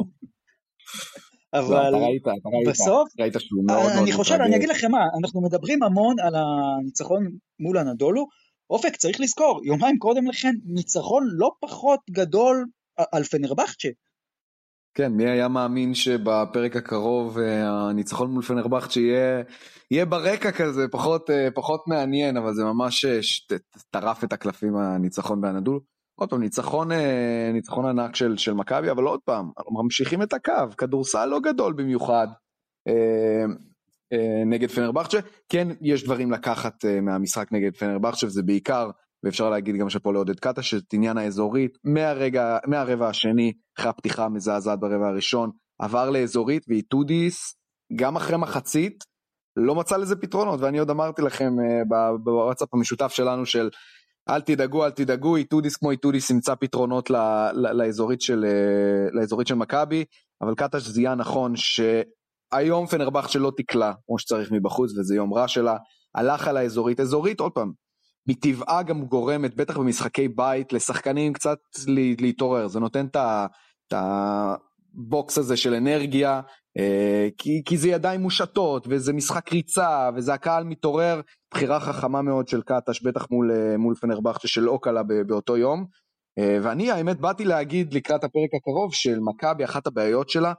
לא, 1.54 1.60
אבל 1.60 1.90
אתה 1.90 1.98
ראית, 1.98 2.22
אתה 2.22 2.50
ראית, 2.50 2.68
בסוף, 2.68 3.10
ראית 3.20 3.34
שהוא 3.40 3.64
מאוד 3.68 3.80
מאוד 3.80 3.92
אני 4.02 4.12
חושב, 4.12 4.34
מתרגש. 4.34 4.48
אני 4.48 4.56
אגיד 4.56 4.70
לכם 4.70 4.92
מה, 4.92 5.00
אנחנו 5.20 5.42
מדברים 5.42 5.84
המון 5.84 6.16
על 6.20 6.34
הניצחון 6.36 7.28
מול 7.60 7.78
הנדולו, 7.78 8.28
אופק 8.70 8.96
צריך 8.96 9.20
לזכור, 9.20 9.62
יומיים 9.66 9.98
קודם 9.98 10.28
לכן, 10.28 10.54
ניצחון 10.66 11.24
לא 11.38 11.52
פחות 11.60 12.00
גדול 12.10 12.66
על 13.12 13.24
פנרבחצ'ה. 13.24 13.90
כן, 14.94 15.12
מי 15.12 15.30
היה 15.30 15.48
מאמין 15.48 15.94
שבפרק 15.94 16.76
הקרוב 16.76 17.38
אה, 17.40 17.90
הניצחון 17.90 18.32
מול 18.32 18.44
פנרבכצ'ה 18.44 19.00
יהיה, 19.00 19.44
יהיה 19.92 20.06
ברקע 20.06 20.52
כזה, 20.52 20.88
פחות, 20.92 21.30
אה, 21.30 21.48
פחות 21.56 21.88
מעניין, 21.88 22.38
אבל 22.38 22.54
זה 22.54 22.64
ממש 22.64 23.06
אה, 23.06 23.20
טרף 23.92 24.24
את 24.24 24.34
הקלפים 24.34 24.76
הניצחון 24.76 25.42
באנדול. 25.42 25.80
עוד 26.20 26.30
פעם, 26.30 26.42
ניצחון, 26.42 26.90
ניצחון 27.54 27.86
ענק 27.86 28.16
של, 28.16 28.38
של 28.38 28.54
מכבי, 28.54 28.92
אבל 28.92 29.04
עוד 29.04 29.20
פעם, 29.26 29.50
ממשיכים 29.72 30.22
את 30.22 30.34
הקו, 30.34 30.78
כדורסל 30.78 31.26
לא 31.26 31.40
גדול 31.40 31.74
במיוחד 31.74 32.28
נגד 34.46 34.70
פנרבכצ'ה. 34.70 35.20
כן, 35.50 35.68
יש 35.82 36.04
דברים 36.04 36.32
לקחת 36.32 36.86
אה, 36.86 37.02
מהמשחק 37.02 37.52
נגד 37.52 37.76
פנרבכצ'ה, 37.76 38.28
וזה 38.28 38.44
בעיקר, 38.44 38.90
ואפשר 39.24 39.50
להגיד 39.50 39.76
גם 39.76 39.90
שאפו 39.90 40.12
לעודד 40.12 40.40
קטש, 40.40 40.74
את 40.74 40.94
עניין 40.94 41.18
האזורית, 41.18 41.78
מהרגע, 41.84 42.58
מהרבע 42.68 43.10
השני, 43.10 43.54
אחרי 43.80 43.90
הפתיחה 43.90 44.26
המזעזעת 44.26 44.80
ברבע 44.80 45.08
הראשון, 45.08 45.52
עבר 45.80 46.10
לאזורית 46.10 46.66
ואיטודיס, 46.68 47.56
גם 47.96 48.16
אחרי 48.16 48.38
מחצית, 48.38 49.04
לא 49.58 49.76
מצא 49.76 49.98
לזה 49.98 50.16
פתרונות, 50.16 50.62
ואני 50.62 50.80
עוד 50.80 50.90
אמרתי 50.90 51.22
לכם 51.22 51.54
אה, 51.60 51.82
בוואטסאפ 52.24 52.74
המשותף 52.74 53.12
שלנו 53.12 53.46
של 53.46 53.70
אל 54.30 54.42
תדאגו, 54.42 54.86
אל 54.86 54.92
תדאגו, 54.92 55.36
איטודיס 55.36 55.76
כמו 55.76 55.92
איטודיס 55.92 56.30
ימצא 56.30 56.56
פתרונות 56.56 57.10
ל, 57.10 57.16
ל, 57.54 57.72
לאזורית 57.72 58.22
של, 58.22 58.46
אה, 59.22 59.46
של 59.46 59.56
מכבי, 59.56 60.06
אבל 60.42 60.56
קטש 60.56 60.82
זיהה 60.82 61.16
נכון 61.16 61.56
שהיום 62.56 62.88
פנרבכט 62.88 63.30
שלא 63.30 63.52
תקלע 63.58 63.92
כמו 64.08 64.20
שצריך 64.20 64.52
מבחוץ, 64.52 64.92
וזה 64.98 65.16
יום 65.16 65.34
רע 65.34 65.48
שלה, 65.48 65.78
הלך 66.16 66.48
על 66.48 66.58
האזורית, 66.58 67.00
אזורית 67.00 67.40
עוד 67.40 67.52
פעם, 67.52 67.72
מטבעה 68.28 68.84
גם 68.84 69.06
גורמת, 69.06 69.56
בטח 69.56 69.78
במשחקי 69.78 70.28
בית, 70.28 70.74
לשחקנים 70.74 71.34
קצת 71.34 71.58
לה- 71.88 72.16
להתעורר, 72.22 72.68
זה 72.68 72.80
נותן 72.80 73.06
את 73.06 73.94
הבוקס 73.94 75.38
הזה 75.38 75.58
של 75.58 75.74
אנרגיה, 75.74 76.42
אה, 76.78 77.28
כי, 77.38 77.62
כי 77.66 77.78
זה 77.78 77.90
ידיים 77.90 78.22
מושטות, 78.22 78.88
וזה 78.90 79.14
משחק 79.14 79.52
ריצה, 79.52 80.10
וזה 80.16 80.34
הקהל 80.34 80.64
מתעורר, 80.64 81.22
בחירה 81.54 81.80
חכמה 81.80 82.22
מאוד 82.22 82.48
של 82.48 82.62
קטש, 82.62 83.02
בטח 83.04 83.28
מול, 83.32 83.52
אה, 83.52 83.78
מול 83.78 83.96
פנרבכצ'ה 83.96 84.48
שלא 84.48 84.80
קלה 84.82 85.04
ב- 85.04 85.22
באותו 85.28 85.58
יום. 85.58 85.86
אה, 86.40 86.58
ואני 86.64 86.92
האמת 86.92 87.20
באתי 87.20 87.46
להגיד 87.46 87.94
לקראת 87.94 88.24
הפרק 88.24 88.50
הקרוב 88.58 88.94
של 88.94 89.20
מכבי, 89.20 89.66
אחת 89.66 89.88
הבעיות 89.88 90.30
שלה, 90.30 90.54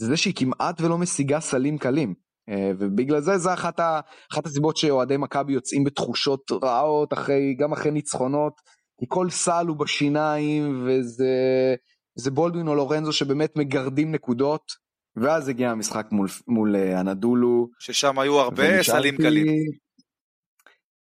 זה 0.00 0.06
זה 0.06 0.16
שהיא 0.16 0.34
כמעט 0.36 0.80
ולא 0.80 0.98
משיגה 0.98 1.40
סלים 1.40 1.78
קלים. 1.78 2.14
אה, 2.48 2.72
ובגלל 2.78 3.20
זה 3.20 3.38
זה 3.38 3.54
אחת, 3.54 3.80
ה, 3.80 4.00
אחת 4.32 4.46
הסיבות 4.46 4.76
שאוהדי 4.76 5.16
מכבי 5.16 5.52
יוצאים 5.52 5.84
בתחושות 5.84 6.52
רעות, 6.62 7.12
אחרי, 7.12 7.54
גם 7.58 7.72
אחרי 7.72 7.90
ניצחונות, 7.90 8.60
כי 9.00 9.06
כל 9.08 9.30
סל 9.30 9.66
הוא 9.68 9.76
בשיניים, 9.76 10.86
וזה 10.86 11.34
זה 12.14 12.30
בולדווין 12.30 12.68
או 12.68 12.74
לורנזו 12.74 13.12
שבאמת 13.12 13.56
מגרדים 13.56 14.12
נקודות. 14.12 14.90
ואז 15.16 15.48
הגיע 15.48 15.70
המשחק 15.70 16.06
מול, 16.12 16.28
מול 16.48 16.76
אה, 16.76 17.00
אנדולו. 17.00 17.68
ששם 17.78 18.18
היו 18.18 18.40
הרבה 18.40 18.82
סלים 18.82 19.16
קלים. 19.16 19.46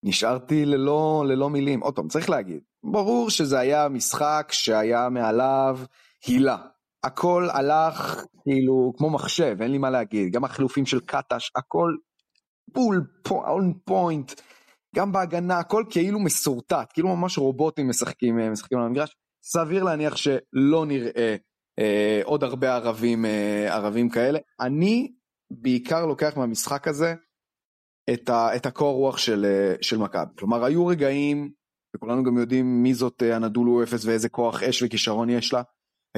נשארתי 0.03 0.65
ללא, 0.65 1.23
ללא 1.27 1.49
מילים. 1.49 1.79
עוד 1.79 1.95
פעם, 1.95 2.07
צריך 2.07 2.29
להגיד, 2.29 2.59
ברור 2.83 3.29
שזה 3.29 3.59
היה 3.59 3.89
משחק 3.89 4.49
שהיה 4.51 5.09
מעליו 5.09 5.79
הילה. 6.25 6.57
הכל 7.03 7.47
הלך 7.51 8.23
כאילו 8.43 8.93
כמו 8.97 9.09
מחשב, 9.09 9.57
אין 9.61 9.71
לי 9.71 9.77
מה 9.77 9.89
להגיד. 9.89 10.33
גם 10.33 10.43
החילופים 10.43 10.85
של 10.85 10.99
קטש, 10.99 11.51
הכל 11.55 11.95
בול, 12.73 13.07
און 13.31 13.73
פוינט. 13.85 14.41
גם 14.95 15.11
בהגנה, 15.11 15.59
הכל 15.59 15.83
כאילו 15.89 16.19
מסורטט, 16.19 16.91
כאילו 16.93 17.15
ממש 17.15 17.37
רובוטים 17.37 17.89
משחקים, 17.89 18.39
אה, 18.39 18.49
משחקים 18.49 18.77
על 18.77 18.85
המגרש. 18.85 19.15
סביר 19.43 19.83
להניח 19.83 20.15
שלא 20.15 20.85
נראה 20.85 21.35
אה, 21.79 22.21
עוד 22.23 22.43
הרבה 22.43 22.75
ערבים, 22.75 23.25
אה, 23.25 23.75
ערבים 23.75 24.09
כאלה. 24.09 24.39
אני 24.59 25.11
בעיקר 25.51 26.05
לוקח 26.05 26.37
מהמשחק 26.37 26.87
הזה 26.87 27.13
את, 28.13 28.29
ה, 28.29 28.55
את 28.55 28.65
הקור 28.65 28.95
רוח 28.95 29.17
של, 29.17 29.45
אה, 29.45 29.75
של 29.81 29.97
מכבי. 29.97 30.31
כלומר, 30.37 30.63
היו 30.63 30.87
רגעים, 30.87 31.51
וכולנו 31.95 32.23
גם 32.23 32.37
יודעים 32.37 32.83
מי 32.83 32.93
זאת 32.93 33.23
אה, 33.23 33.37
אנדולו 33.37 33.83
אפס 33.83 34.05
ואיזה 34.05 34.29
כוח 34.29 34.63
אש 34.63 34.83
וכישרון 34.83 35.29
יש 35.29 35.53
לה. 35.53 35.61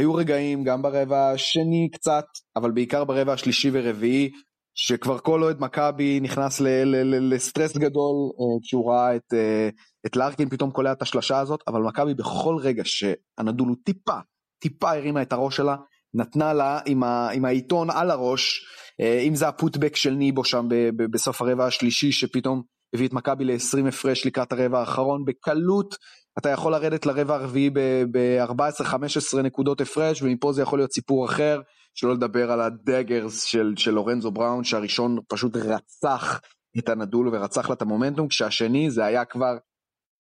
היו 0.02 0.14
רגעים 0.14 0.64
גם 0.64 0.82
ברבע 0.82 1.32
השני 1.32 1.90
קצת, 1.94 2.26
אבל 2.56 2.72
בעיקר 2.72 3.04
ברבע 3.04 3.34
השלישי 3.34 3.70
ורביעי, 3.74 4.32
שכבר 4.76 5.20
כל 5.20 5.44
אוהד 5.44 5.60
מכבי 5.60 6.20
נכנס 6.20 6.62
לסטרס 7.06 7.78
גדול 7.78 8.16
uh, 8.30 8.64
כשהוא 8.64 8.92
ראה 8.92 9.16
את, 9.16 9.34
uh, 9.34 10.06
את 10.06 10.16
לארקין 10.16 10.50
פתאום 10.50 10.72
קולע 10.72 10.92
את 10.92 11.02
השלשה 11.02 11.40
הזאת, 11.40 11.60
אבל 11.68 11.82
מכבי 11.82 12.14
בכל 12.14 12.56
רגע 12.60 12.84
שאנדולו 12.86 13.76
טיפה, 13.76 14.20
טיפה 14.62 14.92
הרימה 14.92 15.22
את 15.22 15.34
הראש 15.34 15.58
שלה, 15.58 15.76
נתנה 16.14 16.54
לה 16.54 16.80
עם, 16.86 17.04
ה, 17.04 17.30
עם 17.30 17.46
העיתון 17.46 17.90
על 17.90 18.12
הראש, 18.12 18.66
uh, 19.02 19.28
אם 19.28 19.36
זה 19.36 19.48
הפוטבק 19.48 19.96
של 19.96 20.14
ניבו 20.14 20.44
שם 20.44 20.68
בסוף 21.12 21.42
הרבע 21.42 21.66
השלישי, 21.66 22.12
שפתאום 22.12 22.62
הביא 22.96 23.08
את 23.08 23.14
מכבי 23.14 23.46
ל-20 23.46 23.88
הפרש 23.88 24.26
לקראת 24.26 24.52
הרבע 24.52 24.80
האחרון, 24.80 25.26
בקלות 25.26 25.96
אתה 26.38 26.50
יכול 26.50 26.72
לרדת 26.72 27.06
לרבע 27.06 27.36
הרביעי 27.36 27.70
ב-14-15 28.12 29.42
נקודות 29.44 29.82
הפרש, 29.82 30.22
ומפה 30.22 30.54
זה 30.54 30.62
יכול 30.62 30.80
להיות 30.80 30.92
סיפור 30.92 31.26
אחר. 31.26 31.62
שלא 31.94 32.14
לדבר 32.14 32.52
על 32.52 32.62
הדגרס 32.62 33.44
של, 33.44 33.74
של 33.78 33.92
לורנזו 33.92 34.32
בראון, 34.32 34.64
שהראשון 34.64 35.18
פשוט 35.28 35.58
רצח 35.58 36.40
את 36.78 36.90
הנדולו 36.90 37.32
ורצח 37.32 37.70
לה 37.70 37.76
את 37.76 37.82
המומנטום, 37.82 38.28
כשהשני 38.28 38.92
זה 38.92 39.06
היה 39.06 39.26
כבר 39.26 39.58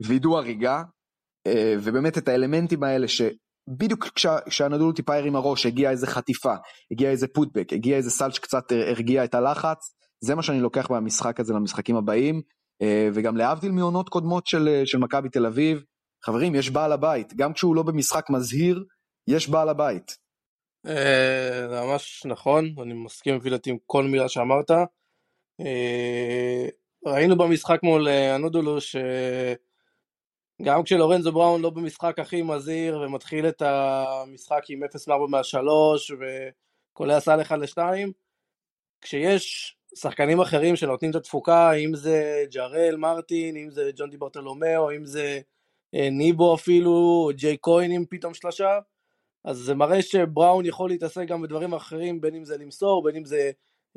וידוא 0.06 0.38
הריגה, 0.38 0.84
אה, 1.48 1.76
ובאמת 1.80 2.18
את 2.18 2.28
האלמנטים 2.28 2.84
האלה 2.84 3.08
שבדיוק 3.08 4.08
כשה, 4.08 4.38
כשהנדולו 4.50 4.92
טיפה 4.92 5.16
הרים 5.16 5.36
הראש, 5.36 5.66
הגיעה 5.66 5.92
איזה 5.92 6.08
חטיפה, 6.08 6.54
הגיע 6.92 7.12
איזה 7.12 7.28
פוטבק, 7.28 7.74
הגיע 7.74 7.98
איזה 7.98 8.10
סל 8.10 8.32
שקצת 8.32 8.72
הרגיע 8.72 9.24
את 9.24 9.36
הלחץ, 9.36 9.96
זה 10.24 10.36
מה 10.36 10.44
שאני 10.44 10.60
לוקח 10.60 10.90
מהמשחק 10.90 11.40
הזה 11.40 11.54
למשחקים 11.54 11.96
הבאים, 11.96 12.42
וגם 13.14 13.38
להבדיל 13.38 13.72
מעונות 13.72 14.10
קודמות 14.10 14.48
של, 14.48 14.82
של 14.86 14.98
מכבי 14.98 15.30
תל 15.30 15.46
אביב, 15.46 15.84
חברים, 16.26 16.56
יש 16.56 16.70
בעל 16.70 16.92
הבית, 16.92 17.34
גם 17.34 17.54
כשהוא 17.54 17.76
לא 17.76 17.84
במשחק 17.84 18.30
מזהיר, 18.30 18.84
יש 19.28 19.50
בעל 19.50 19.70
הבית. 19.70 20.18
אה, 20.88 21.68
זה 21.70 21.82
ממש 21.82 22.26
נכון, 22.26 22.76
אני 22.82 22.94
מסכים 22.94 23.36
לפי 23.36 23.50
דעתי 23.50 23.70
עם 23.70 23.78
כל 23.86 24.04
מילה 24.04 24.30
שאמרת. 24.30 24.72
אה, 25.62 26.68
ראינו 27.06 27.38
במשחק 27.38 27.80
מול 27.84 28.08
אה, 28.08 28.36
אנודולו 28.36 28.78
שגם 28.82 30.84
כשלורנזו 30.84 31.32
בראון 31.32 31.62
לא 31.62 31.70
במשחק 31.70 32.20
הכי 32.20 32.42
מזהיר 32.42 33.00
ומתחיל 33.00 33.48
את 33.48 33.62
המשחק 33.62 34.62
עם 34.70 34.84
0 34.84 35.08
מ-4 35.08 35.28
מה-3 35.30 35.58
וקולע 36.20 37.20
סל 37.20 37.42
1 37.42 37.58
ל-2, 37.58 37.78
כשיש 39.02 39.78
שחקנים 39.96 40.42
אחרים 40.42 40.76
שנותנים 40.76 41.12
את 41.12 41.16
התפוקה, 41.16 41.74
אם 41.74 41.96
זה 41.96 42.46
ג'רל 42.54 42.96
מרטין, 42.96 43.58
אם 43.58 43.70
זה 43.70 43.92
ג'ון 43.96 44.10
די 44.10 44.18
ברטלומיאו, 44.18 44.92
אם 44.96 45.06
זה 45.06 45.40
ניבו 45.94 46.56
אפילו, 46.56 47.30
ג'יי 47.36 47.58
קוין 47.58 47.92
עם 47.92 48.06
פתאום 48.10 48.34
שלושה, 48.34 48.80
אז 49.46 49.58
זה 49.58 49.76
מראה 49.76 50.02
שבראון 50.02 50.66
יכול 50.66 50.90
להתעסק 50.90 51.28
גם 51.28 51.42
בדברים 51.42 51.74
אחרים, 51.74 52.22
בין 52.22 52.36
אם 52.36 52.46
זה 52.46 52.58
למסור, 52.58 53.04
בין 53.04 53.16
אם 53.16 53.26
זה 53.26 53.52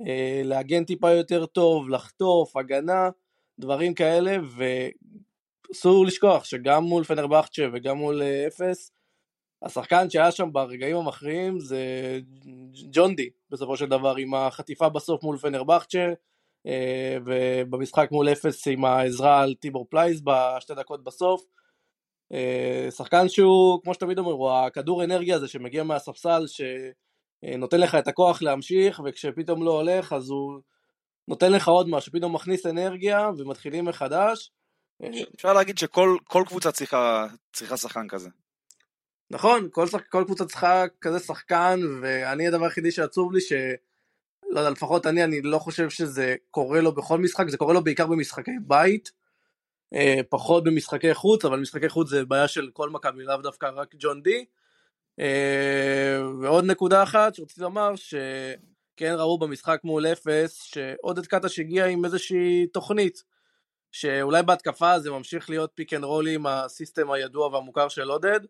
אה, 0.07 0.41
להגן 0.45 0.85
טיפה 0.85 1.11
יותר 1.11 1.47
טוב, 1.47 1.89
לחטוף, 1.89 2.57
הגנה, 2.57 3.11
דברים 3.59 3.95
כאלה, 3.95 4.37
ואסור 5.71 6.07
לשכוח 6.07 6.45
שגם 6.45 6.85
מול 6.85 7.05
פנרבכצ'ה 7.05 7.63
וגם 7.73 7.97
מול 7.97 8.23
אה, 8.23 8.47
אפס, 8.47 8.93
השחקן 9.65 10.11
שהיה 10.11 10.33
שם 10.33 10.53
ברגעים 10.53 10.97
המכריעים 10.97 11.61
זה 11.61 11.81
ג'ון 12.93 13.15
די, 13.15 13.31
בסופו 13.51 13.77
של 13.77 13.87
דבר, 13.87 14.17
עם 14.17 14.35
החטיפה 14.35 14.89
בסוף 14.89 15.23
מול 15.23 15.39
פנרבכצ'ה, 15.39 16.07
אה, 16.67 17.17
ובמשחק 17.25 18.09
מול 18.13 18.33
אפס 18.33 18.69
עם 18.69 18.85
העזרה 18.85 19.43
על 19.43 19.55
טיבור 19.55 19.87
פלייס 19.91 20.21
בשתי 20.25 20.75
דקות 20.75 21.05
בסוף. 21.05 21.45
אה, 22.33 22.89
שחקן 22.91 23.29
שהוא, 23.29 23.81
כמו 23.83 23.95
שתמיד 23.95 24.19
אומר, 24.19 24.33
הוא 24.33 24.51
הכדור 24.51 25.05
אנרגיה 25.05 25.37
הזה 25.37 25.49
שמגיע 25.49 25.83
מהספסל, 25.83 26.45
שנותן 26.47 27.81
לך 27.81 27.95
את 27.95 28.09
הכוח 28.09 28.43
להמשיך, 28.43 29.03
וכשפתאום 29.05 29.65
לא 29.65 29.71
הולך, 29.71 30.13
אז 30.13 30.31
הוא 30.31 30.61
נותן 31.29 31.53
לך 31.53 31.69
עוד 31.69 31.89
משהו, 31.89 32.13
פתאום 32.13 32.35
מכניס 32.35 32.67
אנרגיה, 32.67 33.31
ומתחילים 33.39 33.85
מחדש. 33.85 34.51
אפשר 35.35 35.53
להגיד 35.53 35.79
שכל 35.79 36.45
קבוצה 36.47 36.73
צריכה, 36.73 37.27
צריכה 37.53 37.77
שחקן 37.77 38.09
כזה. 38.09 38.29
נכון, 39.35 39.69
כל, 39.73 39.87
שח, 39.87 40.01
כל 40.09 40.25
קבוצה 40.27 40.45
צריכה 40.45 40.85
כזה 41.01 41.19
שחקן, 41.19 41.81
ואני 42.03 42.49
הדבר 42.49 42.65
היחידי 42.65 42.91
שעצוב 42.91 43.33
לי, 43.33 43.41
ש... 43.41 43.53
לא 44.51 44.61
יודע, 44.61 44.71
לפחות 44.71 45.07
אני, 45.07 45.25
אני 45.25 45.43
לא 45.43 45.59
חושב 45.59 45.91
שזה 45.91 46.35
קורה 46.51 46.81
לו 46.81 46.95
בכל 46.95 47.19
משחק, 47.19 47.49
זה 47.49 47.57
קורה 47.57 47.75
לו 47.75 47.85
בעיקר 47.85 48.07
במשחקי 48.07 48.51
בית. 48.67 49.13
אה, 49.95 50.21
פחות 50.29 50.65
במשחקי 50.65 51.15
חוץ, 51.15 51.45
אבל 51.45 51.61
משחקי 51.61 51.89
חוץ 51.89 52.09
זה 52.09 52.25
בעיה 52.25 52.49
של 52.49 52.71
כל 52.73 52.91
מכבי, 52.91 53.25
לאו 53.25 53.37
דווקא 53.37 53.71
רק 53.75 53.95
ג'ון 53.99 54.23
די. 54.23 54.45
אה, 55.21 56.19
ועוד 56.41 56.65
נקודה 56.65 57.03
אחת 57.03 57.35
שרציתי 57.35 57.61
לומר, 57.61 57.97
שכן 57.97 59.15
ראו 59.17 59.39
במשחק 59.39 59.81
מול 59.85 60.07
אפס, 60.07 60.63
שעודד 60.63 61.27
קטש 61.27 61.59
הגיע 61.59 61.87
עם 61.87 62.05
איזושהי 62.05 62.67
תוכנית, 62.67 63.25
שאולי 63.93 64.43
בהתקפה 64.43 64.99
זה 64.99 65.11
ממשיך 65.11 65.51
להיות 65.51 65.71
pick 65.75 65.95
and 65.95 66.05
roll 66.05 66.29
עם 66.29 66.47
ה 66.47 66.56
system 66.56 67.11
הידוע 67.11 67.47
והמוכר 67.47 67.89
של 67.89 68.11
עודד, 68.11 68.41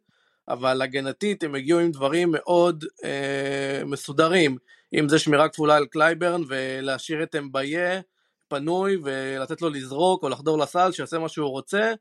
אבל 0.48 0.82
הגנתית 0.82 1.42
הם 1.42 1.54
הגיעו 1.54 1.78
עם 1.78 1.90
דברים 1.90 2.28
מאוד 2.32 2.84
אה, 3.04 3.82
מסודרים, 3.86 4.56
אם 4.94 5.08
זה 5.08 5.18
שמירה 5.18 5.48
כפולה 5.48 5.76
על 5.76 5.86
קלייבורן 5.86 6.42
ולהשאיר 6.48 7.22
את 7.22 7.34
אמביה 7.34 8.00
פנוי 8.48 8.96
ולתת 9.04 9.62
לו 9.62 9.70
לזרוק 9.70 10.22
או 10.22 10.28
לחדור 10.28 10.58
לסל, 10.58 10.92
שיעשה 10.92 11.18
מה 11.18 11.28
שהוא 11.28 11.48
רוצה, 11.48 11.92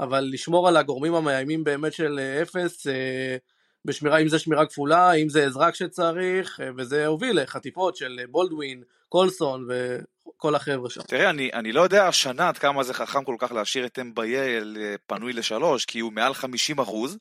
אבל 0.00 0.28
לשמור 0.32 0.68
על 0.68 0.76
הגורמים 0.76 1.14
המאיימים 1.14 1.64
באמת 1.64 1.92
של 1.92 2.18
אה, 2.18 2.42
אפס, 2.42 2.86
אה, 2.86 3.36
בשמירה, 3.84 4.18
אם 4.18 4.28
זה 4.28 4.38
שמירה 4.38 4.66
כפולה, 4.66 5.12
אם 5.12 5.28
זה 5.28 5.46
עזרה 5.46 5.72
כשצריך, 5.72 6.60
אה, 6.60 6.68
וזה 6.76 7.06
הוביל 7.06 7.42
לחטיפות 7.42 7.96
של 7.96 8.20
בולדווין, 8.30 8.82
קולסון 9.08 9.68
וכל 9.68 10.54
החבר'ה 10.54 10.90
שם. 10.90 11.02
תראה, 11.02 11.30
אני, 11.30 11.50
אני 11.52 11.72
לא 11.72 11.80
יודע 11.80 12.08
השנה 12.08 12.48
עד 12.48 12.58
כמה 12.58 12.82
זה 12.82 12.94
חכם 12.94 13.24
כל 13.24 13.36
כך 13.38 13.52
להשאיר 13.52 13.86
את 13.86 13.98
אמבייל 13.98 14.76
פנוי 15.06 15.32
לשלוש, 15.32 15.84
כי 15.84 16.00
הוא 16.00 16.12
מעל 16.12 16.34
50 16.34 16.78
אחוז, 16.78 17.18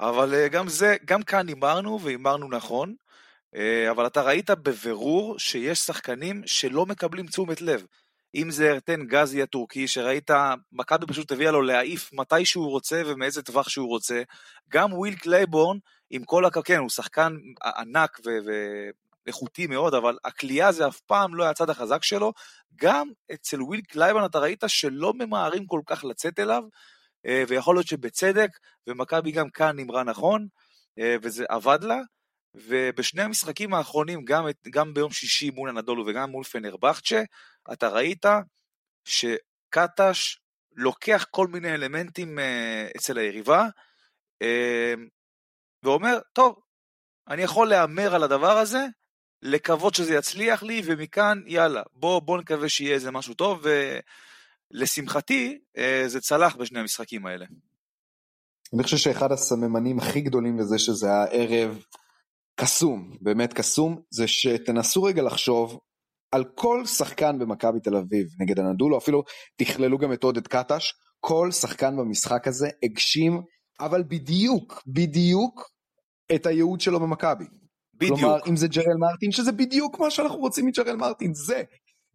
אבל 0.00 0.46
גם 0.46 0.68
זה, 0.68 0.96
גם 1.04 1.22
כאן 1.22 1.48
הימרנו 1.48 2.00
והימרנו 2.00 2.48
נכון. 2.48 2.94
אבל 3.90 4.06
אתה 4.06 4.22
ראית 4.22 4.50
בבירור 4.50 5.38
שיש 5.38 5.78
שחקנים 5.78 6.42
שלא 6.46 6.86
מקבלים 6.86 7.26
תשומת 7.26 7.60
לב. 7.60 7.86
אם 8.34 8.50
זה 8.50 8.72
ארטן 8.72 9.06
גזי 9.06 9.42
הטורקי, 9.42 9.88
שראית, 9.88 10.30
מכבי 10.72 11.06
פשוט 11.06 11.32
הביאה 11.32 11.50
לו 11.50 11.62
להעיף 11.62 12.10
מתי 12.12 12.44
שהוא 12.44 12.70
רוצה 12.70 13.02
ומאיזה 13.06 13.42
טווח 13.42 13.68
שהוא 13.68 13.88
רוצה. 13.88 14.22
גם 14.68 14.92
וויל 14.92 15.14
קלייבורן, 15.14 15.78
עם 16.10 16.24
כל 16.24 16.44
הכ... 16.44 16.58
כן, 16.64 16.78
הוא 16.78 16.90
שחקן 16.90 17.36
ענק 17.76 18.20
ואיכותי 19.26 19.66
מאוד, 19.66 19.94
אבל 19.94 20.18
הקליעה 20.24 20.72
זה 20.72 20.88
אף 20.88 21.00
פעם 21.00 21.34
לא 21.34 21.42
היה 21.42 21.50
הצד 21.50 21.70
החזק 21.70 22.02
שלו. 22.02 22.32
גם 22.76 23.08
אצל 23.34 23.62
וויל 23.62 23.80
קלייבורן 23.80 24.24
אתה 24.24 24.38
ראית 24.38 24.64
שלא 24.66 25.12
ממהרים 25.14 25.66
כל 25.66 25.80
כך 25.86 26.04
לצאת 26.04 26.38
אליו, 26.38 26.62
אה, 26.62 26.68
ויכול 27.48 27.76
להיות 27.76 27.86
שבצדק, 27.86 28.50
ומכבי 28.86 29.30
גם 29.30 29.50
כאן 29.50 29.76
הימרה 29.76 30.04
נכון, 30.04 30.46
אה, 30.98 31.16
וזה 31.22 31.44
עבד 31.48 31.78
לה. 31.82 32.00
ובשני 32.54 33.22
המשחקים 33.22 33.74
האחרונים, 33.74 34.24
גם, 34.24 34.46
גם 34.70 34.94
ביום 34.94 35.12
שישי 35.12 35.50
מול 35.50 35.68
אנאדולו 35.68 36.06
וגם 36.06 36.30
מול 36.30 36.44
פנרבכצ'ה, 36.44 37.22
אתה 37.72 37.88
ראית 37.88 38.26
שקטש 39.04 40.38
לוקח 40.76 41.26
כל 41.30 41.46
מיני 41.46 41.74
אלמנטים 41.74 42.38
אה, 42.38 42.88
אצל 42.96 43.18
היריבה, 43.18 43.66
אה, 44.42 44.94
ואומר, 45.82 46.18
טוב, 46.32 46.60
אני 47.28 47.42
יכול 47.42 47.68
להמר 47.68 48.14
על 48.14 48.22
הדבר 48.22 48.58
הזה, 48.58 48.86
לקוות 49.42 49.94
שזה 49.94 50.14
יצליח 50.14 50.62
לי, 50.62 50.82
ומכאן, 50.84 51.42
יאללה, 51.46 51.82
בוא, 51.92 52.20
בוא 52.20 52.38
נקווה 52.38 52.68
שיהיה 52.68 52.94
איזה 52.94 53.10
משהו 53.10 53.34
טוב, 53.34 53.66
ולשמחתי, 54.70 55.58
אה, 55.78 56.04
זה 56.06 56.20
צלח 56.20 56.56
בשני 56.56 56.80
המשחקים 56.80 57.26
האלה. 57.26 57.46
אני 58.74 58.82
חושב 58.82 58.96
שאחד 58.96 59.32
הסממנים 59.32 59.98
הכי 59.98 60.20
גדולים 60.20 60.58
לזה 60.58 60.78
שזה 60.78 61.12
הערב 61.12 61.82
קסום, 62.60 63.16
באמת 63.20 63.52
קסום, 63.52 64.02
זה 64.10 64.28
שתנסו 64.28 65.02
רגע 65.02 65.22
לחשוב 65.22 65.78
על 66.32 66.44
כל 66.54 66.86
שחקן 66.86 67.38
במכבי 67.38 67.80
תל 67.80 67.96
אביב 67.96 68.26
נגד 68.40 68.58
הנדולו, 68.58 68.98
אפילו 68.98 69.22
תכללו 69.56 69.98
גם 69.98 70.12
את 70.12 70.24
עודד 70.24 70.46
קטש, 70.46 70.92
כל 71.20 71.50
שחקן 71.52 71.96
במשחק 71.96 72.48
הזה 72.48 72.68
הגשים, 72.82 73.42
אבל 73.80 74.02
בדיוק, 74.02 74.82
בדיוק, 74.86 75.70
את 76.34 76.46
הייעוד 76.46 76.80
שלו 76.80 77.00
במכבי. 77.00 77.44
בדיוק. 77.94 78.18
כלומר, 78.18 78.38
אם 78.48 78.56
זה 78.56 78.68
ג'רל 78.68 78.96
מרטין, 78.98 79.32
שזה 79.32 79.52
בדיוק 79.52 80.00
מה 80.00 80.10
שאנחנו 80.10 80.38
רוצים 80.38 80.66
מג'רל 80.66 80.96
מרטין, 80.96 81.34
זה. 81.34 81.62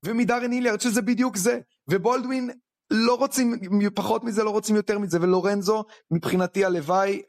ומדארן 0.05 0.51
איליארד, 0.51 0.81
שזה 0.81 1.01
בדיוק 1.01 1.37
זה. 1.37 1.59
ובולדווין, 1.89 2.49
לא 2.91 3.15
רוצים 3.15 3.59
פחות 3.95 4.23
מזה, 4.23 4.43
לא 4.43 4.49
רוצים 4.49 4.75
יותר 4.75 4.99
מזה. 4.99 5.17
ולורנזו, 5.21 5.83
מבחינתי 6.11 6.65
הלוואי, 6.65 7.21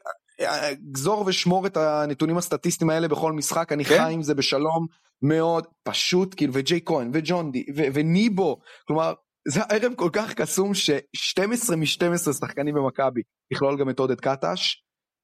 גזור 0.91 1.23
ושמור 1.27 1.67
את 1.67 1.77
הנתונים 1.77 2.37
הסטטיסטיים 2.37 2.89
האלה 2.89 3.07
בכל 3.07 3.31
משחק, 3.31 3.71
אני 3.71 3.85
כן. 3.85 3.97
חי 3.97 4.13
עם 4.13 4.21
זה 4.21 4.33
בשלום 4.33 4.87
מאוד, 5.21 5.67
פשוט, 5.83 6.33
כאילו, 6.37 6.53
וג'יי 6.55 6.79
כהן, 6.85 7.11
וג'ון 7.13 7.51
די, 7.51 7.65
ו- 7.75 7.87
וניבו, 7.93 8.59
כלומר, 8.87 9.13
זה 9.47 9.61
ערב 9.61 9.93
כל 9.95 10.09
כך 10.13 10.33
קסום 10.33 10.73
ש-12 10.73 11.75
מ-12 11.75 12.33
שחקנים 12.33 12.75
במכבי, 12.75 13.21
יכלול 13.53 13.79
גם 13.79 13.89
את 13.89 13.99
עודד 13.99 14.21
קטש, 14.21 14.83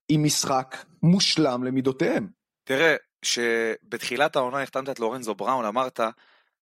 עם 0.09 0.23
משחק 0.23 0.85
מושלם 1.03 1.63
למידותיהם. 1.63 2.27
תראה, 2.63 2.95
שבתחילת 3.25 4.35
העונה 4.35 4.63
החתמת 4.63 4.89
את 4.89 4.99
לורנזו 4.99 5.35
בראון, 5.35 5.65
אמרת, 5.65 5.99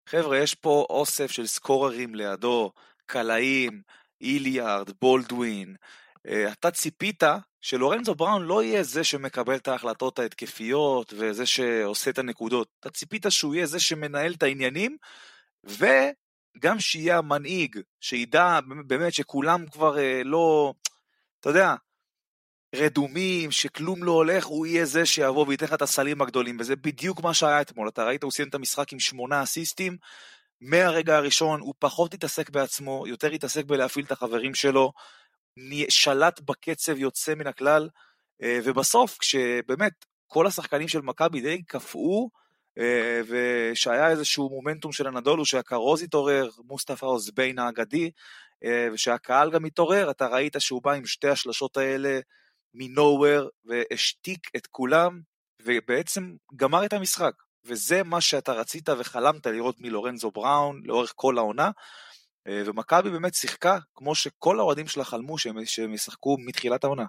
חבר'ה, 0.09 0.37
יש 0.37 0.55
פה 0.55 0.85
אוסף 0.89 1.31
של 1.31 1.47
סקוררים 1.47 2.15
לידו, 2.15 2.71
קלעים, 3.05 3.81
איליארד, 4.21 4.89
בולדווין. 5.01 5.75
אה, 6.27 6.51
אתה 6.51 6.71
ציפית 6.71 7.23
שלורנזו 7.61 8.15
בראון 8.15 8.43
לא 8.43 8.63
יהיה 8.63 8.83
זה 8.83 9.03
שמקבל 9.03 9.55
את 9.55 9.67
ההחלטות 9.67 10.19
ההתקפיות 10.19 11.13
וזה 11.17 11.45
שעושה 11.45 12.11
את 12.11 12.17
הנקודות. 12.17 12.67
אתה 12.79 12.89
ציפית 12.89 13.25
שהוא 13.29 13.55
יהיה 13.55 13.65
זה 13.65 13.79
שמנהל 13.79 14.33
את 14.33 14.43
העניינים, 14.43 14.97
וגם 15.63 16.79
שיהיה 16.79 17.17
המנהיג, 17.17 17.79
שידע 18.01 18.59
באמת 18.87 19.13
שכולם 19.13 19.65
כבר 19.67 19.99
אה, 19.99 20.21
לא, 20.25 20.73
אתה 21.39 21.49
יודע, 21.49 21.75
רדומים, 22.77 23.51
שכלום 23.51 24.03
לא 24.03 24.11
הולך, 24.11 24.45
הוא 24.45 24.65
יהיה 24.65 24.85
זה 24.85 25.05
שיבוא 25.05 25.45
וייתן 25.47 25.65
לך 25.65 25.73
את 25.73 25.81
הסלים 25.81 26.21
הגדולים, 26.21 26.57
וזה 26.59 26.75
בדיוק 26.75 27.21
מה 27.23 27.33
שהיה 27.33 27.61
אתמול. 27.61 27.87
אתה 27.89 28.03
ראית, 28.03 28.23
הוא 28.23 28.31
סיים 28.31 28.47
את 28.49 28.55
המשחק 28.55 28.93
עם 28.93 28.99
שמונה 28.99 29.43
אסיסטים, 29.43 29.97
מהרגע 30.61 31.15
הראשון 31.17 31.59
הוא 31.59 31.73
פחות 31.79 32.13
התעסק 32.13 32.49
בעצמו, 32.49 33.07
יותר 33.07 33.31
התעסק 33.31 33.65
בלהפעיל 33.65 34.05
את 34.05 34.11
החברים 34.11 34.53
שלו, 34.53 34.91
שלט 35.89 36.39
בקצב 36.39 36.97
יוצא 36.97 37.35
מן 37.35 37.47
הכלל, 37.47 37.89
אה, 38.43 38.59
ובסוף, 38.63 39.17
כשבאמת 39.17 39.93
כל 40.27 40.47
השחקנים 40.47 40.87
של 40.87 41.01
מכבי 41.01 41.41
די 41.41 41.63
קפאו, 41.63 42.29
אה, 42.77 43.21
ושהיה 43.27 44.09
איזשהו 44.09 44.49
מומנטום 44.49 44.91
של 44.91 45.07
הנדולו, 45.07 45.45
שהכרוז 45.45 46.03
התעורר, 46.03 46.49
מוסטפא 46.65 47.05
אוזביין 47.05 47.59
האגדי, 47.59 48.11
אה, 48.63 48.87
ושהקהל 48.93 49.51
גם 49.51 49.65
התעורר, 49.65 50.11
אתה 50.11 50.27
ראית 50.27 50.55
שהוא 50.59 50.81
בא 50.83 50.91
עם 50.91 51.05
שתי 51.05 51.27
השלשות 51.27 51.77
האלה 51.77 52.19
מנוהוור, 52.73 53.49
והשתיק 53.65 54.39
את 54.55 54.67
כולם, 54.67 55.21
ובעצם 55.61 56.35
גמר 56.55 56.85
את 56.85 56.93
המשחק. 56.93 57.33
וזה 57.65 58.03
מה 58.03 58.21
שאתה 58.21 58.51
רצית 58.51 58.89
וחלמת 58.89 59.45
לראות 59.45 59.75
מלורנזו 59.79 60.31
בראון 60.31 60.81
לאורך 60.85 61.13
כל 61.15 61.37
העונה. 61.37 61.71
אה, 62.47 62.61
ומכבי 62.65 63.09
באמת 63.09 63.33
שיחקה 63.33 63.77
כמו 63.95 64.15
שכל 64.15 64.59
האוהדים 64.59 64.87
שלה 64.87 65.03
חלמו 65.03 65.37
שהם, 65.37 65.65
שהם 65.65 65.93
ישחקו 65.93 66.37
מתחילת 66.45 66.83
העונה. 66.83 67.05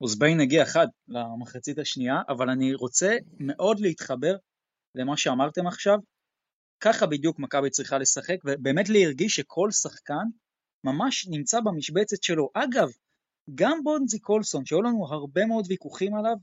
אוזביין 0.00 0.40
הגיע 0.40 0.62
אחד 0.62 0.86
למחצית 1.08 1.78
השנייה, 1.78 2.14
אבל 2.28 2.50
אני 2.50 2.74
רוצה 2.74 3.16
מאוד 3.40 3.80
להתחבר 3.80 4.36
למה 4.94 5.16
שאמרתם 5.16 5.66
עכשיו. 5.66 5.98
ככה 6.80 7.06
בדיוק 7.06 7.38
מכבי 7.38 7.70
צריכה 7.70 7.98
לשחק, 7.98 8.36
ובאמת 8.44 8.88
להרגיש 8.88 9.36
שכל 9.36 9.70
שחקן 9.70 10.24
ממש 10.84 11.26
נמצא 11.30 11.60
במשבצת 11.60 12.22
שלו. 12.22 12.50
אגב, 12.54 12.88
גם 13.54 13.80
בונזי 13.84 14.18
קולסון, 14.18 14.66
שהיו 14.66 14.82
לנו 14.82 15.06
הרבה 15.06 15.46
מאוד 15.46 15.66
ויכוחים 15.68 16.14
עליו, 16.14 16.36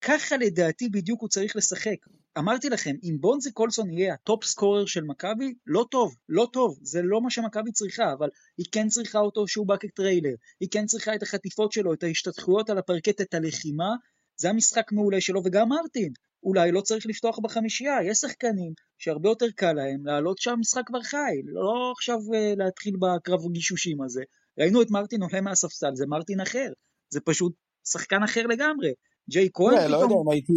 ככה 0.00 0.36
לדעתי 0.36 0.88
בדיוק 0.88 1.20
הוא 1.20 1.28
צריך 1.28 1.56
לשחק. 1.56 1.96
אמרתי 2.38 2.68
לכם, 2.68 2.94
אם 3.02 3.16
בונזי 3.20 3.52
קולסון 3.52 3.90
יהיה 3.90 4.14
ה 4.14 4.22
top 4.22 4.44
scorer 4.44 4.86
של 4.86 5.04
מכבי, 5.04 5.54
לא 5.66 5.86
טוב, 5.90 6.14
לא 6.28 6.48
טוב, 6.52 6.78
זה 6.82 7.02
לא 7.02 7.20
מה 7.20 7.30
שמכבי 7.30 7.72
צריכה, 7.72 8.12
אבל 8.12 8.28
היא 8.58 8.66
כן 8.72 8.88
צריכה 8.88 9.18
אותו 9.18 9.48
שהוא 9.48 9.66
בא 9.66 9.76
כטריילר, 9.80 10.34
היא 10.60 10.68
כן 10.70 10.86
צריכה 10.86 11.14
את 11.14 11.22
החטיפות 11.22 11.72
שלו, 11.72 11.92
את 11.92 12.02
ההשתתחויות 12.02 12.70
על 12.70 12.78
הפרקט, 12.78 13.20
את 13.20 13.34
הלחימה, 13.34 13.94
זה 14.36 14.50
המשחק 14.50 14.92
מעולה 14.92 15.20
שלו, 15.20 15.42
וגם 15.44 15.68
מרטין, 15.68 16.12
אולי 16.42 16.72
לא 16.72 16.80
צריך 16.80 17.06
לפתוח 17.06 17.38
בחמישייה, 17.38 18.02
יש 18.04 18.18
שחקנים 18.18 18.72
שהרבה 18.98 19.28
יותר 19.28 19.46
קל 19.56 19.72
להם 19.72 20.06
לעלות 20.06 20.38
שהמשחק 20.38 20.82
כבר 20.86 21.02
חי, 21.02 21.42
לא 21.44 21.92
עכשיו 21.96 22.18
uh, 22.18 22.58
להתחיל 22.58 22.94
בקרב 22.96 23.40
הגישושים 23.46 24.02
הזה. 24.02 24.22
ראינו 24.58 24.82
את 24.82 24.90
מרטין 24.90 25.22
עולה 25.22 25.40
מהספסל, 25.40 25.94
זה 25.94 26.06
מרטין 26.06 26.40
אחר, 26.40 26.72
זה 27.10 27.20
פשוט 27.20 27.52
שחקן 27.88 28.22
אחר 28.22 28.46
לגמרי. 28.46 28.92
ג'יי 29.30 29.48
כהן 29.54 29.74
לא 29.74 29.96
יודע 29.96 30.06
פתאום... 30.06 30.28
אם 30.28 30.32
הייתי... 30.32 30.52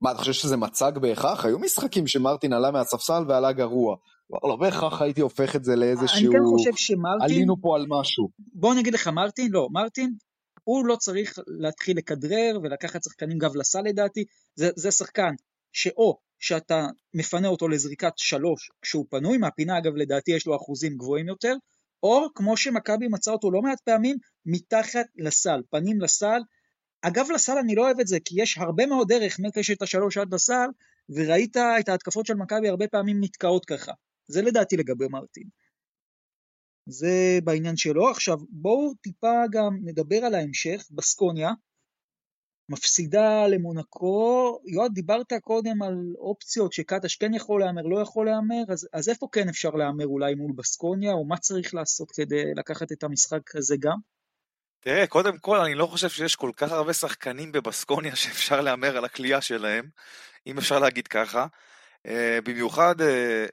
מה, 0.00 0.10
אתה 0.10 0.18
חושב 0.18 0.32
שזה 0.32 0.56
מצג 0.56 0.92
בהכרח? 1.00 1.44
היו 1.44 1.58
משחקים 1.58 2.06
שמרטין 2.06 2.52
עלה 2.52 2.70
מהספסל 2.70 3.22
ועלה 3.28 3.52
גרוע. 3.52 3.96
לא 4.30 4.56
בהכרח 4.56 5.02
הייתי 5.02 5.20
הופך 5.20 5.56
את 5.56 5.64
זה 5.64 5.76
לאיזשהו... 5.76 6.18
אני 6.18 6.38
כן 6.38 6.44
חושב 6.44 6.70
שמרטין... 6.76 7.22
עלינו 7.22 7.60
פה 7.60 7.76
על 7.76 7.86
משהו. 7.88 8.28
בוא 8.38 8.74
נגיד 8.74 8.94
לך 8.94 9.08
מרטין, 9.08 9.52
לא, 9.52 9.68
מרטין, 9.72 10.14
הוא 10.64 10.86
לא 10.86 10.96
צריך 10.96 11.38
להתחיל 11.46 11.98
לכדרר 11.98 12.58
ולקחת 12.62 13.02
שחקנים 13.02 13.38
גב 13.38 13.56
לסל 13.56 13.80
לדעתי, 13.80 14.24
זה, 14.54 14.70
זה 14.76 14.90
שחקן 14.90 15.34
שאו 15.72 16.18
שאתה 16.38 16.86
מפנה 17.14 17.48
אותו 17.48 17.68
לזריקת 17.68 18.12
שלוש 18.16 18.70
כשהוא 18.82 19.06
פנוי, 19.10 19.38
מהפינה 19.38 19.78
אגב 19.78 19.96
לדעתי 19.96 20.30
יש 20.30 20.46
לו 20.46 20.56
אחוזים 20.56 20.96
גבוהים 20.96 21.28
יותר, 21.28 21.54
או 22.02 22.26
כמו 22.34 22.56
שמכבי 22.56 23.08
מצא 23.08 23.30
אותו 23.30 23.50
לא 23.50 23.62
מעט 23.62 23.80
פעמים, 23.80 24.16
מתחת 24.46 25.06
לסל, 25.16 25.62
פנים 25.70 26.00
לסל. 26.00 26.40
אגב 27.02 27.26
לסל 27.34 27.58
אני 27.58 27.74
לא 27.74 27.82
אוהב 27.82 28.00
את 28.00 28.06
זה, 28.06 28.18
כי 28.24 28.42
יש 28.42 28.58
הרבה 28.58 28.86
מאוד 28.86 29.08
דרך 29.08 29.36
מקשת 29.40 29.82
השלוש 29.82 30.18
עד 30.18 30.34
לסל, 30.34 30.68
וראית 31.08 31.56
את 31.56 31.88
ההתקפות 31.88 32.26
של 32.26 32.34
מכבי 32.34 32.68
הרבה 32.68 32.88
פעמים 32.88 33.16
נתקעות 33.20 33.64
ככה. 33.64 33.92
זה 34.26 34.42
לדעתי 34.42 34.76
לגבי 34.76 35.08
מרטין. 35.10 35.48
זה 36.86 37.38
בעניין 37.44 37.76
שלו. 37.76 38.10
עכשיו 38.10 38.36
בואו 38.50 38.94
טיפה 38.94 39.42
גם 39.52 39.78
נדבר 39.84 40.24
על 40.24 40.34
ההמשך, 40.34 40.86
בסקוניה. 40.90 41.50
מפסידה 42.68 43.46
למונקו, 43.46 44.58
יועד 44.66 44.92
דיברת 44.92 45.32
קודם 45.42 45.82
על 45.82 46.14
אופציות 46.18 46.72
שקטש 46.72 47.16
כן 47.16 47.34
יכול 47.34 47.60
להמר, 47.60 47.82
לא 47.82 48.00
יכול 48.00 48.26
להמר, 48.26 48.62
אז, 48.68 48.88
אז 48.92 49.08
איפה 49.08 49.28
כן 49.32 49.48
אפשר 49.48 49.70
להמר 49.70 50.06
אולי 50.06 50.34
מול 50.34 50.52
בסקוניה, 50.56 51.12
או 51.12 51.24
מה 51.24 51.36
צריך 51.36 51.74
לעשות 51.74 52.10
כדי 52.10 52.54
לקחת 52.54 52.92
את 52.92 53.02
המשחק 53.02 53.56
הזה 53.56 53.76
גם? 53.80 53.96
תראה, 54.80 55.06
קודם 55.06 55.38
כל, 55.38 55.58
אני 55.60 55.74
לא 55.74 55.86
חושב 55.86 56.08
שיש 56.08 56.36
כל 56.36 56.50
כך 56.56 56.72
הרבה 56.72 56.92
שחקנים 56.92 57.52
בבסקוניה 57.52 58.16
שאפשר 58.16 58.60
להמר 58.60 58.96
על 58.96 59.04
הכלייה 59.04 59.40
שלהם, 59.40 59.88
אם 60.46 60.58
אפשר 60.58 60.78
להגיד 60.78 61.08
ככה. 61.08 61.46
Uh, 62.06 62.10
במיוחד 62.44 62.94
uh, 63.00 63.04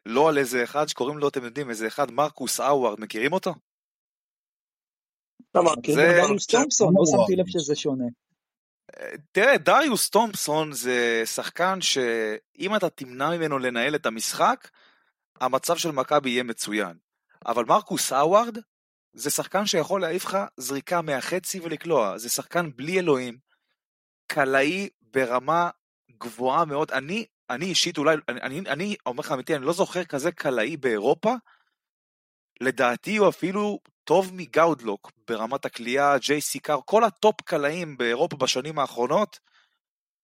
לא 0.05 0.30
על 0.30 0.38
איזה 0.38 0.63
אחד 0.63 0.88
שקוראים 0.88 1.18
לו, 1.18 1.28
אתם 1.28 1.43
יודעים, 1.43 1.70
איזה 1.70 1.88
אחד, 1.88 2.11
מרקוס 2.11 2.59
אאוארד, 2.59 2.99
מכירים 2.99 3.34
אותו? 3.34 3.53
זה... 5.93 6.20
דריוס 6.22 6.47
תומפסון, 6.47 6.93
לא 6.97 7.03
שמתי 7.05 7.36
לב 7.36 7.45
שזה 7.47 7.76
שונה. 7.76 8.05
תראה, 9.32 9.58
דריוס 9.58 10.10
תומפסון 10.10 10.74
זה 10.74 11.22
שחקן 11.26 11.82
שאם 11.82 12.76
אתה 12.76 12.90
תמנע 12.90 13.30
ממנו 13.30 13.60
לנהל 13.60 13.96
את 13.96 14.06
המשחק, 14.06 14.70
המצב 15.42 15.78
של 15.78 15.92
מכבי 15.92 16.30
יהיה 16.30 16.44
מצוין. 16.44 16.98
אבל 17.46 17.66
מרקוס 17.66 18.14
אאוארד 18.14 18.58
זה 19.14 19.30
שחקן 19.30 19.66
שיכול 19.66 20.02
להעיף 20.02 20.26
לך 20.26 20.38
זריקה 20.58 21.02
מהחצי 21.02 21.60
ולקלוע. 21.60 22.18
זה 22.18 22.30
שחקן 22.30 22.70
בלי 22.76 23.00
אלוהים, 23.00 23.38
קלעי 24.28 24.90
ברמה 25.02 25.70
גבוהה 26.12 26.66
מאוד. 26.66 26.92
אני, 26.92 27.26
אני 27.50 27.66
אישית 27.66 27.98
אולי, 27.98 28.16
אני, 28.30 28.42
אני, 28.42 28.60
אני 28.60 28.96
אומר 29.06 29.20
לך 29.20 29.32
אמיתי, 29.32 29.56
אני 29.56 29.66
לא 29.66 29.74
זוכר 29.74 30.04
כזה 30.04 30.32
קלעי 30.32 30.78
באירופה. 30.78 31.34
לדעתי 32.62 33.18
הוא 33.18 33.30
אפילו 33.30 33.80
טוב 34.06 34.32
מגאודלוק 34.34 35.12
ברמת 35.28 35.66
הקליעה, 35.66 36.18
ג'ייסי 36.18 36.60
קארול, 36.60 36.80
כל 36.86 37.03
ה 37.04 37.13
top 37.13 37.41
קלעים 37.41 37.97
באירופה 37.97 38.38
בשנים 38.38 38.80
האחרונות, 38.80 39.39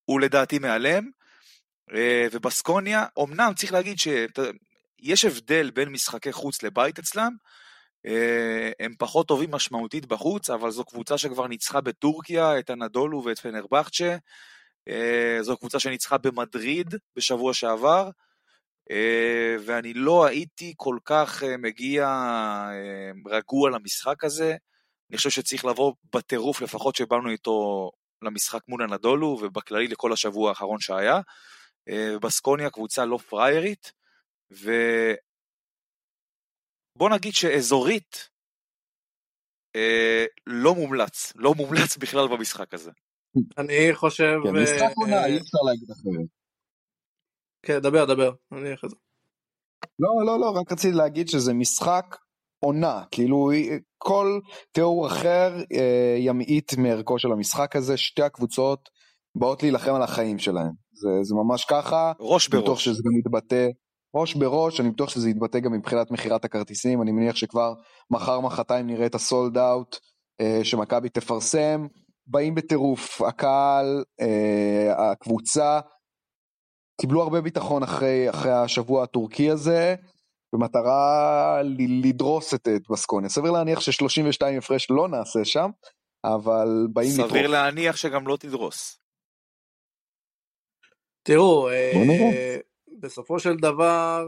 הוא 0.05 0.21
לדעתי 0.21 0.59
מעליהם. 0.59 1.09
ובסקוניה, 2.31 3.05
אמנם 3.23 3.51
צריך 3.55 3.73
להגיד 3.73 3.97
שיש 3.99 5.25
הבדל 5.25 5.71
בין 5.71 5.89
משחקי 5.89 6.31
חוץ 6.31 6.63
לבית 6.63 6.99
אצלם, 6.99 7.35
הם 8.79 8.93
פחות 8.99 9.27
טובים 9.27 9.51
משמעותית 9.51 10.05
בחוץ, 10.05 10.49
אבל 10.49 10.71
זו 10.71 10.85
קבוצה 10.85 11.17
שכבר 11.17 11.47
ניצחה 11.47 11.81
בטורקיה 11.81 12.59
את 12.59 12.69
אנאדולו 12.69 13.23
ואת 13.23 13.39
פנרבכצ'ה, 13.39 14.17
זו 15.41 15.57
קבוצה 15.57 15.79
שניצחה 15.79 16.17
במדריד 16.17 16.95
בשבוע 17.15 17.53
שעבר, 17.53 18.09
ואני 19.65 19.93
לא 19.93 20.25
הייתי 20.25 20.73
כל 20.77 20.97
כך 21.05 21.43
מגיע 21.59 22.07
רגוע 23.25 23.69
למשחק 23.69 24.23
הזה. 24.23 24.55
אני 25.09 25.17
חושב 25.17 25.29
שצריך 25.29 25.65
לבוא 25.65 25.93
בטירוף, 26.15 26.61
לפחות 26.61 26.95
שבאנו 26.95 27.29
איתו 27.29 27.89
למשחק 28.21 28.61
מול 28.67 28.83
הנדולו 28.83 29.27
ובכללי 29.41 29.87
לכל 29.87 30.13
השבוע 30.13 30.49
האחרון 30.49 30.79
שהיה. 30.79 31.19
אה, 31.89 32.19
בסקוניה 32.21 32.69
קבוצה 32.69 33.05
לא 33.05 33.17
פריירית, 33.17 33.91
ובוא 34.51 34.79
נגיד 37.11 37.33
שאזורית 37.33 38.29
אה, 39.75 40.25
לא 40.47 40.75
מומלץ, 40.75 41.33
לא 41.35 41.53
מומלץ 41.53 41.97
בכלל 41.97 42.27
במשחק 42.27 42.73
הזה. 42.73 42.91
אני 43.57 43.89
חושב... 43.93 44.33
כן, 44.43 44.55
אה, 44.55 44.63
משחק 44.63 44.95
עונה, 44.95 45.25
אי 45.25 45.37
אפשר 45.37 45.57
להגיד 45.67 45.89
אחרת. 45.91 46.40
כן, 47.65 47.79
דבר, 47.79 48.05
דבר. 48.05 48.31
אני 48.51 48.73
אחרי 48.73 48.89
זה. 48.89 48.95
לא, 49.99 50.25
לא, 50.25 50.39
לא, 50.39 50.49
רק 50.59 50.71
רציתי 50.71 50.97
להגיד 50.97 51.27
שזה 51.27 51.53
משחק 51.53 52.17
עונה, 52.63 53.03
כאילו 53.11 53.51
כל 53.97 54.39
תיאור 54.71 55.07
אחר 55.07 55.55
אה, 55.73 56.15
ימעיט 56.17 56.73
מערכו 56.77 57.19
של 57.19 57.31
המשחק 57.31 57.75
הזה, 57.75 57.97
שתי 57.97 58.21
הקבוצות 58.23 58.89
באות 59.37 59.63
להילחם 59.63 59.93
על 59.93 60.01
החיים 60.01 60.39
שלהם, 60.39 60.71
זה, 60.93 61.09
זה 61.21 61.35
ממש 61.35 61.65
ככה, 61.65 62.11
ראש 62.19 62.49
אני 62.49 62.61
בטוח 62.61 62.67
בראש. 62.67 62.85
שזה 62.85 63.01
גם 63.05 63.19
יתבטא, 63.19 63.67
ראש 64.15 64.35
בראש, 64.35 64.79
אני 64.79 64.89
בטוח 64.89 65.09
שזה 65.09 65.29
יתבטא 65.29 65.59
גם 65.59 65.71
מבחינת 65.71 66.11
מכירת 66.11 66.45
הכרטיסים, 66.45 67.01
אני 67.01 67.11
מניח 67.11 67.35
שכבר 67.35 67.73
מחר 68.11 68.39
מחרתיים 68.39 68.87
נראה 68.87 69.05
את 69.05 69.15
הסולד 69.15 69.57
אאוט 69.57 69.97
אה, 70.41 70.59
שמכבי 70.63 71.09
תפרסם, 71.09 71.87
באים 72.27 72.55
בטירוף, 72.55 73.21
הקהל, 73.21 74.03
אה, 74.21 75.11
הקבוצה, 75.11 75.79
קיבלו 77.01 77.21
הרבה 77.21 77.41
ביטחון 77.41 77.83
אחרי, 77.83 78.29
אחרי 78.29 78.51
השבוע 78.51 79.03
הטורקי 79.03 79.49
הזה, 79.49 79.95
במטרה 80.55 81.59
ל- 81.63 82.07
לדרוס 82.07 82.53
את, 82.53 82.67
את 82.75 82.81
בסקוניה. 82.89 83.29
סביר 83.29 83.51
להניח 83.51 83.79
ש-32 83.79 84.45
הפרש 84.57 84.87
לא 84.91 85.07
נעשה 85.07 85.39
שם, 85.45 85.69
אבל 86.23 86.67
באים 86.93 87.09
סביר 87.09 87.25
לטרוף. 87.25 87.41
להניח 87.41 87.95
שגם 87.95 88.27
לא 88.27 88.37
תדרוס. 88.37 88.99
תראו, 91.23 91.69
אה. 91.69 92.57
בסופו 92.99 93.39
של 93.39 93.55
דבר, 93.57 94.25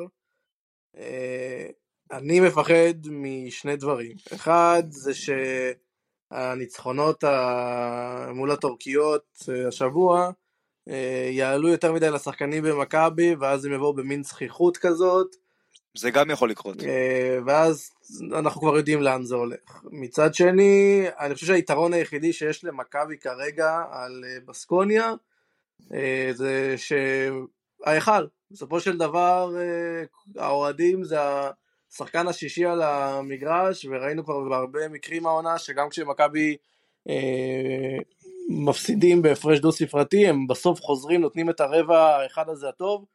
אה, 0.98 1.66
אני 2.12 2.40
מפחד 2.40 3.08
משני 3.12 3.76
דברים. 3.76 4.16
אחד, 4.36 4.84
זה 4.90 5.12
שהניצחונות 6.32 7.24
ה- 7.24 8.28
מול 8.36 8.52
הטורקיות 8.52 9.26
אה, 9.50 9.68
השבוע 9.68 10.22
אה, 10.26 10.32
יעלו 11.32 11.68
יותר 11.68 11.94
מדי 11.94 12.10
לשחקנים 12.10 12.64
במכבי, 12.64 13.36
ואז 13.36 13.66
הם 13.66 13.74
יבואו 13.74 13.94
במין 13.94 14.24
זכיחות 14.24 14.78
כזאת, 14.78 15.36
זה 15.98 16.12
גם 16.12 16.32
יכול 16.32 16.50
לקרות. 16.50 16.84
אה, 16.84 17.40
ואז 17.46 17.92
אנחנו 18.32 18.62
כבר 18.62 18.78
יודעים 18.78 19.02
לאן 19.02 19.24
זה 19.24 19.36
הולך. 19.36 19.84
מצד 19.84 20.34
שני, 20.34 21.06
אני 21.20 21.34
חושב 21.34 21.48
שהיתרון 21.48 21.94
היחידי 21.94 22.34
שיש 22.34 22.64
למכבי 22.64 23.18
כרגע 23.18 23.84
על 23.92 24.24
אה, 24.28 24.38
בסקוניה, 24.46 25.14
אה, 25.94 26.30
זה 26.32 26.76
שההיכל, 26.78 28.28
בסופו 28.52 28.80
של 28.80 28.98
דבר 28.98 29.56
אה, 29.58 30.04
האוהדים 30.44 31.04
זה 31.04 31.18
השחקן 31.92 32.28
השישי 32.28 32.66
על 32.66 32.82
המגרש, 32.82 33.86
וראינו 33.86 34.24
כבר 34.24 34.50
בהרבה 34.50 34.90
מקרים 34.90 35.26
העונה 35.26 35.58
שגם 35.58 35.90
כשמכבי 35.90 36.58
אה, 37.10 37.98
מפסידים 38.50 39.22
בהפרש 39.22 39.60
דו 39.60 39.72
ספרתי, 39.72 40.28
הם 40.28 40.48
בסוף 40.48 40.82
חוזרים, 40.82 41.22
נותנים 41.22 41.50
את 41.50 41.60
הרבע 41.60 42.00
האחד 42.00 42.50
הזה 42.50 42.70
הטוב, 42.70 43.06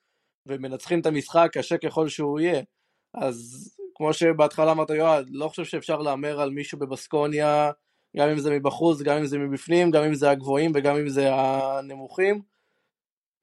ומנצחים 0.47 1.01
את 1.01 1.07
המשחק 1.07 1.49
קשה 1.53 1.79
ככל 1.79 2.09
שהוא 2.09 2.41
יהיה. 2.41 2.62
אז 3.14 3.68
כמו 3.95 4.12
שבהתחלה 4.12 4.72
אמרת 4.72 4.91
יועד, 4.91 5.26
לא 5.31 5.49
חושב 5.49 5.64
שאפשר 5.64 5.99
להמר 5.99 6.41
על 6.41 6.51
מישהו 6.51 6.79
בבסקוניה, 6.79 7.70
גם 8.16 8.29
אם 8.29 8.39
זה 8.39 8.51
מבחוץ, 8.51 9.03
גם 9.03 9.18
אם 9.18 9.26
זה 9.26 9.39
מבפנים, 9.39 9.91
גם 9.91 10.05
אם 10.05 10.14
זה 10.14 10.31
הגבוהים 10.31 10.72
וגם 10.74 10.97
אם 10.97 11.09
זה 11.09 11.35
הנמוכים. 11.35 12.43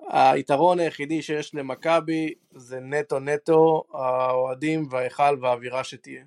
היתרון 0.09 0.79
היחידי 0.79 1.21
שיש 1.21 1.55
למכבי 1.55 2.33
זה 2.55 2.79
נטו 2.79 3.19
נטו 3.19 3.83
האוהדים 3.93 4.87
וההיכל 4.91 5.37
והאווירה 5.41 5.83
שתהיה. 5.83 6.23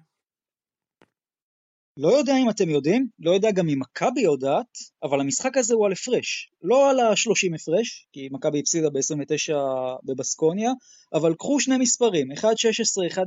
לא 2.01 2.09
יודע 2.09 2.36
אם 2.36 2.51
אתם 2.51 2.70
יודעים, 2.70 3.09
לא 3.18 3.30
יודע 3.30 3.51
גם 3.51 3.68
אם 3.68 3.78
מכבי 3.80 4.20
יודעת, 4.20 4.66
אבל 5.03 5.20
המשחק 5.20 5.57
הזה 5.57 5.74
הוא 5.74 5.86
על 5.86 5.92
הפרש. 5.92 6.51
לא 6.62 6.90
על 6.90 7.01
ה-30 7.01 7.55
הפרש, 7.55 8.09
כי 8.12 8.28
מכבי 8.32 8.61
הפסידה 8.61 8.90
ב-29 8.90 9.55
בבסקוניה, 10.05 10.70
אבל 11.12 11.34
קחו 11.34 11.61
שני 11.61 11.76
מספרים, 11.78 12.32
1.16, 12.32 12.38
1.20, 13.14 13.22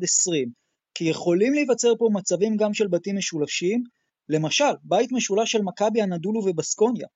כי 0.94 1.04
יכולים 1.04 1.54
להיווצר 1.54 1.94
פה 2.00 2.10
מצבים 2.14 2.58
גם 2.58 2.74
של 2.74 2.88
בתים 2.88 3.18
משולשים, 3.18 3.84
למשל, 4.30 4.74
בית 4.84 5.12
משולש 5.12 5.52
של 5.52 5.62
מכבי, 5.62 6.02
הנדולו 6.02 6.40
ובסקוניה. 6.46 7.08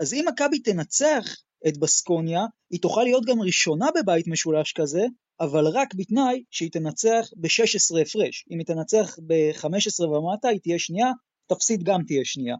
אז 0.00 0.14
אם 0.14 0.24
מכבי 0.28 0.58
תנצח 0.58 1.24
את 1.68 1.78
בסקוניה, 1.78 2.40
היא 2.70 2.80
תוכל 2.80 3.02
להיות 3.02 3.24
גם 3.24 3.42
ראשונה 3.42 3.86
בבית 3.96 4.26
משולש 4.26 4.72
כזה, 4.72 5.06
אבל 5.40 5.66
רק 5.66 5.94
בתנאי 5.94 6.44
שהיא 6.50 6.70
תנצח 6.70 7.28
ב-16 7.36 8.00
הפרש. 8.00 8.44
אם 8.50 8.58
היא 8.58 8.66
תנצח 8.66 9.18
ב-15 9.26 10.04
ומטה, 10.04 10.48
היא 10.48 10.60
תהיה 10.60 10.78
שנייה, 10.78 11.10
תפסיד 11.46 11.82
גם 11.82 12.00
תהיה 12.06 12.24
שנייה. 12.24 12.56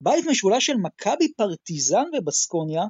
בית 0.00 0.24
משולש 0.30 0.66
של 0.66 0.76
מכבי 0.76 1.32
פרטיזן 1.32 2.04
ובסקוניה, 2.18 2.82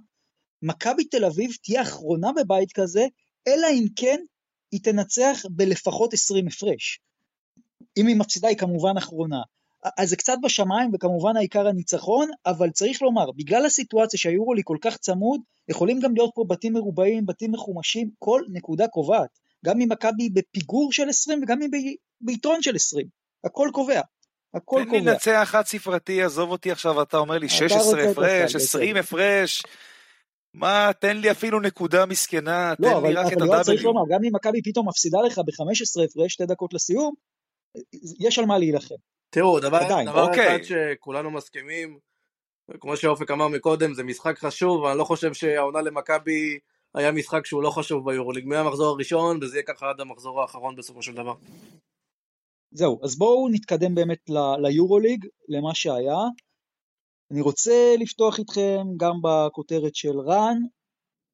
מכבי 0.63 1.05
תל 1.05 1.25
אביב 1.25 1.51
תהיה 1.63 1.83
אחרונה 1.83 2.31
בבית 2.33 2.73
כזה, 2.73 3.07
אלא 3.49 3.67
אם 3.73 3.87
כן 3.97 4.21
היא 4.73 4.81
תנצח 4.83 5.43
בלפחות 5.51 6.13
20 6.13 6.47
הפרש. 6.47 7.01
אם 7.97 8.07
היא 8.07 8.17
מפסידה 8.17 8.49
היא 8.49 8.57
כמובן 8.57 8.97
אחרונה. 8.99 9.43
אז 9.99 10.11
זה 10.11 10.17
קצת 10.17 10.37
בשמיים 10.43 10.91
וכמובן 10.95 11.37
העיקר 11.37 11.67
הניצחון, 11.67 12.31
אבל 12.47 12.71
צריך 12.71 13.03
לומר, 13.03 13.31
בגלל 13.31 13.67
הסיטואציה 13.67 14.19
שהיורולי 14.19 14.63
כל 14.65 14.77
כך 14.81 14.97
צמוד, 14.97 15.41
יכולים 15.69 16.01
גם 16.01 16.15
להיות 16.15 16.31
פה 16.35 16.45
בתים 16.49 16.73
מרובעים, 16.73 17.27
בתים 17.27 17.53
מחומשים, 17.53 18.11
כל 18.19 18.43
נקודה 18.49 18.89
קובעת. 18.89 19.39
גם 19.65 19.81
אם 19.81 19.89
מכבי 19.93 20.29
בפיגור 20.29 20.93
של 20.93 21.09
20 21.09 21.43
וגם 21.43 21.63
אם 21.63 21.71
ביתרון 22.21 22.63
של 22.63 22.75
20. 22.75 23.07
הכל 23.45 23.71
קובע. 23.73 24.01
הכל 24.55 24.85
תן 24.85 24.91
לי 24.91 24.99
קובע. 24.99 25.13
לנצח 25.13 25.43
חד 25.45 25.63
ספרתי, 25.67 26.23
עזוב 26.23 26.51
אותי 26.51 26.71
עכשיו, 26.71 27.03
אתה 27.03 27.17
אומר 27.17 27.39
לי 27.39 27.47
אתה 27.47 27.55
16 27.55 27.83
רוצה 27.83 28.05
את 28.05 28.09
הפרש, 28.11 28.55
הסל, 28.55 28.65
20 28.65 28.89
בסדר. 28.91 29.01
הפרש. 29.01 29.63
מה, 30.55 30.91
תן 31.01 31.17
לי 31.17 31.31
אפילו 31.31 31.61
נקודה 31.61 32.07
מסכנה, 32.07 32.75
תן 32.77 32.83
לא, 32.83 32.89
לי 32.89 32.97
אבל, 32.97 33.19
רק 33.19 33.33
את 33.33 33.37
אבל 33.37 33.47
יואב 33.47 33.63
צריך 33.63 33.81
ה-W. 33.81 33.87
לומר, 33.87 34.01
גם 34.11 34.21
אם 34.25 34.31
מכבי 34.35 34.63
פתאום 34.63 34.89
מפסידה 34.89 35.19
לך 35.27 35.39
ב-15 35.39 36.05
הפרש, 36.05 36.33
שתי 36.33 36.47
דקות 36.47 36.75
לסיום, 36.75 37.15
יש 38.21 38.39
על 38.39 38.47
מה 38.47 38.59
להילחם. 38.59 38.95
תראו, 39.31 39.61
דבר, 39.61 39.77
עדיין. 39.77 40.07
דבר 40.09 40.29
אוקיי. 40.29 40.57
אחד 40.57 40.65
שכולנו 40.65 41.31
מסכימים, 41.31 41.99
כמו 42.81 42.97
שאופק 42.97 43.31
אמר 43.31 43.49
מקודם, 43.49 43.95
זה 43.95 44.05
משחק 44.05 44.39
חשוב, 44.39 44.85
אני 44.85 44.99
לא 44.99 45.05
חושב 45.05 45.35
שהעונה 45.35 45.81
למכבי 45.81 46.59
היה 46.95 47.13
משחק 47.13 47.47
שהוא 47.47 47.63
לא 47.63 47.71
חשוב 47.71 48.11
ביורוליג. 48.11 48.47
מהמחזור 48.47 48.87
הראשון, 48.95 49.39
וזה 49.43 49.57
יהיה 49.57 49.67
ככה 49.67 49.91
עד 49.91 50.01
המחזור 50.01 50.41
האחרון 50.41 50.77
בסופו 50.77 51.03
של 51.03 51.15
דבר. 51.15 51.35
זהו, 52.71 53.01
אז 53.05 53.19
בואו 53.19 53.49
נתקדם 53.49 53.95
באמת 53.95 54.31
ל- 54.31 54.67
ליורוליג, 54.67 55.27
למה 55.49 55.75
שהיה. 55.75 56.19
אני 57.33 57.41
רוצה 57.41 57.95
לפתוח 57.99 58.39
איתכם 58.39 58.87
גם 58.97 59.15
בכותרת 59.23 59.95
של 59.95 60.21
רן, 60.21 60.57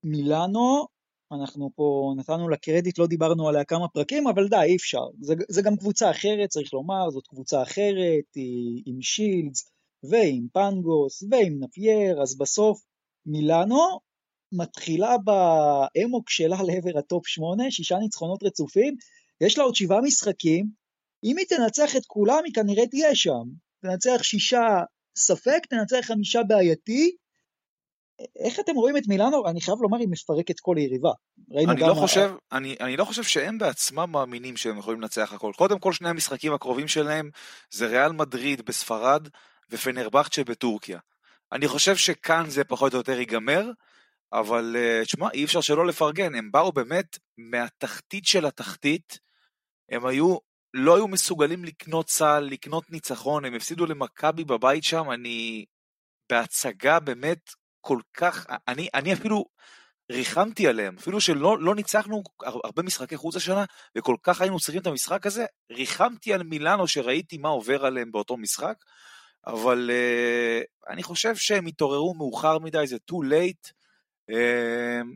מילאנו, 0.05 0.87
אנחנו 1.33 1.71
פה 1.75 2.15
נתנו 2.17 2.49
לה 2.49 2.57
קרדיט, 2.57 2.99
לא 2.99 3.07
דיברנו 3.07 3.49
עליה 3.49 3.65
כמה 3.65 3.89
פרקים, 3.89 4.27
אבל 4.27 4.49
די, 4.49 4.57
אי 4.57 4.77
אפשר. 4.77 5.05
זה, 5.21 5.35
זה 5.49 5.63
גם 5.63 5.77
קבוצה 5.77 6.11
אחרת, 6.11 6.49
צריך 6.49 6.75
לומר, 6.75 7.11
זאת 7.11 7.27
קבוצה 7.27 7.63
אחרת, 7.63 8.35
היא 8.35 8.83
עם 8.87 9.03
שילדס, 9.03 9.71
ועם 10.11 10.47
פנגוס, 10.53 11.23
ועם 11.31 11.57
נפייר, 11.61 12.23
אז 12.23 12.39
בסוף 12.39 12.83
מילאנו 13.27 14.01
מתחילה 14.53 15.17
באמוק 15.19 16.31
שלה 16.31 16.57
לעבר 16.63 16.99
ה 16.99 17.06
top 17.06 17.27
8, 17.27 17.71
שישה 17.71 17.99
ניצחונות 17.99 18.43
רצופים, 18.43 18.97
יש 19.41 19.59
לה 19.59 19.65
עוד 19.65 19.75
שבעה 19.75 20.01
משחקים, 20.01 20.69
אם 21.25 21.39
היא 21.39 21.47
תנצח 21.47 21.97
את 21.97 22.07
כולם, 22.07 22.43
היא 22.45 22.55
כנראה 22.55 22.87
תהיה 22.87 23.15
שם. 23.15 23.45
תנצח 23.83 24.23
שישה 24.23 24.83
ספק, 25.19 25.67
תנצח 25.71 26.01
חמישה 26.03 26.43
בעייתי. 26.43 27.17
איך 28.45 28.61
אתם 28.61 28.75
רואים 28.75 28.97
את 28.97 29.03
מילאנו? 29.09 29.49
אני 29.49 29.61
חייב 29.61 29.79
לומר, 29.81 29.99
היא 29.99 30.09
מפרקת 30.11 30.61
כל 30.61 30.77
יריבה. 30.79 31.11
אני. 31.53 31.81
לא 31.81 31.95
חושב, 31.95 32.33
אני, 32.53 32.77
אני 32.81 32.97
לא 32.97 33.05
חושב 33.05 33.23
שהם 33.23 33.59
בעצמם 33.59 34.11
מאמינים 34.11 34.57
שהם 34.57 34.79
יכולים 34.79 35.01
לנצח 35.01 35.33
הכל. 35.33 35.53
קודם 35.57 35.79
כל 35.79 35.93
שני 35.93 36.09
המשחקים 36.09 36.55
הקרובים 36.55 36.89
שלהם 36.89 37.31
זה 37.71 37.87
ריאל 37.87 38.13
מדריד 38.13 38.63
בספרד 38.63 39.29
ופנרבכצ'ה 39.71 40.45
בטורקיה. 40.45 40.99
אני 41.53 41.69
חושב 41.69 41.97
שכאן 41.97 42.45
זה 42.49 42.65
פחות 42.65 42.93
או 42.93 42.99
יותר 42.99 43.19
ייגמר, 43.19 43.71
אבל 44.33 44.77
אה, 44.79 45.05
תשמע, 45.05 45.31
אי 45.35 45.45
אפשר 45.45 45.61
שלא 45.61 45.87
לפרגן, 45.87 46.35
הם 46.35 46.53
באו 46.53 46.73
באמת 46.73 47.19
מהתחתית 47.39 48.27
של 48.27 48.47
התחתית, 48.47 49.19
הם 49.91 50.07
היו, 50.07 50.37
לא 50.75 50.97
היו 50.97 51.09
מסוגלים 51.09 51.65
לקנות 51.65 52.11
סל, 52.11 52.41
לקנות 52.41 52.91
ניצחון, 52.91 53.45
הם 53.45 53.55
הפסידו 53.55 53.87
למכבי 53.87 54.45
בבית 54.45 54.85
שם, 54.85 55.11
אני 55.11 55.65
בהצגה 56.31 57.01
באמת 57.01 57.51
כל 57.85 57.99
כך, 58.15 58.47
אני, 58.69 58.89
אני 58.95 59.13
אפילו 59.13 59.45
ריחמתי 60.13 60.69
עליהם, 60.69 60.97
אפילו 60.99 61.21
שלא 61.21 61.59
לא 61.59 61.75
ניצחנו 61.75 62.23
הר- 62.43 62.61
הרבה 62.65 62.83
משחקי 62.83 63.17
חוץ 63.17 63.37
השנה, 63.37 63.65
וכל 63.99 64.17
כך 64.23 64.41
היינו 64.41 64.61
צריכים 64.61 64.83
את 64.83 64.87
המשחק 64.87 65.27
הזה, 65.27 65.45
ריחמתי 65.73 66.35
על 66.35 66.43
מילאנו 66.43 66.89
שראיתי 66.89 67.39
מה 67.39 67.49
עובר 67.49 67.87
עליהם 67.87 68.13
באותו 68.13 68.37
משחק, 68.37 68.75
אבל 69.47 69.91
uh, 69.91 70.93
אני 70.93 71.03
חושב 71.03 71.37
שהם 71.37 71.67
התעוררו 71.67 72.15
מאוחר 72.15 72.59
מדי, 72.59 72.87
זה 72.87 72.97
too 72.97 73.25
late, 73.31 73.71
uh, 74.31 75.07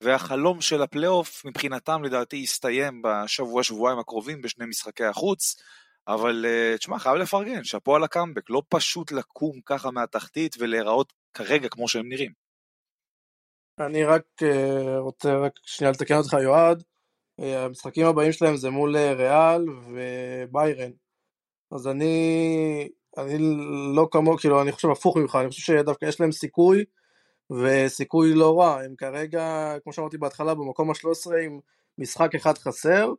והחלום 0.00 0.60
של 0.60 0.82
הפלייאוף 0.82 1.44
מבחינתם 1.44 2.04
לדעתי 2.04 2.36
יסתיים 2.36 3.02
בשבוע-שבועיים 3.02 3.98
הקרובים 3.98 4.42
בשני 4.42 4.66
משחקי 4.66 5.04
החוץ, 5.04 5.56
אבל 6.08 6.44
uh, 6.46 6.78
תשמע, 6.78 6.98
חייב 6.98 7.16
לפרגן, 7.16 7.64
שאפו 7.64 7.96
על 7.96 8.04
הקאמבק, 8.04 8.50
לא 8.50 8.62
פשוט 8.68 9.12
לקום 9.12 9.60
ככה 9.66 9.90
מהתחתית 9.90 10.56
ולהיראות 10.58 11.12
כרגע 11.34 11.68
כמו 11.68 11.88
שהם 11.88 12.08
נראים. 12.08 12.32
אני 13.78 14.04
רק 14.04 14.22
uh, 14.42 14.98
רוצה 14.98 15.36
רק 15.36 15.52
שנייה 15.62 15.90
לתקן 15.90 16.16
אותך, 16.16 16.36
יועד. 16.42 16.82
Uh, 17.40 17.44
המשחקים 17.44 18.06
הבאים 18.06 18.32
שלהם 18.32 18.56
זה 18.56 18.70
מול 18.70 18.96
ריאל 18.96 19.64
וביירן. 19.68 20.90
אז 21.70 21.88
אני, 21.88 22.88
אני 23.18 23.38
לא 23.94 24.08
כמו, 24.10 24.38
כאילו, 24.38 24.62
אני 24.62 24.72
חושב 24.72 24.88
הפוך 24.90 25.16
ממך, 25.16 25.38
אני 25.40 25.48
חושב 25.48 25.62
שדווקא 25.62 26.06
יש 26.06 26.20
להם 26.20 26.32
סיכוי, 26.32 26.84
וסיכוי 27.50 28.34
לא 28.34 28.60
רע. 28.60 28.80
הם 28.80 28.94
כרגע, 28.96 29.74
כמו 29.84 29.92
שאמרתי 29.92 30.18
בהתחלה, 30.18 30.54
במקום 30.54 30.90
ה-13 30.90 31.36
עם 31.44 31.60
משחק 31.98 32.34
אחד 32.34 32.58
חסר, 32.58 33.12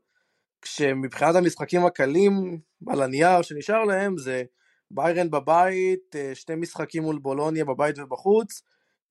כשמבחינת 0.61 1.35
המשחקים 1.35 1.85
הקלים 1.85 2.59
על 2.87 3.01
הנייר 3.01 3.41
שנשאר 3.41 3.83
להם 3.83 4.17
זה 4.17 4.43
ביירן 4.91 5.29
בבית, 5.29 6.15
אה, 6.15 6.35
שני 6.35 6.55
משחקים 6.55 7.03
מול 7.03 7.19
בולוניה 7.19 7.65
בבית 7.65 7.99
ובחוץ, 7.99 8.61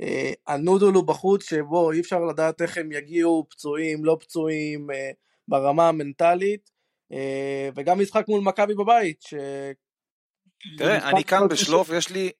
אה, 0.00 0.32
הנודולו 0.46 1.06
בחוץ 1.06 1.50
שבו 1.50 1.92
אי 1.92 2.00
אפשר 2.00 2.24
לדעת 2.24 2.62
איך 2.62 2.78
הם 2.78 2.92
יגיעו 2.92 3.46
פצועים, 3.50 4.04
לא 4.04 4.16
פצועים, 4.20 4.90
אה, 4.90 5.10
ברמה 5.48 5.88
המנטלית, 5.88 6.78
וגם 7.74 8.00
משחק 8.00 8.24
מול 8.28 8.40
מכבי 8.40 8.74
בבית. 8.74 9.22
ש... 9.22 9.34
תראה, 10.78 11.10
אני 11.10 11.24
כאן 11.24 11.48
בשלוף, 11.48 11.90
יש 11.90 12.10
לי 12.10 12.30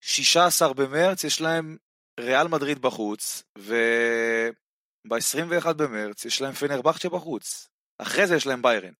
16 0.00 0.74
במרץ, 0.74 1.24
יש 1.24 1.40
להם 1.40 1.76
ריאל 2.20 2.48
מדריד 2.48 2.78
בחוץ, 2.78 3.42
וב-21 3.58 5.72
במרץ 5.72 6.24
יש 6.24 6.40
להם 6.40 6.52
פנרבכצ'ה 6.52 7.08
בחוץ. 7.08 7.68
אחרי 7.98 8.26
זה 8.26 8.34
יש 8.36 8.46
להם 8.46 8.62
ביירן. 8.62 8.92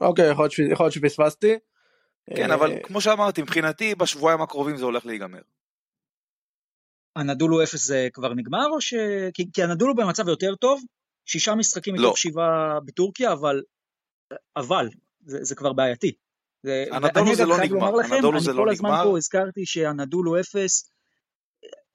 אוקיי, 0.00 0.30
יכול 0.30 0.48
להיות 0.84 0.92
שפספסתי. 0.92 1.58
כן, 2.36 2.50
אבל 2.50 2.72
אה, 2.72 2.82
כמו 2.82 3.00
שאמרתי, 3.00 3.42
מבחינתי 3.42 3.94
בשבועיים 3.94 4.40
הקרובים 4.40 4.76
זה 4.76 4.84
הולך 4.84 5.06
להיגמר. 5.06 5.40
הנדולו 7.16 7.62
אפס 7.62 7.86
זה 7.86 8.08
כבר 8.12 8.34
נגמר, 8.34 8.66
או 8.70 8.80
ש... 8.80 8.94
כי, 9.34 9.52
כי 9.52 9.62
הנדולו 9.62 9.94
במצב 9.94 10.28
יותר 10.28 10.54
טוב, 10.54 10.82
שישה 11.26 11.54
משחקים 11.54 11.94
מתוך 11.94 12.04
לא. 12.04 12.16
שבעה 12.16 12.80
בטורקיה, 12.84 13.32
אבל, 13.32 13.62
אבל, 14.56 14.88
זה, 15.20 15.44
זה 15.44 15.54
כבר 15.54 15.72
בעייתי. 15.72 16.12
הנדולו 16.92 17.34
זה 17.34 17.44
לא 17.46 17.58
נגמר, 17.62 17.92
הנדולו 18.12 18.40
זה 18.40 18.52
לא 18.52 18.58
נגמר. 18.58 18.64
אני 18.64 18.64
כל 18.64 18.70
הזמן 18.70 19.10
פה 19.10 19.16
הזכרתי 19.16 19.66
שהנדולו 19.66 20.40
אפס, 20.40 20.90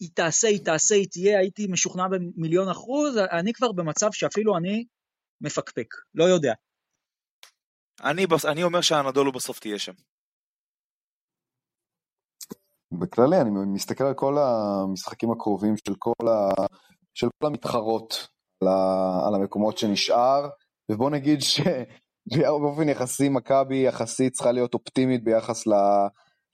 היא 0.04 0.10
תעשה, 0.14 0.48
היא 0.48 0.66
תעשה, 0.66 0.96
היא 0.96 1.08
תהיה, 1.12 1.40
הייתי 1.40 1.68
משוכנע 1.68 2.08
במיליון 2.08 2.70
אחוז, 2.70 3.18
אני 3.18 3.54
כבר 3.54 3.72
במצב 3.72 4.12
שאפילו 4.12 4.58
אני 4.58 4.86
מפקפק, 5.42 5.88
לא 6.16 6.24
יודע. 6.24 6.54
אני, 8.04 8.26
אני 8.52 8.64
אומר 8.64 8.82
שהנדולו 8.82 9.32
בסוף 9.32 9.60
תהיה 9.60 9.80
שם. 9.80 9.92
בכללי, 13.00 13.42
אני 13.42 13.50
מסתכל 13.74 14.04
על 14.04 14.14
כל 14.14 14.38
המשחקים 14.38 15.32
הקרובים 15.32 15.78
של 15.78 15.94
כל, 16.00 16.28
ה... 16.28 16.66
של 17.14 17.28
כל 17.40 17.48
המתחרות 17.48 18.28
על, 18.62 18.68
ה... 18.68 19.28
על 19.28 19.36
המקומות 19.36 19.78
שנשאר, 19.78 20.50
ובוא 20.92 21.10
נגיד 21.10 21.40
שבאופן 21.42 22.90
יחסי 22.92 23.30
מכבי 23.30 23.88
יחסית 23.88 24.34
צריכה 24.34 24.52
להיות 24.52 24.74
אופטימית 24.74 25.24
ביחס 25.24 25.68
ל... 25.68 25.74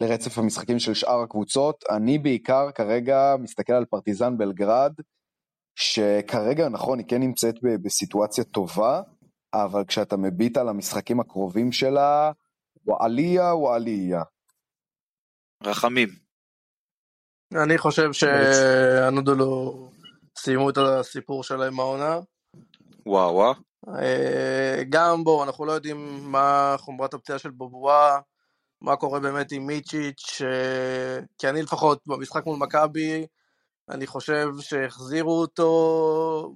לרצף 0.01 0.37
המשחקים 0.37 0.79
של 0.79 0.93
שאר 0.93 1.21
הקבוצות. 1.21 1.83
אני 1.89 2.17
בעיקר 2.17 2.71
כרגע 2.71 3.35
מסתכל 3.39 3.73
על 3.73 3.85
פרטיזן 3.85 4.37
בלגרד, 4.37 4.93
שכרגע 5.75 6.69
נכון 6.69 6.99
היא 6.99 7.07
כן 7.07 7.19
נמצאת 7.19 7.55
בסיטואציה 7.61 8.43
טובה, 8.43 9.01
אבל 9.53 9.85
כשאתה 9.85 10.17
מביט 10.17 10.57
על 10.57 10.69
המשחקים 10.69 11.19
הקרובים 11.19 11.71
שלה, 11.71 12.31
וואליה 12.85 13.55
וואליה. 13.55 14.23
רחמים. 15.63 16.09
אני 17.63 17.77
חושב 17.77 18.13
שהנודולו 18.13 19.89
סיימו 20.37 20.69
את 20.69 20.77
הסיפור 20.77 21.43
שלהם 21.43 21.79
העונה. 21.79 22.19
וואו 23.05 23.33
וואו. 23.35 23.53
אה, 23.87 24.83
גם 24.89 25.23
בו, 25.23 25.43
אנחנו 25.43 25.65
לא 25.65 25.71
יודעים 25.71 26.19
מה 26.23 26.75
חומרת 26.77 27.13
הפציעה 27.13 27.39
של 27.39 27.49
בובואה, 27.49 28.19
מה 28.81 28.95
קורה 28.95 29.19
באמת 29.19 29.51
עם 29.51 29.67
מיצ'יץ', 29.67 30.41
כי 31.37 31.49
אני 31.49 31.61
לפחות 31.61 32.07
במשחק 32.07 32.45
מול 32.45 32.57
מכבי, 32.57 33.27
אני 33.89 34.07
חושב 34.07 34.47
שהחזירו 34.59 35.41
אותו, 35.41 36.55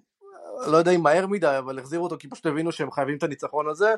לא 0.68 0.78
יודע 0.78 0.92
אם 0.92 1.02
מהר 1.02 1.28
מדי, 1.28 1.58
אבל 1.58 1.80
החזירו 1.80 2.04
אותו 2.04 2.18
כי 2.20 2.30
פשוט 2.30 2.46
הבינו 2.46 2.72
שהם 2.72 2.92
חייבים 2.92 3.18
את 3.18 3.24
הניצחון 3.24 3.70
הזה, 3.70 3.94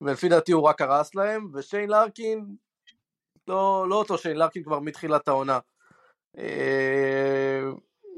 ולפי 0.00 0.28
דעתי 0.28 0.52
הוא 0.52 0.62
רק 0.62 0.80
הרס 0.80 1.14
להם, 1.14 1.48
ושיין 1.54 1.90
לארקין, 1.90 2.46
לא, 3.48 3.86
לא 3.88 3.94
אותו 3.94 4.18
שיין 4.18 4.36
לארקין 4.36 4.62
כבר 4.62 4.78
מתחילת 4.78 5.28
העונה. 5.28 5.58
אה, 6.38 7.60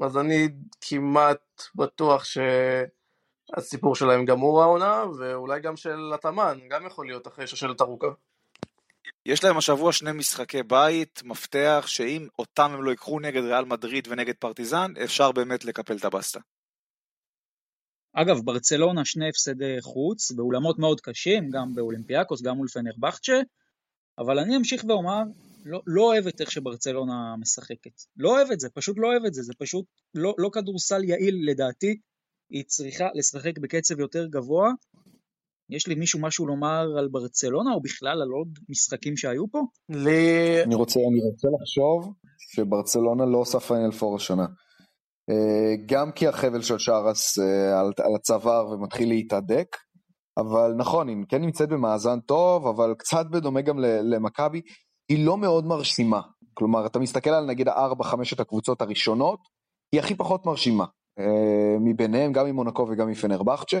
אז 0.01 0.17
אני 0.17 0.49
כמעט 0.81 1.63
בטוח 1.75 2.23
שהסיפור 3.55 3.95
שלהם 3.95 4.25
גמור 4.25 4.61
העונה, 4.61 5.03
ואולי 5.19 5.59
גם 5.59 5.75
של 5.75 6.11
התאמן, 6.13 6.59
גם 6.69 6.85
יכול 6.85 7.05
להיות 7.05 7.27
אחרי 7.27 7.47
שושלת 7.47 7.81
ארוכה. 7.81 8.07
יש 9.25 9.43
להם 9.43 9.57
השבוע 9.57 9.93
שני 9.93 10.11
משחקי 10.11 10.63
בית, 10.63 11.21
מפתח, 11.23 11.83
שאם 11.87 12.27
אותם 12.39 12.71
הם 12.71 12.83
לא 12.83 12.91
ייקחו 12.91 13.19
נגד 13.19 13.41
ריאל 13.41 13.65
מדריד 13.65 14.07
ונגד 14.07 14.33
פרטיזן, 14.39 14.93
אפשר 15.03 15.31
באמת 15.31 15.65
לקפל 15.65 15.95
את 15.95 16.05
הבסטה. 16.05 16.39
אגב, 18.13 18.37
ברצלונה 18.43 19.05
שני 19.05 19.29
הפסדי 19.29 19.81
חוץ, 19.81 20.31
באולמות 20.31 20.79
מאוד 20.79 21.01
קשים, 21.01 21.49
גם 21.49 21.75
באולימפיאקוס, 21.75 22.41
גם 22.41 22.57
מול 22.57 22.67
פנרבכצ'ה, 22.67 23.41
אבל 24.17 24.39
אני 24.39 24.57
אמשיך 24.57 24.83
ואומר, 24.87 25.21
לא, 25.65 25.81
לא 25.87 26.01
אוהב 26.01 26.27
את 26.27 26.41
איך 26.41 26.51
שברצלונה 26.51 27.35
משחקת. 27.39 28.01
לא 28.17 28.29
אוהב 28.29 28.51
את 28.51 28.59
זה, 28.59 28.69
פשוט 28.69 28.97
לא 28.99 29.07
אוהב 29.07 29.25
את 29.25 29.33
זה, 29.33 29.41
זה 29.41 29.53
פשוט 29.57 29.85
לא, 30.15 30.35
לא 30.37 30.49
כדורסל 30.53 31.03
יעיל 31.03 31.35
לדעתי, 31.51 31.99
היא 32.49 32.63
צריכה 32.67 33.05
לשחק 33.13 33.57
בקצב 33.57 33.99
יותר 33.99 34.25
גבוה, 34.25 34.71
יש 35.71 35.87
לי 35.87 35.95
מישהו 35.95 36.21
משהו 36.21 36.47
לומר 36.47 36.85
על 36.97 37.07
ברצלונה, 37.11 37.73
או 37.73 37.81
בכלל 37.81 38.21
על 38.21 38.29
עוד 38.29 38.59
משחקים 38.69 39.17
שהיו 39.17 39.51
פה? 39.51 39.59
לי... 39.89 40.63
אני 40.63 40.75
רוצה, 40.75 40.99
אני 40.99 41.19
רוצה 41.31 41.47
לחשוב 41.61 42.13
שברצלונה 42.37 43.25
לא 43.25 43.37
עושה 43.37 43.59
פיינל 43.59 43.91
פור 43.91 44.15
השנה. 44.15 44.45
אה, 45.29 45.75
גם 45.85 46.11
כי 46.11 46.27
החבל 46.27 46.61
של 46.61 46.77
שרס 46.77 47.39
אה, 47.39 47.79
על, 47.79 47.91
על 47.97 48.15
הצוואר 48.15 48.69
ומתחיל 48.69 49.09
להתהדק, 49.09 49.77
אבל 50.37 50.73
נכון, 50.77 51.07
היא 51.07 51.17
כן 51.29 51.41
נמצאת 51.41 51.69
במאזן 51.69 52.19
טוב, 52.19 52.67
אבל 52.67 52.93
קצת 52.97 53.25
בדומה 53.31 53.61
גם 53.61 53.79
למכבי, 53.79 54.61
היא 55.09 55.25
לא 55.25 55.37
מאוד 55.37 55.65
מרשימה. 55.65 56.21
כלומר, 56.53 56.85
אתה 56.85 56.99
מסתכל 56.99 57.29
על 57.29 57.45
נגיד 57.45 57.67
הארבע, 57.67 58.03
חמשת 58.03 58.39
הקבוצות 58.39 58.81
הראשונות, 58.81 59.39
היא 59.91 59.99
הכי 59.99 60.15
פחות 60.15 60.45
מרשימה. 60.45 60.85
אה, 61.19 61.77
מביניהם, 61.79 62.31
גם 62.31 62.45
ממונקו 62.45 62.87
וגם 62.89 63.07
מפנרבכצ'ה. 63.07 63.79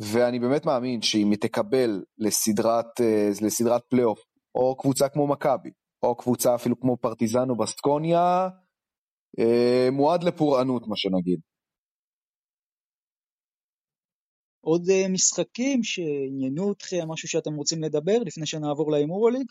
ואני 0.00 0.38
באמת 0.38 0.66
מאמין 0.66 1.02
שאם 1.02 1.30
היא 1.30 1.38
תקבל 1.40 2.04
לסדרת, 2.18 3.00
אה, 3.00 3.28
לסדרת 3.46 3.82
פלייאוף, 3.88 4.20
או 4.54 4.76
קבוצה 4.76 5.08
כמו 5.08 5.26
מכבי, 5.26 5.70
או 6.02 6.16
קבוצה 6.16 6.54
אפילו 6.54 6.80
כמו 6.80 6.96
פרטיזן 6.96 7.50
או 7.50 7.56
בסקוניה, 7.56 8.48
אה, 9.38 9.88
מועד 9.92 10.24
לפורענות, 10.24 10.82
מה 10.88 10.96
שנגיד. 10.96 11.40
עוד 14.60 14.82
אה, 14.90 15.08
משחקים 15.12 15.82
שעניינו 15.82 16.72
אתכם, 16.72 17.08
משהו 17.08 17.28
שאתם 17.28 17.54
רוצים 17.54 17.82
לדבר 17.82 18.18
לפני 18.26 18.46
שנעבור 18.46 18.90
להימור 18.90 19.28
הליג? 19.28 19.46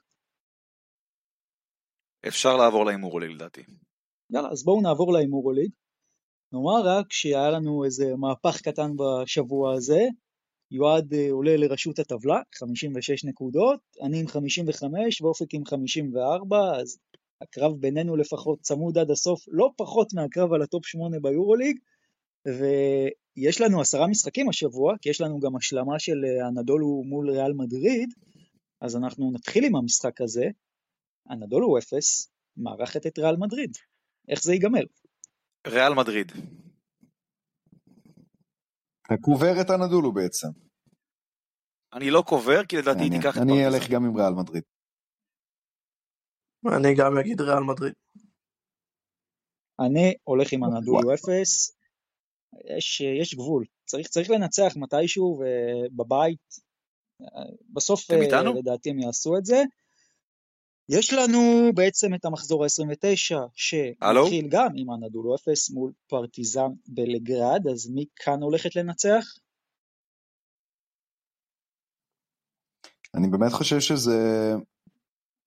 אפשר 2.28 2.58
לעבור 2.58 2.86
להימור 2.86 3.18
הליג 3.18 3.32
לדעתי. 3.32 3.64
יאללה, 4.30 4.50
אז 4.52 4.64
בואו 4.64 4.82
נעבור 4.82 5.14
להימור 5.14 5.52
הליג. 5.52 5.72
נאמר 6.54 6.80
רק 6.86 7.06
שהיה 7.14 7.50
לנו 7.52 7.84
איזה 7.86 8.06
מהפך 8.18 8.62
קטן 8.62 8.92
בשבוע 8.96 9.74
הזה, 9.74 10.02
יועד 10.72 11.14
אה, 11.14 11.32
עולה 11.32 11.58
לראשות 11.58 12.00
הטבלה, 12.00 12.42
56 12.56 13.26
נקודות, 13.26 13.80
אני 14.02 14.20
עם 14.20 14.28
55 14.28 15.22
ואופק 15.22 15.54
עם 15.54 15.66
54, 15.66 16.58
אז 16.80 16.98
הקרב 17.42 17.74
בינינו 17.80 18.16
לפחות 18.16 18.62
צמוד 18.62 18.98
עד 18.98 19.12
הסוף, 19.12 19.46
לא 19.48 19.72
פחות 19.78 20.14
מהקרב 20.14 20.54
על 20.54 20.62
ה 20.62 20.68
top 20.68 20.86
8 20.86 21.20
ביורוליג, 21.20 21.78
ויש 22.48 23.62
לנו 23.62 23.82
עשרה 23.82 24.08
משחקים 24.08 24.50
השבוע, 24.50 24.96
כי 25.02 25.10
יש 25.10 25.22
לנו 25.22 25.40
גם 25.40 25.56
השלמה 25.56 26.00
של 26.00 26.26
אה, 26.26 26.48
מול 27.06 27.30
ריאל 27.30 27.54
מדריד, 27.54 28.14
אז 28.82 28.96
אנחנו 28.96 29.32
נתחיל 29.32 29.66
עם 29.66 29.76
המשחק 29.76 30.22
הזה, 30.22 30.46
אנדולו 31.32 31.78
0, 31.78 32.30
מארחת 32.58 33.08
את 33.08 33.20
ריאל 33.20 33.36
מדריד. 33.38 33.78
איך 34.30 34.44
זה 34.44 34.54
ייגמר? 34.54 34.84
ריאל 35.68 35.94
מדריד. 35.94 36.32
הקוברת 39.10 39.70
הנדולו 39.70 40.12
בעצם. 40.14 40.48
אני 41.94 42.10
לא 42.10 42.24
קובר, 42.28 42.66
כי 42.66 42.78
לדעתי 42.78 43.04
היא. 43.04 43.12
תיקח 43.12 43.38
את 43.38 43.42
אני 43.42 43.52
פרטיזן. 43.52 43.76
אלך 43.76 43.90
גם 43.90 44.06
עם 44.06 44.18
ריאל 44.18 44.34
מדריד. 44.34 44.64
אני 46.78 46.96
גם 46.98 47.18
אגיד 47.18 47.42
ריאל 47.42 47.64
מדריד. 47.64 47.94
אני 49.80 50.14
הולך 50.24 50.54
עם 50.54 50.64
הנדולו 50.64 51.14
אפס. 51.14 51.76
יש, 52.78 53.02
יש 53.22 53.36
גבול, 53.36 53.66
צריך, 53.86 54.08
צריך 54.08 54.30
לנצח 54.30 54.74
מתישהו 54.76 55.40
ובבית. 55.40 56.66
בסוף 57.74 58.06
אתם 58.06 58.22
איתנו? 58.22 58.52
אה, 58.52 58.60
לדעתי 58.60 58.90
הם 58.90 59.00
יעשו 59.00 59.38
את 59.38 59.46
זה. 59.46 59.64
יש 60.90 61.14
לנו 61.14 61.72
בעצם 61.76 62.14
את 62.14 62.26
המחזור 62.26 62.64
ה-29 62.64 63.36
הלו? 64.02 64.26
שמתחיל 64.26 64.48
גם 64.50 64.70
עם 64.76 64.90
הנדולו 64.90 65.36
אפס 65.36 65.70
מול 65.70 65.92
פרטיזן 66.08 66.70
בלגרד, 66.88 67.68
אז 67.72 67.90
מי 67.90 68.06
כאן 68.16 68.42
הולכת 68.42 68.76
לנצח? 68.76 69.26
אני 73.16 73.28
באמת 73.28 73.52
חושב 73.52 73.80
שזה 73.80 74.52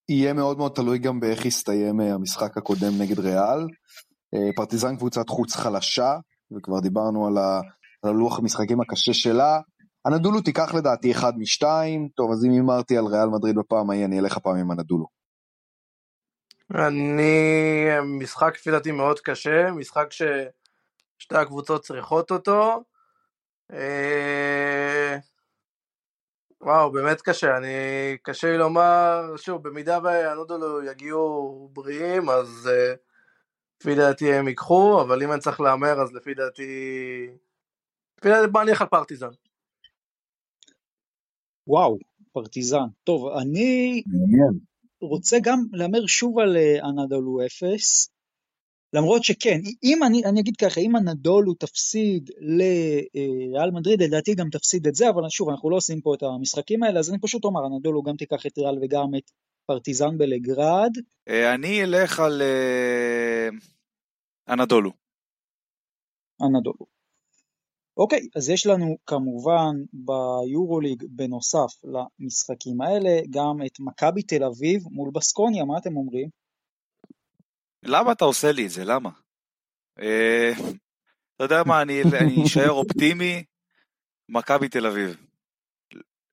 יהיה 0.09 0.33
מאוד 0.33 0.59
מאוד 0.59 0.73
תלוי 0.73 0.99
גם 0.99 1.21
באיך 1.21 1.45
יסתיים 1.45 2.01
אה, 2.01 2.15
המשחק 2.15 2.57
הקודם 2.57 2.93
נגד 2.99 3.19
ריאל. 3.19 3.61
אה, 4.35 4.53
פרטיזן 4.57 4.97
קבוצת 4.97 5.29
חוץ 5.29 5.55
חלשה, 5.55 6.17
וכבר 6.57 6.81
דיברנו 6.81 7.27
על, 7.27 7.39
ה, 7.39 7.61
על 8.03 8.11
הלוח 8.11 8.39
המשחקים 8.39 8.81
הקשה 8.81 9.15
שלה. 9.15 9.61
הנדולו 10.05 10.41
תיקח 10.41 10.75
לדעתי 10.75 11.13
אחד 11.13 11.39
משתיים, 11.39 12.09
טוב 12.17 12.33
אז 12.33 12.45
אם 12.45 12.51
הימרתי 12.51 12.99
על 12.99 13.05
ריאל 13.05 13.29
מדריד 13.29 13.57
בפעם 13.57 13.91
ההיא 13.91 14.05
אני 14.05 14.19
אלך 14.19 14.37
הפעם 14.37 14.57
עם 14.57 14.71
הנדולו. 14.71 15.18
אני... 16.75 17.87
משחק 18.05 18.55
לפי 18.55 18.71
דעתי 18.71 18.93
מאוד 18.93 19.21
קשה, 19.21 19.71
משחק 19.73 20.09
ששתי 20.13 21.37
הקבוצות 21.37 21.83
צריכות 21.83 22.31
אותו. 22.31 22.85
אה, 23.73 25.19
וואו, 26.61 26.93
באמת 26.93 27.21
קשה, 27.21 27.57
אני... 27.57 27.69
קשה 28.23 28.51
לי 28.51 28.59
לומר, 28.59 29.37
שוב, 29.37 29.69
במידה 29.69 29.99
והנודולו 30.03 30.83
יגיעו 30.85 31.71
בריאים, 31.73 32.31
אז 32.31 32.71
אה, 32.73 32.95
לפי 33.81 33.95
דעתי 33.95 34.35
הם 34.35 34.49
ייקחו, 34.49 35.03
אבל 35.03 35.23
אם 35.23 35.33
אני 35.33 35.41
צריך 35.41 35.61
להמר, 35.61 36.03
אז 36.03 36.13
לפי 36.13 36.35
דעתי... 36.35 36.67
לפי 38.19 38.29
דעתי 38.29 38.53
בוא 38.53 38.63
נלך 38.63 38.81
על 38.81 38.89
פרטיזן. 38.89 39.31
וואו, 41.67 41.99
פרטיזן. 42.33 42.87
טוב, 43.05 43.37
אני 43.39 44.03
מעניין. 44.07 44.59
רוצה 45.01 45.37
גם 45.43 45.59
להמר 45.73 46.07
שוב 46.07 46.39
על 46.39 46.57
אה, 46.57 46.87
הנדולו 46.87 47.47
אפס, 47.47 48.11
למרות 48.93 49.25
שכן, 49.25 49.61
אם 49.85 50.05
אני, 50.05 50.25
אני 50.25 50.41
אגיד 50.41 50.57
ככה, 50.57 50.81
אם 50.81 50.97
הנדולו 50.97 51.55
תפסיד 51.55 52.31
לריאל 52.41 53.71
מדריד, 53.71 54.03
לדעתי 54.03 54.35
גם 54.35 54.49
תפסיד 54.51 54.87
את 54.87 54.95
זה, 54.95 55.11
אבל 55.11 55.23
שוב, 55.29 55.49
אנחנו 55.49 55.71
לא 55.71 55.77
עושים 55.77 56.01
פה 56.01 56.15
את 56.15 56.23
המשחקים 56.23 56.83
האלה, 56.83 56.99
אז 56.99 57.11
אני 57.11 57.19
פשוט 57.21 57.45
אומר, 57.45 57.61
הנדולו 57.65 58.03
גם 58.03 58.17
תיקח 58.17 58.47
את 58.47 58.59
ריאל 58.59 58.79
וגם 58.83 59.15
את 59.19 59.31
פרטיזן 59.67 60.19
בלגרד. 60.19 60.93
אה, 61.29 61.55
אני 61.55 61.85
אלך 61.85 62.21
על 62.21 62.43
אה, 62.43 63.49
אנדולו. 66.43 66.98
אוקיי, 67.99 68.21
אז 68.37 68.51
יש 68.51 68.67
לנו 68.67 68.97
כמובן 69.07 69.75
ביורוליג 69.93 71.05
בנוסף 71.11 71.71
למשחקים 71.85 72.81
האלה 72.81 73.21
גם 73.31 73.67
את 73.67 73.81
מכבי 73.81 74.23
תל 74.23 74.45
אביב 74.45 74.83
מול 74.91 75.11
בסקוניה, 75.15 75.65
מה 75.65 75.79
אתם 75.79 75.97
אומרים? 75.97 76.29
למה 77.83 78.13
אתה 78.13 78.25
עושה 78.25 78.53
לי 78.53 78.67
את 78.67 78.71
זה? 78.71 78.85
למה? 78.85 79.11
אה, 80.01 80.53
אתה 81.37 81.45
יודע 81.45 81.63
מה, 81.67 81.83
אני 81.83 82.03
אני 82.03 82.45
אשאר 82.47 82.71
אופטימי, 82.71 83.45
מכבי 84.29 84.69
תל 84.69 84.87
אביב. 84.87 85.17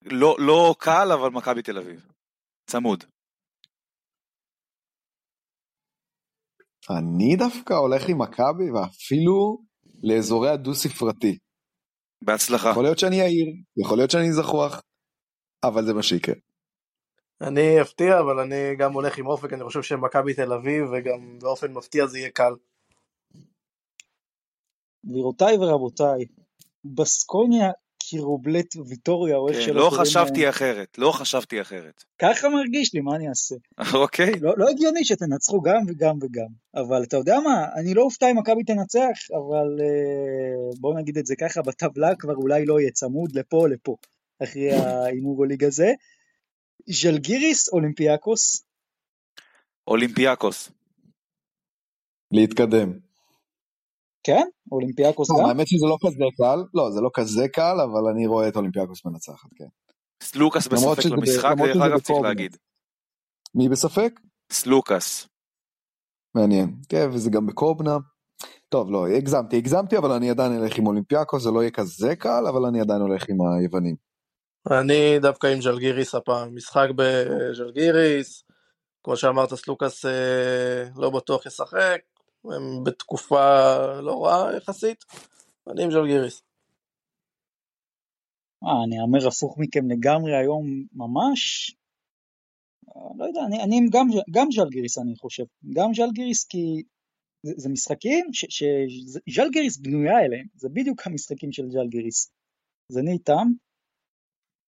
לא, 0.01 0.35
לא 0.39 0.75
קל, 0.79 1.07
אבל 1.13 1.29
מכבי 1.29 1.61
תל 1.61 1.77
אביב. 1.77 2.07
צמוד. 2.69 3.03
אני 6.89 7.35
דווקא 7.35 7.73
הולך 7.73 8.09
עם 8.09 8.21
מכבי 8.21 8.71
ואפילו 8.71 9.57
לאזורי 10.03 10.49
הדו-ספרתי. 10.49 11.37
בהצלחה. 12.21 12.69
יכול 12.69 12.83
להיות 12.83 12.99
שאני 12.99 13.15
יאיר, 13.15 13.47
יכול 13.77 13.97
להיות 13.97 14.11
שאני 14.11 14.33
זחוח, 14.33 14.81
אבל 15.63 15.85
זה 15.85 15.93
מה 15.93 16.03
שיקרה. 16.03 16.35
אני 17.41 17.81
אפתיע, 17.81 18.19
אבל 18.19 18.39
אני 18.39 18.75
גם 18.75 18.93
הולך 18.93 19.17
עם 19.17 19.27
אופק, 19.27 19.53
אני 19.53 19.63
חושב 19.63 19.83
שמכבי 19.83 20.33
תל 20.33 20.53
אביב, 20.53 20.85
וגם 20.91 21.39
באופן 21.39 21.73
מפתיע 21.73 22.05
זה 22.07 22.19
יהיה 22.19 22.29
קל. 22.29 22.53
גבירותיי 25.05 25.57
ורבותיי, 25.57 26.25
בסקוניה 26.85 27.71
קירובלט 28.09 28.75
ויטוריה, 28.87 29.35
או 29.35 29.49
איך 29.49 29.57
כן, 29.57 29.63
שלא 29.63 29.75
לא 29.75 29.89
קוראים 29.89 30.01
חשבתי 30.01 30.41
להם. 30.41 30.49
אחרת, 30.49 30.97
לא 30.97 31.11
חשבתי 31.11 31.61
אחרת. 31.61 32.03
ככה 32.21 32.49
מרגיש 32.49 32.93
לי, 32.93 33.01
מה 33.01 33.15
אני 33.15 33.29
אעשה? 33.29 33.55
אוקיי? 34.03 34.31
לא, 34.41 34.53
לא 34.57 34.69
הגיוני 34.69 35.05
שתנצחו 35.05 35.61
גם 35.61 35.81
וגם 35.87 36.17
וגם. 36.21 36.47
אבל 36.75 37.03
אתה 37.03 37.17
יודע 37.17 37.39
מה, 37.39 37.65
אני 37.75 37.93
לא 37.93 38.01
אופתע 38.01 38.31
אם 38.31 38.37
מכבי 38.37 38.63
תנצח, 38.63 39.31
אבל 39.31 39.81
אה, 39.81 40.79
בוא 40.79 40.99
נגיד 40.99 41.17
את 41.17 41.25
זה 41.25 41.35
ככה, 41.35 41.61
בטבלה 41.61 42.15
כבר 42.15 42.35
אולי 42.35 42.65
לא 42.65 42.79
יהיה 42.79 42.91
צמוד 42.91 43.35
לפה 43.35 43.57
או 43.57 43.67
לפה, 43.67 43.95
אחרי 44.43 44.71
ההימור 44.71 45.43
הליג 45.43 45.63
הזה. 45.63 45.91
ז'לגיריס 46.89 47.69
אולימפיאקוס, 47.69 48.65
אולימפיאקוס. 49.87 50.71
להתקדם. 52.31 53.04
כן? 54.25 54.47
אולימפיאקוס 54.71 55.27
גם? 55.31 55.45
האמת 55.45 55.67
שזה 55.67 55.85
לא 55.85 55.97
כזה 56.07 56.23
קל, 56.37 56.63
לא 56.73 56.91
זה 56.91 57.01
לא 57.01 57.09
כזה 57.13 57.47
קל, 57.47 57.77
אבל 57.83 58.11
אני 58.11 58.27
רואה 58.27 58.47
את 58.47 58.55
אולימפיאקוס 58.55 59.05
מנצחת, 59.05 59.49
כן. 59.55 59.65
סלוקאס 60.23 60.67
בספק 60.67 61.05
למרות 61.05 61.27
דרך 61.27 61.45
אגב 61.85 61.99
צריך. 61.99 62.19
להגיד. 62.23 62.57
מי 63.55 63.69
בספק? 63.69 64.19
סלוקאס. 64.51 65.27
מעניין. 66.35 66.75
כן, 66.89 67.09
וזה 67.13 67.29
גם 67.29 67.45
בקובנה. 67.47 67.97
טוב, 68.69 68.91
לא, 68.91 69.07
הגזמתי, 69.07 69.57
הגזמתי, 69.57 69.97
אבל 69.97 70.11
אני 70.11 70.29
עדיין 70.29 70.51
אלך 70.53 70.77
עם 70.77 70.87
אולימפיאקוס, 70.87 71.43
זה 71.43 71.51
לא 71.51 71.61
יהיה 71.61 71.71
כזה 71.71 72.15
קל, 72.15 72.47
אבל 72.49 72.65
אני 72.65 72.81
עדיין 72.81 73.01
הולך 73.01 73.29
עם 73.29 73.37
היוונים. 73.41 73.95
אני 74.71 75.19
דווקא 75.19 75.47
עם 75.47 75.61
ז'לגיריס 75.61 76.15
הפעם, 76.15 76.55
משחק 76.55 76.87
בז'לגיריס, 76.95 78.43
כמו 79.03 79.17
שאמרת 79.17 79.53
סלוקאס 79.53 80.05
אה, 80.05 80.83
לא 80.95 81.09
בטוח 81.09 81.45
ישחק, 81.45 82.01
הם 82.53 82.83
בתקופה 82.83 83.45
לא 84.01 84.25
רעה 84.25 84.57
יחסית, 84.57 85.03
אני 85.71 85.83
עם 85.83 85.91
ז'לגיריס. 85.91 86.41
אה, 88.63 88.83
אני 88.85 88.95
אאמר 89.01 89.27
הפוך 89.27 89.55
מכם 89.57 89.89
לגמרי 89.89 90.35
היום 90.35 90.65
ממש. 90.93 91.71
לא 93.17 93.25
יודע, 93.25 93.39
אני, 93.47 93.63
אני 93.63 93.77
עם 93.77 93.85
גם, 93.93 94.07
גם 94.31 94.47
ז'לגיריס 94.51 94.97
אני 94.97 95.15
חושב. 95.15 95.43
גם 95.75 95.93
ז'לגיריס 95.93 96.45
כי 96.47 96.83
זה, 97.45 97.53
זה 97.57 97.69
משחקים 97.69 98.25
שז'לגיריס 98.33 99.77
בנויה 99.77 100.19
אליהם. 100.25 100.47
זה 100.55 100.69
בדיוק 100.73 101.01
המשחקים 101.05 101.51
של 101.51 101.69
ז'לגיריס. 101.69 102.31
אז 102.91 102.97
אני 102.97 103.11
איתם. 103.11 103.47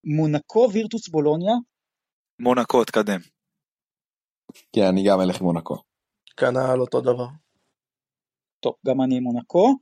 מונקו 0.03 0.69
וירטוס 0.73 1.09
בולוניה. 1.09 1.53
מונקו, 2.39 2.85
תקדם. 2.85 3.19
כן, 4.75 4.85
אני 4.91 5.03
גם 5.07 5.21
אלך 5.21 5.41
עם 5.41 5.45
מונקו. 5.45 5.75
כנ"ל 6.37 6.81
אותו 6.81 7.01
דבר. 7.01 7.27
טוב, 8.59 8.73
גם 8.87 9.01
אני 9.01 9.17
עם 9.17 9.23
מונקו. 9.23 9.77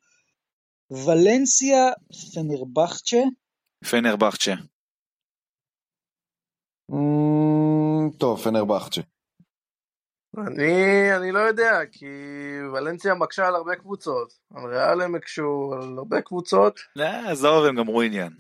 ולנסיה 0.92 1.92
פנרבחצ'ה. 2.34 3.22
פנרבחצ'ה. 3.92 4.54
Mm, 6.92 8.18
טוב, 8.18 8.40
פנרבחצ'ה. 8.44 9.02
אני, 10.38 11.16
אני 11.18 11.32
לא 11.32 11.40
יודע, 11.40 11.72
כי 11.92 12.06
ולנסיה 12.74 13.14
מקשה 13.14 13.48
על 13.48 13.56
הרבה 13.56 13.76
קבוצות, 13.76 14.34
על 14.56 14.66
ריאל 14.66 15.02
הם 15.02 15.16
הקשו 15.16 15.72
על 15.74 15.98
הרבה 15.98 16.22
קבוצות, 16.22 16.80
לא, 16.96 17.06
עזוב, 17.06 17.66
הם 17.66 17.76
גמרו 17.76 18.02
עניין. 18.02 18.34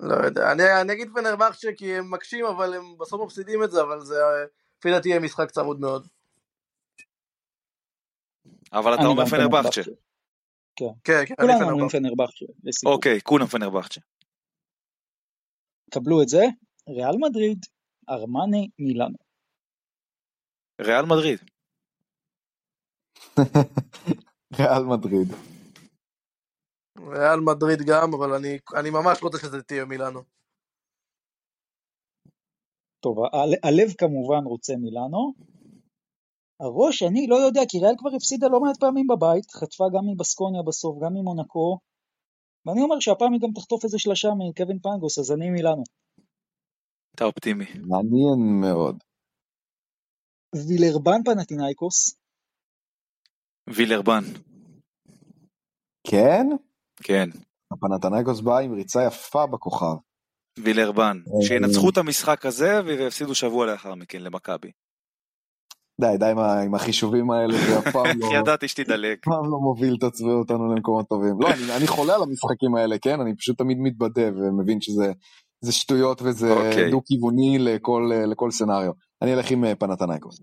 לא 0.00 0.14
יודע, 0.24 0.52
אני, 0.52 0.80
אני 0.80 0.92
אגיד 0.92 1.10
פנרבחצ'ה 1.14 1.68
כי 1.76 1.94
הם 1.94 2.10
מקשים, 2.10 2.44
אבל 2.44 2.74
הם 2.74 2.98
בסוף 3.00 3.20
מפסידים 3.26 3.64
את 3.64 3.70
זה, 3.70 3.82
אבל 3.82 4.00
זה 4.00 4.14
לפי 4.78 4.90
דעתי 4.90 5.08
יהיה 5.08 5.20
משחק 5.20 5.50
צמוד 5.50 5.80
מאוד. 5.80 6.06
אבל 8.72 8.94
אתה 8.94 9.02
אומר 9.02 9.24
גם 9.24 9.30
פנרבחצ'ה. 9.30 9.82
כן. 10.76 10.92
כן, 11.04 11.22
כן, 11.26 11.34
כולנו 11.40 11.70
אומרים 11.70 11.88
פנרבחצ'ה. 11.88 12.46
אוקיי, 12.86 13.20
כולם 13.22 13.46
פנרבחצ'ה. 13.46 14.00
קבלו 15.90 16.22
את 16.22 16.28
זה. 16.28 16.42
ריאל 16.88 17.16
מדריד, 17.20 17.58
ארמני, 18.10 18.68
מילאנו. 18.78 19.16
ריאל 20.80 21.06
מדריד. 21.06 21.38
ריאל 24.58 24.84
מדריד. 24.84 25.28
ריאל 26.98 27.40
מדריד 27.40 27.78
גם, 27.88 28.14
אבל 28.14 28.32
אני, 28.34 28.58
אני 28.80 28.90
ממש 28.90 29.22
רוצה 29.22 29.38
שזה 29.38 29.62
תהיה 29.62 29.84
מילאנו. 29.84 30.20
טוב, 33.00 33.18
ה- 33.24 33.68
הלב 33.68 33.92
כמובן 33.98 34.44
רוצה 34.44 34.74
מילאנו. 34.76 35.34
הראש, 36.62 37.02
אני 37.02 37.26
לא 37.26 37.36
יודע, 37.36 37.60
כי 37.68 37.78
ריאל 37.78 37.94
כבר 37.98 38.10
הפסידה 38.16 38.46
לא 38.48 38.60
מעט 38.60 38.76
פעמים 38.80 39.06
בבית, 39.06 39.50
חטפה 39.50 39.84
גם 39.94 40.04
מבסקוניה 40.12 40.62
בסוף, 40.68 40.94
גם 41.02 41.12
ממונקו, 41.14 41.78
ואני 42.66 42.80
אומר 42.82 43.00
שהפעם 43.00 43.32
היא 43.32 43.40
גם 43.40 43.52
תחטוף 43.54 43.84
איזה 43.84 43.98
שלושה 43.98 44.28
מקווין 44.38 44.78
פנגוס, 44.78 45.18
אז 45.18 45.32
אני 45.32 45.50
מילאנו. 45.50 45.82
אתה 47.14 47.24
אופטימי. 47.24 47.64
מעניין 47.64 48.38
מאוד. 48.60 48.96
וילרבן 50.54 51.20
פנטינאיקוס, 51.24 52.22
וילרבן, 53.68 54.22
כן? 56.06 56.46
כן. 57.02 57.28
הפנתנייקוס 57.72 58.40
בא 58.40 58.58
עם 58.58 58.72
ריצה 58.72 59.00
יפה 59.06 59.46
בכוכב. 59.46 59.96
וילרבן. 60.58 61.16
אה, 61.26 61.46
שינצחו 61.46 61.90
את 61.90 61.96
המשחק 61.96 62.46
הזה 62.46 62.84
ויפסידו 62.84 63.34
שבוע 63.34 63.66
לאחר 63.66 63.94
מכן 63.94 64.22
למכבי. 64.22 64.70
די, 66.00 66.16
די 66.18 66.32
עם 66.64 66.74
החישובים 66.74 67.30
האלה, 67.30 67.54
זה 67.54 67.78
אף 67.78 67.92
פעם 67.92 68.06
לא... 68.18 68.26
ידעתי 68.38 68.68
שתדלק. 68.68 69.18
אף 69.18 69.34
פעם 69.34 69.50
לא 69.50 69.58
מוביל 69.58 69.96
את 69.98 70.02
עצמי 70.02 70.32
אותנו 70.32 70.74
למקומות 70.74 71.08
טובים. 71.08 71.34
לא, 71.40 71.48
אני, 71.48 71.76
אני 71.76 71.86
חולה 71.86 72.14
על 72.14 72.22
המשחקים 72.22 72.74
האלה, 72.74 72.98
כן? 72.98 73.20
אני 73.20 73.36
פשוט 73.36 73.58
תמיד 73.58 73.78
מתבדה 73.80 74.28
ומבין 74.36 74.80
שזה 74.80 75.12
זה 75.60 75.72
שטויות 75.72 76.22
וזה 76.22 76.52
אוקיי. 76.52 76.90
דו-כיווני 76.90 77.58
לכל, 77.58 78.10
לכל 78.30 78.50
סצנריו. 78.50 78.92
אני 79.22 79.34
אלך 79.34 79.50
עם 79.50 79.64
אה, 79.64 79.74
פנתנייקוס. 79.74 80.40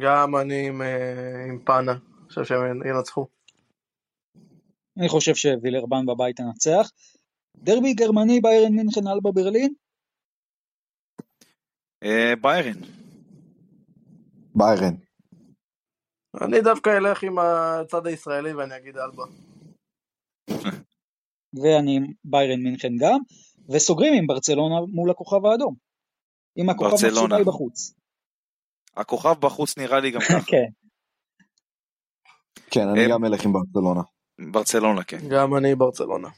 גם 0.00 0.36
אני 0.36 0.68
עם, 0.68 0.82
אה, 0.82 1.44
עם 1.48 1.58
פאנה, 1.64 1.92
אני 1.92 2.28
חושב 2.28 2.44
שהם 2.44 2.86
ינצחו. 2.86 3.26
אני 4.98 5.08
חושב 5.08 5.34
שווילרבן 5.34 6.06
בבית 6.06 6.36
תנצח. 6.36 6.90
דרבי 7.56 7.94
גרמני 7.94 8.40
ביירן 8.40 8.72
מינכן 8.72 9.06
אלבה 9.06 9.30
ברלין, 9.32 9.72
אה, 12.04 12.32
ביירן. 12.40 12.99
ביירן. 14.54 14.94
אני 16.42 16.60
דווקא 16.60 16.90
אלך 16.90 17.22
עם 17.22 17.38
הצד 17.38 18.06
הישראלי 18.06 18.54
ואני 18.54 18.76
אגיד 18.76 18.96
אלבה. 18.96 19.24
ואני 21.54 21.96
עם 21.96 22.12
ביירן 22.24 22.60
מינכן 22.62 22.92
גם, 23.00 23.18
וסוגרים 23.68 24.14
עם 24.14 24.26
ברצלונה 24.26 24.74
מול 24.92 25.10
הכוכב 25.10 25.46
האדום. 25.46 25.74
אם 26.56 26.70
הכוכב 26.70 26.90
ברצלונה. 26.90 27.44
בחוץ. 27.44 27.94
הכוכב 28.96 29.34
בחוץ 29.40 29.78
נראה 29.78 30.00
לי 30.00 30.10
גם 30.10 30.20
ככה. 30.20 30.40
כן. 30.50 30.66
כן, 32.70 32.88
אני 32.88 33.08
גם 33.10 33.24
אלך 33.24 33.44
עם 33.44 33.52
ברצלונה. 33.52 34.00
ברצלונה, 34.52 35.04
כן. 35.04 35.18
גם 35.30 35.56
אני 35.56 35.74
ברצלונה. 35.74 36.28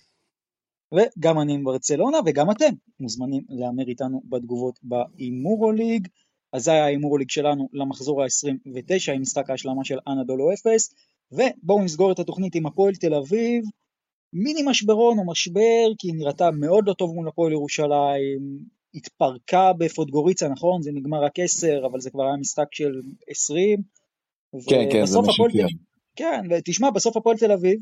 וגם 0.93 1.41
אני 1.41 1.55
עם 1.55 1.65
ברצלונה, 1.65 2.19
וגם 2.27 2.51
אתם 2.51 2.75
מוזמנים 3.01 3.43
להמר 3.49 3.89
איתנו 3.89 4.23
בתגובות 4.29 4.79
בהימורוליג. 4.83 6.09
אז 6.53 6.65
זה 6.65 6.71
היה 6.73 6.85
ההימורוליג 6.85 7.31
שלנו 7.31 7.69
למחזור 7.73 8.23
ה-29 8.23 9.13
עם 9.15 9.23
משחק 9.23 9.51
ההשלמה 9.51 9.85
של 9.85 9.99
אנדולו 10.09 10.53
אפס. 10.53 10.95
ובואו 11.33 11.85
נסגור 11.85 12.13
את 12.13 12.19
התוכנית 12.19 12.55
עם 12.55 12.67
הפועל 12.67 12.95
תל 12.95 13.15
אביב. 13.15 13.65
מיני 14.33 14.63
משברון 14.67 15.19
או 15.19 15.27
משבר, 15.27 15.87
כי 15.99 16.09
היא 16.09 16.15
נראתה 16.15 16.51
מאוד 16.51 16.89
לא 16.89 16.93
טוב 16.93 17.15
מול 17.15 17.29
הפועל 17.29 17.53
ירושלים. 17.53 18.59
התפרקה 18.95 19.73
בפודגוריצה, 19.79 20.49
נכון? 20.49 20.83
זה 20.83 20.91
נגמר 20.93 21.25
רק 21.25 21.39
10, 21.39 21.87
אבל 21.87 22.01
זה 22.01 22.11
כבר 22.11 22.25
היה 22.25 22.37
משחק 22.37 22.75
של 22.75 23.01
20. 23.29 23.83
כן, 24.69 24.89
כן, 24.93 25.07
זה 25.07 25.19
מה 25.19 25.33
שכן. 25.33 25.67
תל- 25.69 25.75
כן, 26.17 26.41
ותשמע, 26.51 26.91
בסוף 26.91 27.17
הפועל 27.17 27.37
תל 27.37 27.53
אביב, 27.53 27.81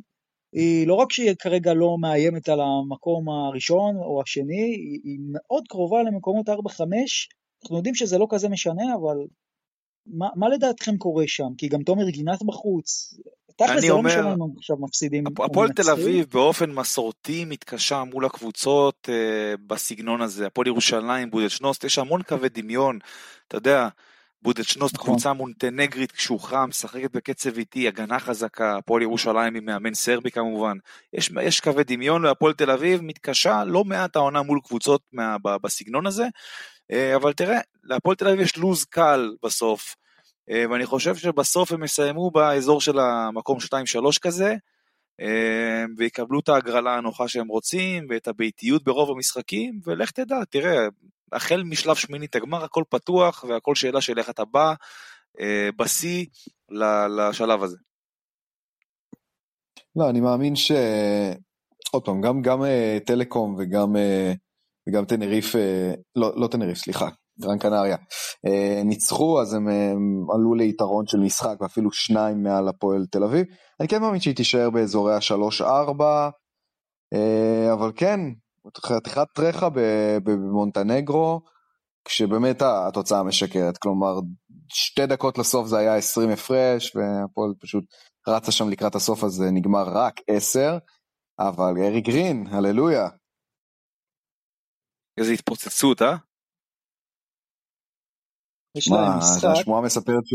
היא 0.52 0.86
לא 0.86 0.94
רק 0.94 1.12
שהיא 1.12 1.34
כרגע 1.38 1.74
לא 1.74 1.96
מאיימת 2.00 2.48
על 2.48 2.60
המקום 2.60 3.28
הראשון 3.28 3.96
או 3.96 4.22
השני, 4.22 4.62
היא, 4.62 5.00
היא 5.04 5.18
מאוד 5.32 5.64
קרובה 5.68 6.02
למקומות 6.02 6.48
4-5. 6.48 6.52
אנחנו 7.62 7.76
יודעים 7.76 7.94
שזה 7.94 8.18
לא 8.18 8.26
כזה 8.30 8.48
משנה, 8.48 8.82
אבל 9.00 9.16
מה, 10.06 10.28
מה 10.36 10.48
לדעתכם 10.48 10.96
קורה 10.96 11.24
שם? 11.26 11.48
כי 11.58 11.68
גם 11.68 11.82
תומר 11.82 12.08
גינת 12.08 12.42
בחוץ. 12.42 13.14
תכל'ס 13.56 13.80
זה 13.80 13.88
לא 13.88 13.92
אומר- 13.92 14.10
משנה 14.10 14.34
אם 14.34 14.38
עכשיו 14.56 14.76
מפסידים 14.76 15.24
הפועל 15.26 15.72
תל. 15.72 15.90
אביב 15.90 16.26
באופן 16.32 16.70
מסורתי 16.70 17.44
מתקשה 17.44 18.04
מול 18.04 18.24
הקבוצות 18.24 19.08
אה, 19.08 19.54
בסגנון 19.66 20.20
הזה. 20.22 20.46
הפועל 20.46 20.66
ירושלים, 20.66 21.30
בודדשנוסט, 21.30 21.84
יש 21.84 21.98
המון 21.98 22.22
קווי 22.22 22.48
דמיון. 22.48 22.98
אתה 23.48 23.56
יודע, 23.56 23.88
בודדשנוסט 24.42 24.94
נכון. 24.94 25.06
קבוצה 25.06 25.32
מונטנגרית 25.32 26.12
קשוחה, 26.12 26.66
משחקת 26.66 27.12
בקצב 27.12 27.58
איטי, 27.58 27.88
הגנה 27.88 28.18
חזקה, 28.18 28.76
הפועל 28.76 29.02
ירושלים 29.02 29.54
עם 29.54 29.64
מאמן 29.64 29.94
סרבי 29.94 30.30
כמובן. 30.30 30.76
יש, 31.12 31.30
יש 31.42 31.60
קווי 31.60 31.84
דמיון 31.84 32.24
והפועל 32.24 32.52
תל 32.52 32.70
אביב 32.70 33.00
מתקשה 33.00 33.64
לא 33.64 33.84
מעט 33.84 34.16
העונה 34.16 34.42
מול 34.42 34.60
קבוצות 34.64 35.02
מה, 35.12 35.36
בסגנון 35.62 36.06
הזה. 36.06 36.26
אה, 36.92 37.16
אבל 37.16 37.32
תראה, 37.32 37.60
להפועל 37.84 38.16
תל 38.16 38.28
אביב 38.28 38.40
יש 38.40 38.56
לוז 38.56 38.84
קל 38.84 39.34
בסוף. 39.42 39.96
אה, 40.50 40.64
ואני 40.70 40.86
חושב 40.86 41.16
שבסוף 41.16 41.72
הם 41.72 41.84
יסיימו 41.84 42.30
באזור 42.30 42.80
של 42.80 42.98
המקום 42.98 43.58
2-3 43.58 44.18
כזה, 44.20 44.54
אה, 45.20 45.84
ויקבלו 45.96 46.40
את 46.40 46.48
ההגרלה 46.48 46.96
הנוחה 46.96 47.28
שהם 47.28 47.48
רוצים, 47.48 48.06
ואת 48.10 48.28
הביתיות 48.28 48.84
ברוב 48.84 49.10
המשחקים, 49.10 49.80
ולך 49.84 50.10
תדע, 50.10 50.36
תראה, 50.50 50.86
החל 51.32 51.62
משלב 51.62 51.96
שמינית 51.96 52.36
הגמר 52.36 52.64
הכל 52.64 52.84
פתוח, 52.88 53.44
והכל 53.48 53.74
שאלה 53.74 54.00
של 54.00 54.18
איך 54.18 54.30
אתה 54.30 54.44
בא 54.44 54.74
בשיא 55.76 56.26
לשלב 57.18 57.62
הזה. 57.62 57.76
לא, 59.96 60.10
אני 60.10 60.20
מאמין 60.20 60.56
ש... 60.56 60.72
עוד 61.90 62.04
פעם, 62.04 62.20
גם, 62.20 62.42
גם 62.42 62.62
טלקום 63.06 63.56
וגם, 63.58 63.96
וגם 64.90 65.04
טנריף, 65.04 65.56
אה, 65.56 65.94
לא, 66.16 66.32
לא 66.36 66.46
טנריף, 66.46 66.78
סליחה, 66.78 67.08
גרן 67.40 67.58
קנריה, 67.58 67.96
אה, 68.46 68.82
ניצחו, 68.84 69.40
אז 69.40 69.54
הם, 69.54 69.68
הם 69.68 70.26
עלו 70.34 70.54
ליתרון 70.54 71.06
של 71.06 71.18
משחק 71.18 71.56
ואפילו 71.60 71.92
שניים 71.92 72.42
מעל 72.42 72.68
הפועל 72.68 73.06
תל 73.10 73.24
אביב. 73.24 73.46
אני 73.80 73.88
כן 73.88 74.00
מאמין 74.00 74.20
שהיא 74.20 74.36
תישאר 74.36 74.70
באזורי 74.70 75.14
ה-3-4, 75.14 76.02
אה, 77.14 77.72
אבל 77.72 77.92
כן, 77.96 78.20
חתיכת 78.76 79.26
טרחה 79.34 79.68
במונטנגרו, 80.24 81.40
כשבאמת 82.04 82.62
התוצאה 82.62 83.22
משקרת, 83.22 83.78
כלומר, 83.78 84.14
שתי 84.68 85.06
דקות 85.06 85.38
לסוף 85.38 85.66
זה 85.66 85.78
היה 85.78 85.96
20 85.96 86.30
הפרש, 86.30 86.96
והפועל 86.96 87.50
פשוט 87.60 87.84
רצה 88.28 88.52
שם 88.52 88.68
לקראת 88.68 88.94
הסוף, 88.94 89.24
אז 89.24 89.42
נגמר 89.52 89.84
רק 89.88 90.20
10, 90.28 90.78
אבל 91.38 91.74
ארי 91.78 92.00
גרין, 92.00 92.46
הללויה. 92.50 93.08
איזה 95.20 95.32
התפוצצות, 95.32 96.02
אה? 96.02 96.16
יש 98.76 98.88
להם 98.88 99.00
מה, 99.00 99.18
משחק, 99.18 99.48
השמועה 99.58 99.82
מספרת 99.82 100.26
ש... 100.26 100.34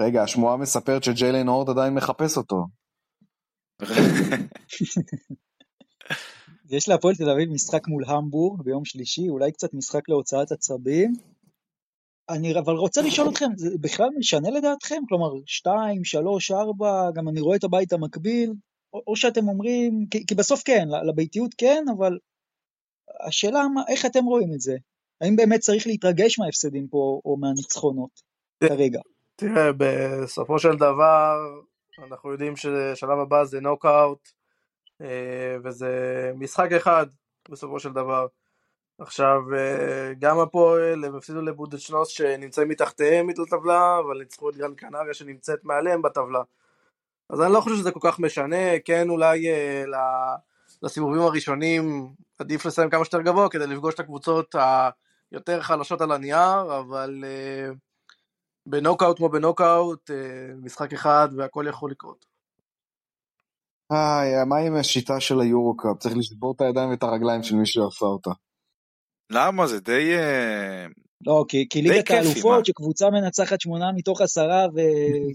רגע, 0.00 0.22
השמועה 0.22 0.56
מספרת 0.56 1.04
שג'יילן 1.04 1.48
הורד 1.48 1.70
עדיין 1.70 1.94
מחפש 1.94 2.36
אותו. 2.36 2.66
יש 6.70 6.88
להפועל 6.88 7.14
תל 7.14 7.30
אביב 7.30 7.48
משחק 7.50 7.88
מול 7.88 8.04
המבורג 8.06 8.62
ביום 8.62 8.84
שלישי, 8.84 9.28
אולי 9.28 9.52
קצת 9.52 9.74
משחק 9.74 10.08
להוצאת 10.08 10.52
עצבים. 10.52 11.12
אני 12.30 12.58
אבל 12.58 12.74
רוצה 12.74 13.02
לשאול 13.02 13.28
אתכם, 13.28 13.46
זה 13.56 13.70
בכלל 13.80 14.08
משנה 14.18 14.50
לדעתכם? 14.50 15.02
כלומר, 15.08 15.30
2, 15.46 16.04
3, 16.04 16.50
4, 16.50 17.10
גם 17.14 17.28
אני 17.28 17.40
רואה 17.40 17.56
את 17.56 17.64
הבית 17.64 17.92
המקביל, 17.92 18.52
או, 18.92 19.02
או 19.06 19.16
שאתם 19.16 19.48
אומרים, 19.48 20.06
כי, 20.10 20.26
כי 20.26 20.34
בסוף 20.34 20.62
כן, 20.64 20.88
לביתיות 21.08 21.54
כן, 21.58 21.84
אבל 21.96 22.18
השאלה 23.20 23.62
איך 23.88 24.06
אתם 24.06 24.24
רואים 24.24 24.54
את 24.54 24.60
זה? 24.60 24.76
האם 25.20 25.36
באמת 25.36 25.60
צריך 25.60 25.86
להתרגש 25.86 26.38
מההפסדים 26.38 26.88
פה, 26.88 27.20
או 27.24 27.36
מהניצחונות 27.36 28.22
כרגע? 28.64 29.00
תראה, 29.36 29.70
בסופו 29.76 30.58
של 30.58 30.76
דבר, 30.76 31.36
אנחנו 31.98 32.32
יודעים 32.32 32.56
ששלב 32.56 33.18
הבא 33.18 33.44
זה 33.44 33.60
נוקאוט, 33.60 34.28
אה, 35.00 35.56
וזה 35.64 35.92
משחק 36.34 36.72
אחד 36.72 37.06
בסופו 37.48 37.80
של 37.80 37.92
דבר. 37.92 38.26
עכשיו, 38.98 39.40
אה, 39.56 40.12
גם 40.18 40.38
הפועל, 40.38 41.04
הם 41.04 41.16
הפסידו 41.16 41.42
לבודדשנוס 41.42 42.08
שנמצאים 42.08 42.68
מתחתיהם 42.68 43.30
לטבלה, 43.30 43.98
אבל 43.98 44.18
ניצחו 44.18 44.50
את 44.50 44.56
גרן 44.56 44.74
קנריה 44.74 45.14
שנמצאת 45.14 45.64
מעליהם 45.64 46.02
בטבלה. 46.02 46.42
אז 47.30 47.40
אני 47.40 47.52
לא 47.52 47.60
חושב 47.60 47.76
שזה 47.76 47.90
כל 47.90 48.00
כך 48.02 48.18
משנה, 48.18 48.78
כן 48.84 49.10
אולי 49.10 49.48
אה, 49.50 49.84
לסיבובים 50.82 51.22
הראשונים 51.22 52.12
עדיף 52.38 52.66
לסיים 52.66 52.90
כמה 52.90 53.04
שיותר 53.04 53.22
גבוה 53.22 53.48
כדי 53.48 53.66
לפגוש 53.66 53.94
את 53.94 54.00
הקבוצות 54.00 54.54
היותר 55.32 55.62
חלשות 55.62 56.00
על 56.00 56.12
הנייר, 56.12 56.78
אבל 56.78 57.24
אה, 57.24 57.70
בנוקאוט 58.66 59.16
כמו 59.16 59.28
בנוקאוט, 59.28 60.10
אה, 60.10 60.54
משחק 60.62 60.92
אחד 60.92 61.28
והכל 61.36 61.66
יכול 61.68 61.90
לקרות. 61.90 62.26
איי, 63.92 64.44
מה 64.44 64.56
עם 64.56 64.76
השיטה 64.76 65.20
של 65.20 65.40
היורו-קאפ? 65.40 65.98
צריך 65.98 66.16
לשבור 66.16 66.54
את 66.56 66.60
הידיים 66.60 66.90
ואת 66.90 67.02
הרגליים 67.02 67.42
של 67.42 67.54
מי 67.56 67.66
שעשה 67.66 68.06
אותה. 68.06 68.30
למה? 69.30 69.66
זה 69.66 69.80
די... 69.80 70.16
אה, 70.16 70.86
לא, 71.26 71.44
כי, 71.48 71.66
כי 71.70 71.82
ליגת? 71.82 72.10
האלופות, 72.10 72.66
שקבוצה 72.66 73.10
מנצחת 73.10 73.60
שמונה 73.60 73.92
מתוך 73.92 74.20
עשרה 74.20 74.66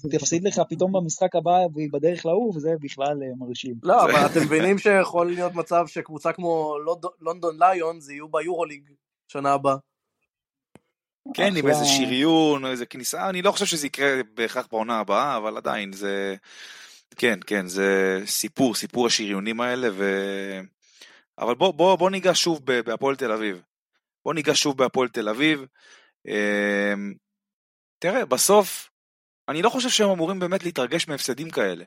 ותפסיד 0.05 0.47
לך 0.47 0.61
פתאום 0.69 0.91
במשחק 0.91 1.35
הבא 1.35 1.59
והיא 1.73 1.89
בדרך 1.93 2.25
לעוף, 2.25 2.57
זה 2.57 2.69
בכלל 2.81 3.23
אה, 3.23 3.27
מרשים. 3.37 3.75
לא, 3.83 4.03
אבל 4.03 4.25
אתם 4.25 4.41
מבינים 4.41 4.77
שיכול 4.83 5.27
להיות 5.27 5.55
מצב 5.55 5.87
שקבוצה 5.87 6.33
כמו 6.33 6.75
לונד- 6.85 7.15
לונדון 7.21 7.57
ליונס 7.63 8.09
יהיו 8.09 8.27
ביורוליג 8.27 8.89
שנה 9.27 9.53
הבאה. 9.53 9.75
כן, 11.33 11.55
עם. 11.55 11.67
איזה 11.67 11.85
שריון 11.85 12.65
איזה 12.65 12.85
כניסה, 12.85 13.29
אני 13.29 13.41
לא 13.41 13.51
חושב 13.51 13.65
שזה 13.65 13.87
יקרה 13.87 14.21
בהכרח 14.33 14.67
בעונה 14.71 14.99
הבאה, 14.99 15.37
אבל 15.37 15.57
עדיין 15.57 15.93
זה... 15.93 16.35
כן, 17.15 17.39
כן, 17.47 17.67
זה 17.67 18.21
סיפור, 18.25 18.75
סיפור 18.75 19.07
השריונים 19.07 19.61
האלה, 19.61 19.87
ו... 19.93 20.03
אבל 21.39 21.55
בוא, 21.55 21.73
בוא, 21.73 21.95
בוא 21.95 22.09
ניגע 22.09 22.31
שוב 22.33 22.61
ב- 22.63 22.79
בהפועל 22.79 23.15
תל 23.15 23.31
אביב. 23.31 23.61
בוא 24.25 24.33
ניגע 24.33 24.51
שוב 24.55 24.77
בהפועל 24.77 25.09
תל 25.09 25.29
אביב. 25.29 25.65
אמ, 26.27 27.13
תראה, 27.99 28.25
בסוף, 28.25 28.89
אני 29.49 29.61
לא 29.61 29.69
חושב 29.69 29.89
שהם 29.89 30.09
אמורים 30.09 30.39
באמת 30.39 30.63
להתרגש 30.63 31.07
מהפסדים 31.07 31.49
כאלה. 31.49 31.83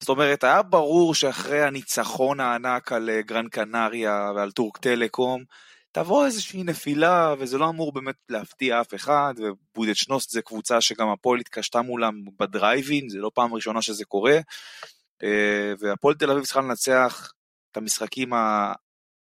זאת 0.00 0.08
אומרת, 0.08 0.44
היה 0.44 0.62
ברור 0.62 1.14
שאחרי 1.14 1.62
הניצחון 1.62 2.40
הענק 2.40 2.92
על 2.92 3.10
אה, 3.10 3.22
גרן 3.22 3.48
קנריה 3.48 4.32
ועל 4.36 4.50
טורק 4.50 4.78
טלקום, 4.78 5.44
תבוא 5.92 6.26
איזושהי 6.26 6.62
נפילה, 6.62 7.34
וזה 7.38 7.58
לא 7.58 7.68
אמור 7.68 7.92
באמת 7.92 8.14
להפתיע 8.28 8.80
אף 8.80 8.94
אחד, 8.94 9.34
ובודד 9.36 9.94
שנוסט 9.94 10.30
זה 10.30 10.42
קבוצה 10.42 10.80
שגם 10.80 11.08
הפועל 11.08 11.40
התקשתה 11.40 11.82
מולם 11.82 12.14
בדרייבין, 12.38 13.08
זה 13.08 13.18
לא 13.18 13.30
פעם 13.34 13.54
ראשונה 13.54 13.82
שזה 13.82 14.04
קורה, 14.04 14.38
אה, 15.22 15.72
והפועל 15.78 16.14
תל 16.14 16.30
אביב 16.30 16.44
צריכה 16.44 16.60
לנצח 16.60 17.32
את 17.70 17.76
המשחקים 17.76 18.30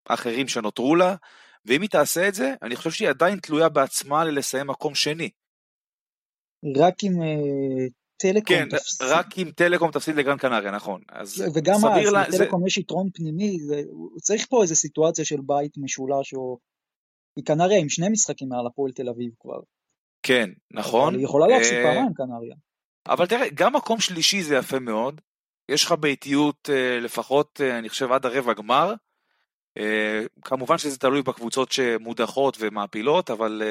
האחרים 0.09 0.49
שנותרו 0.49 0.97
לה, 0.97 1.15
ואם 1.67 1.83
היא 1.83 1.91
תעשה 1.91 2.29
את 2.29 2.35
זה, 2.35 2.55
אני 2.63 2.77
חושב 2.77 2.91
שהיא 2.91 3.09
עדיין 3.09 3.39
תלויה 3.39 3.69
בעצמה 3.69 4.25
ללסיים 4.25 4.67
מקום 4.67 4.95
שני. 4.95 5.31
רק 6.77 6.95
אם 7.05 7.13
uh, 7.13 7.91
טלקום 8.17 8.57
כן, 8.57 8.69
תפסיד. 8.69 9.07
רק 9.11 9.39
אם 9.39 9.51
טלקום 9.57 9.91
תפסיד 9.91 10.17
לגרן 10.17 10.39
קנריה, 10.39 10.71
נכון. 10.71 11.03
אז 11.09 11.45
וגם 11.55 11.75
אז, 11.75 12.13
לה... 12.13 12.29
לטלקום 12.29 12.61
זה... 12.61 12.67
יש 12.67 12.79
יתרון 12.79 13.09
פנימי, 13.15 13.61
זה... 13.61 13.83
צריך 14.23 14.47
פה 14.51 14.63
איזו 14.63 14.77
סיטואציה 14.77 15.25
של 15.25 15.41
בית 15.47 15.79
משולש, 15.79 16.35
או... 16.35 16.59
היא 17.37 17.45
קנריה 17.45 17.79
עם 17.79 17.89
שני 17.89 18.09
משחקים 18.09 18.49
מעל 18.49 18.67
הפועל 18.67 18.93
תל 18.93 19.09
אביב 19.09 19.31
כבר. 19.41 19.61
כן, 20.23 20.51
נכון. 20.73 21.15
היא 21.15 21.25
יכולה 21.25 21.47
להפסיד 21.47 21.75
אה, 21.75 21.83
פעמיים 21.83 22.15
קנריה. 22.15 22.57
אבל 23.09 23.27
תראה, 23.27 23.49
גם 23.55 23.77
מקום 23.77 24.01
שלישי 24.01 24.43
זה 24.43 24.55
יפה 24.55 24.79
מאוד. 24.79 25.21
יש 25.71 25.85
לך 25.85 25.93
באיטיות 25.93 26.71
אה, 26.71 27.01
לפחות, 27.01 27.61
אני 27.61 27.89
חושב, 27.89 28.13
עד 28.13 28.27
הרבע 28.27 28.53
גמר. 28.55 28.95
כמובן 30.43 30.79
שזה 30.79 30.99
תלוי 30.99 31.23
בקבוצות 31.23 31.73
שמודחות 31.73 32.57
ומעפילות, 32.61 33.31
אבל 33.31 33.63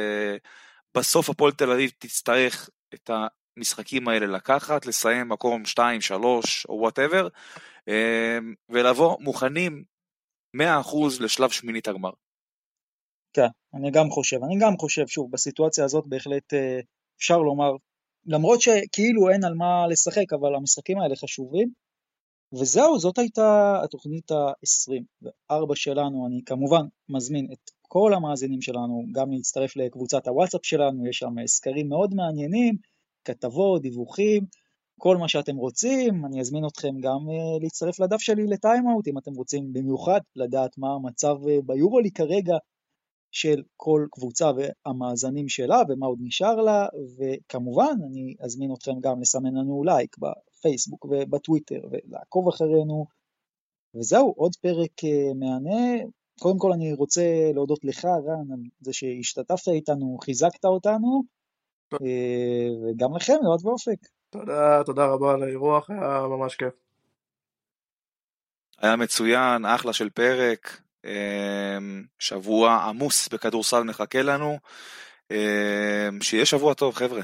בסוף 0.98 1.30
הפועל 1.30 1.52
תל 1.52 1.72
אביב 1.72 1.92
תצטרך 1.98 2.70
את 2.94 3.10
המשחקים 3.58 4.08
האלה 4.08 4.26
לקחת, 4.26 4.86
לסיים 4.86 5.30
מקום 5.30 5.66
2, 5.66 6.02
3 6.02 6.66
או 6.66 6.74
וואטאבר, 6.74 7.28
אמ, 7.88 8.54
ולבוא 8.70 9.18
מוכנים 9.20 9.84
100% 10.58 11.20
לשלב 11.20 11.50
שמינית 11.50 11.88
הגמר. 11.88 12.12
כן, 13.34 13.48
אני 13.74 13.92
גם 13.92 14.10
חושב, 14.10 14.38
אני 14.44 14.60
גם 14.62 14.78
חושב, 14.78 15.08
שוב, 15.08 15.32
בסיטואציה 15.32 15.86
הזאת 15.86 16.04
בהחלט 16.08 16.54
אה, 16.54 16.80
אפשר 17.18 17.38
לומר, 17.38 17.72
למרות 18.26 18.62
שכאילו 18.62 19.30
אין 19.30 19.44
על 19.44 19.54
מה 19.54 19.88
לשחק, 19.92 20.34
אבל 20.34 20.56
המשחקים 20.56 21.00
האלה 21.00 21.16
חשובים. 21.16 21.70
וזהו, 22.54 23.00
זאת 23.00 23.18
הייתה 23.18 23.80
התוכנית 23.84 24.32
ה-24 24.32 25.76
שלנו, 25.76 26.28
אני 26.28 26.42
כמובן 26.46 26.86
מזמין 27.10 27.48
את 27.54 27.72
כל 27.82 28.14
המאזינים 28.14 28.62
שלנו 28.62 29.06
גם 29.12 29.32
להצטרף 29.32 29.76
לקבוצת 29.76 30.28
הוואטסאפ 30.28 30.66
שלנו, 30.66 31.08
יש 31.08 31.18
שם 31.18 31.36
סקרים 31.46 31.90
מאוד 31.90 32.14
מעניינים, 32.14 32.76
כתבות, 33.26 33.82
דיווחים, 33.82 34.46
כל 35.00 35.18
מה 35.18 35.28
שאתם 35.28 35.56
רוצים, 35.56 36.26
אני 36.26 36.42
אזמין 36.42 36.66
אתכם 36.68 37.00
גם 37.00 37.20
uh, 37.28 37.64
להצטרף 37.64 38.00
לדף 38.00 38.20
שלי 38.20 38.48
לטיימאוט, 38.48 39.08
אם 39.08 39.18
אתם 39.18 39.34
רוצים 39.34 39.74
במיוחד 39.74 40.20
לדעת 40.36 40.78
מה 40.78 40.94
המצב 40.94 41.36
uh, 41.44 41.62
ביורולי 41.66 42.12
כרגע 42.12 42.58
של 43.32 43.64
כל 43.78 44.08
קבוצה 44.12 44.52
והמאזנים 44.56 45.50
שלה 45.50 45.82
ומה 45.90 46.06
עוד 46.06 46.20
נשאר 46.22 46.56
לה, 46.56 46.88
וכמובן 47.18 47.96
אני 48.08 48.36
אזמין 48.40 48.74
אתכם 48.74 49.00
גם 49.02 49.22
לסמן 49.22 49.54
לנו 49.54 49.84
לייק 49.84 50.16
בפייסבוק 50.64 51.06
ובטוויטר 51.06 51.81
ולעקוב 51.91 52.48
אחרינו, 52.48 53.06
וזהו, 53.95 54.34
עוד 54.38 54.56
פרק 54.56 54.91
uh, 55.02 55.34
מהנה. 55.35 56.03
קודם 56.40 56.60
כל 56.60 56.72
אני 56.73 56.94
רוצה 56.94 57.22
להודות 57.53 57.85
לך, 57.85 58.06
רן, 58.06 58.52
על 58.52 58.60
זה 58.81 58.94
שהשתתפת 58.94 59.68
איתנו, 59.68 60.18
חיזקת 60.23 60.65
אותנו, 60.65 61.23
אה, 61.94 62.68
וגם 62.84 63.15
לכם, 63.15 63.34
יועד 63.44 63.65
ואופק. 63.65 64.07
תודה, 64.30 64.84
תודה 64.85 65.06
רבה 65.06 65.34
על 65.34 65.44
האירוח, 65.44 65.90
היה 65.90 66.27
ממש 66.30 66.56
כיף. 66.56 66.73
היה 68.77 68.95
מצוין, 68.95 69.65
אחלה 69.65 69.94
של 69.94 70.10
פרק, 70.10 70.81
אה, 71.06 71.77
שבוע 72.19 72.76
עמוס 72.76 73.27
בכדורסל 73.27 73.84
מחכה 73.84 74.22
לנו, 74.22 74.57
אה, 75.31 76.10
שיהיה 76.22 76.45
שבוע 76.45 76.73
טוב 76.73 76.95
חבר'ה. 76.95 77.22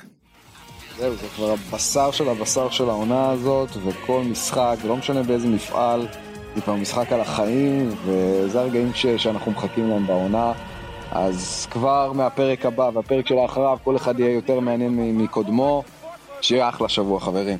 זהו, 0.99 1.15
זה 1.15 1.27
כבר 1.35 1.51
הבשר 1.51 2.11
של 2.11 2.29
הבשר 2.29 2.69
של 2.69 2.89
העונה 2.89 3.29
הזאת, 3.31 3.69
וכל 3.85 4.21
משחק, 4.25 4.75
לא 4.87 4.95
משנה 4.95 5.23
באיזה 5.23 5.47
מפעל, 5.47 6.07
זה 6.55 6.61
כבר 6.61 6.75
משחק 6.75 7.11
על 7.11 7.21
החיים, 7.21 7.89
וזה 8.05 8.59
הרגעים 8.61 8.91
ש- 8.93 9.05
שאנחנו 9.07 9.51
מחכים 9.51 9.89
להם 9.89 10.07
בעונה. 10.07 10.51
אז 11.11 11.67
כבר 11.71 12.11
מהפרק 12.13 12.65
הבא 12.65 12.89
והפרק 12.93 13.27
שלאחריו, 13.27 13.77
כל 13.83 13.95
אחד 13.95 14.19
יהיה 14.19 14.33
יותר 14.33 14.59
מעניין 14.59 15.17
מקודמו. 15.17 15.83
שיהיה 16.41 16.69
אחלה 16.69 16.89
שבוע, 16.89 17.19
חברים. 17.19 17.57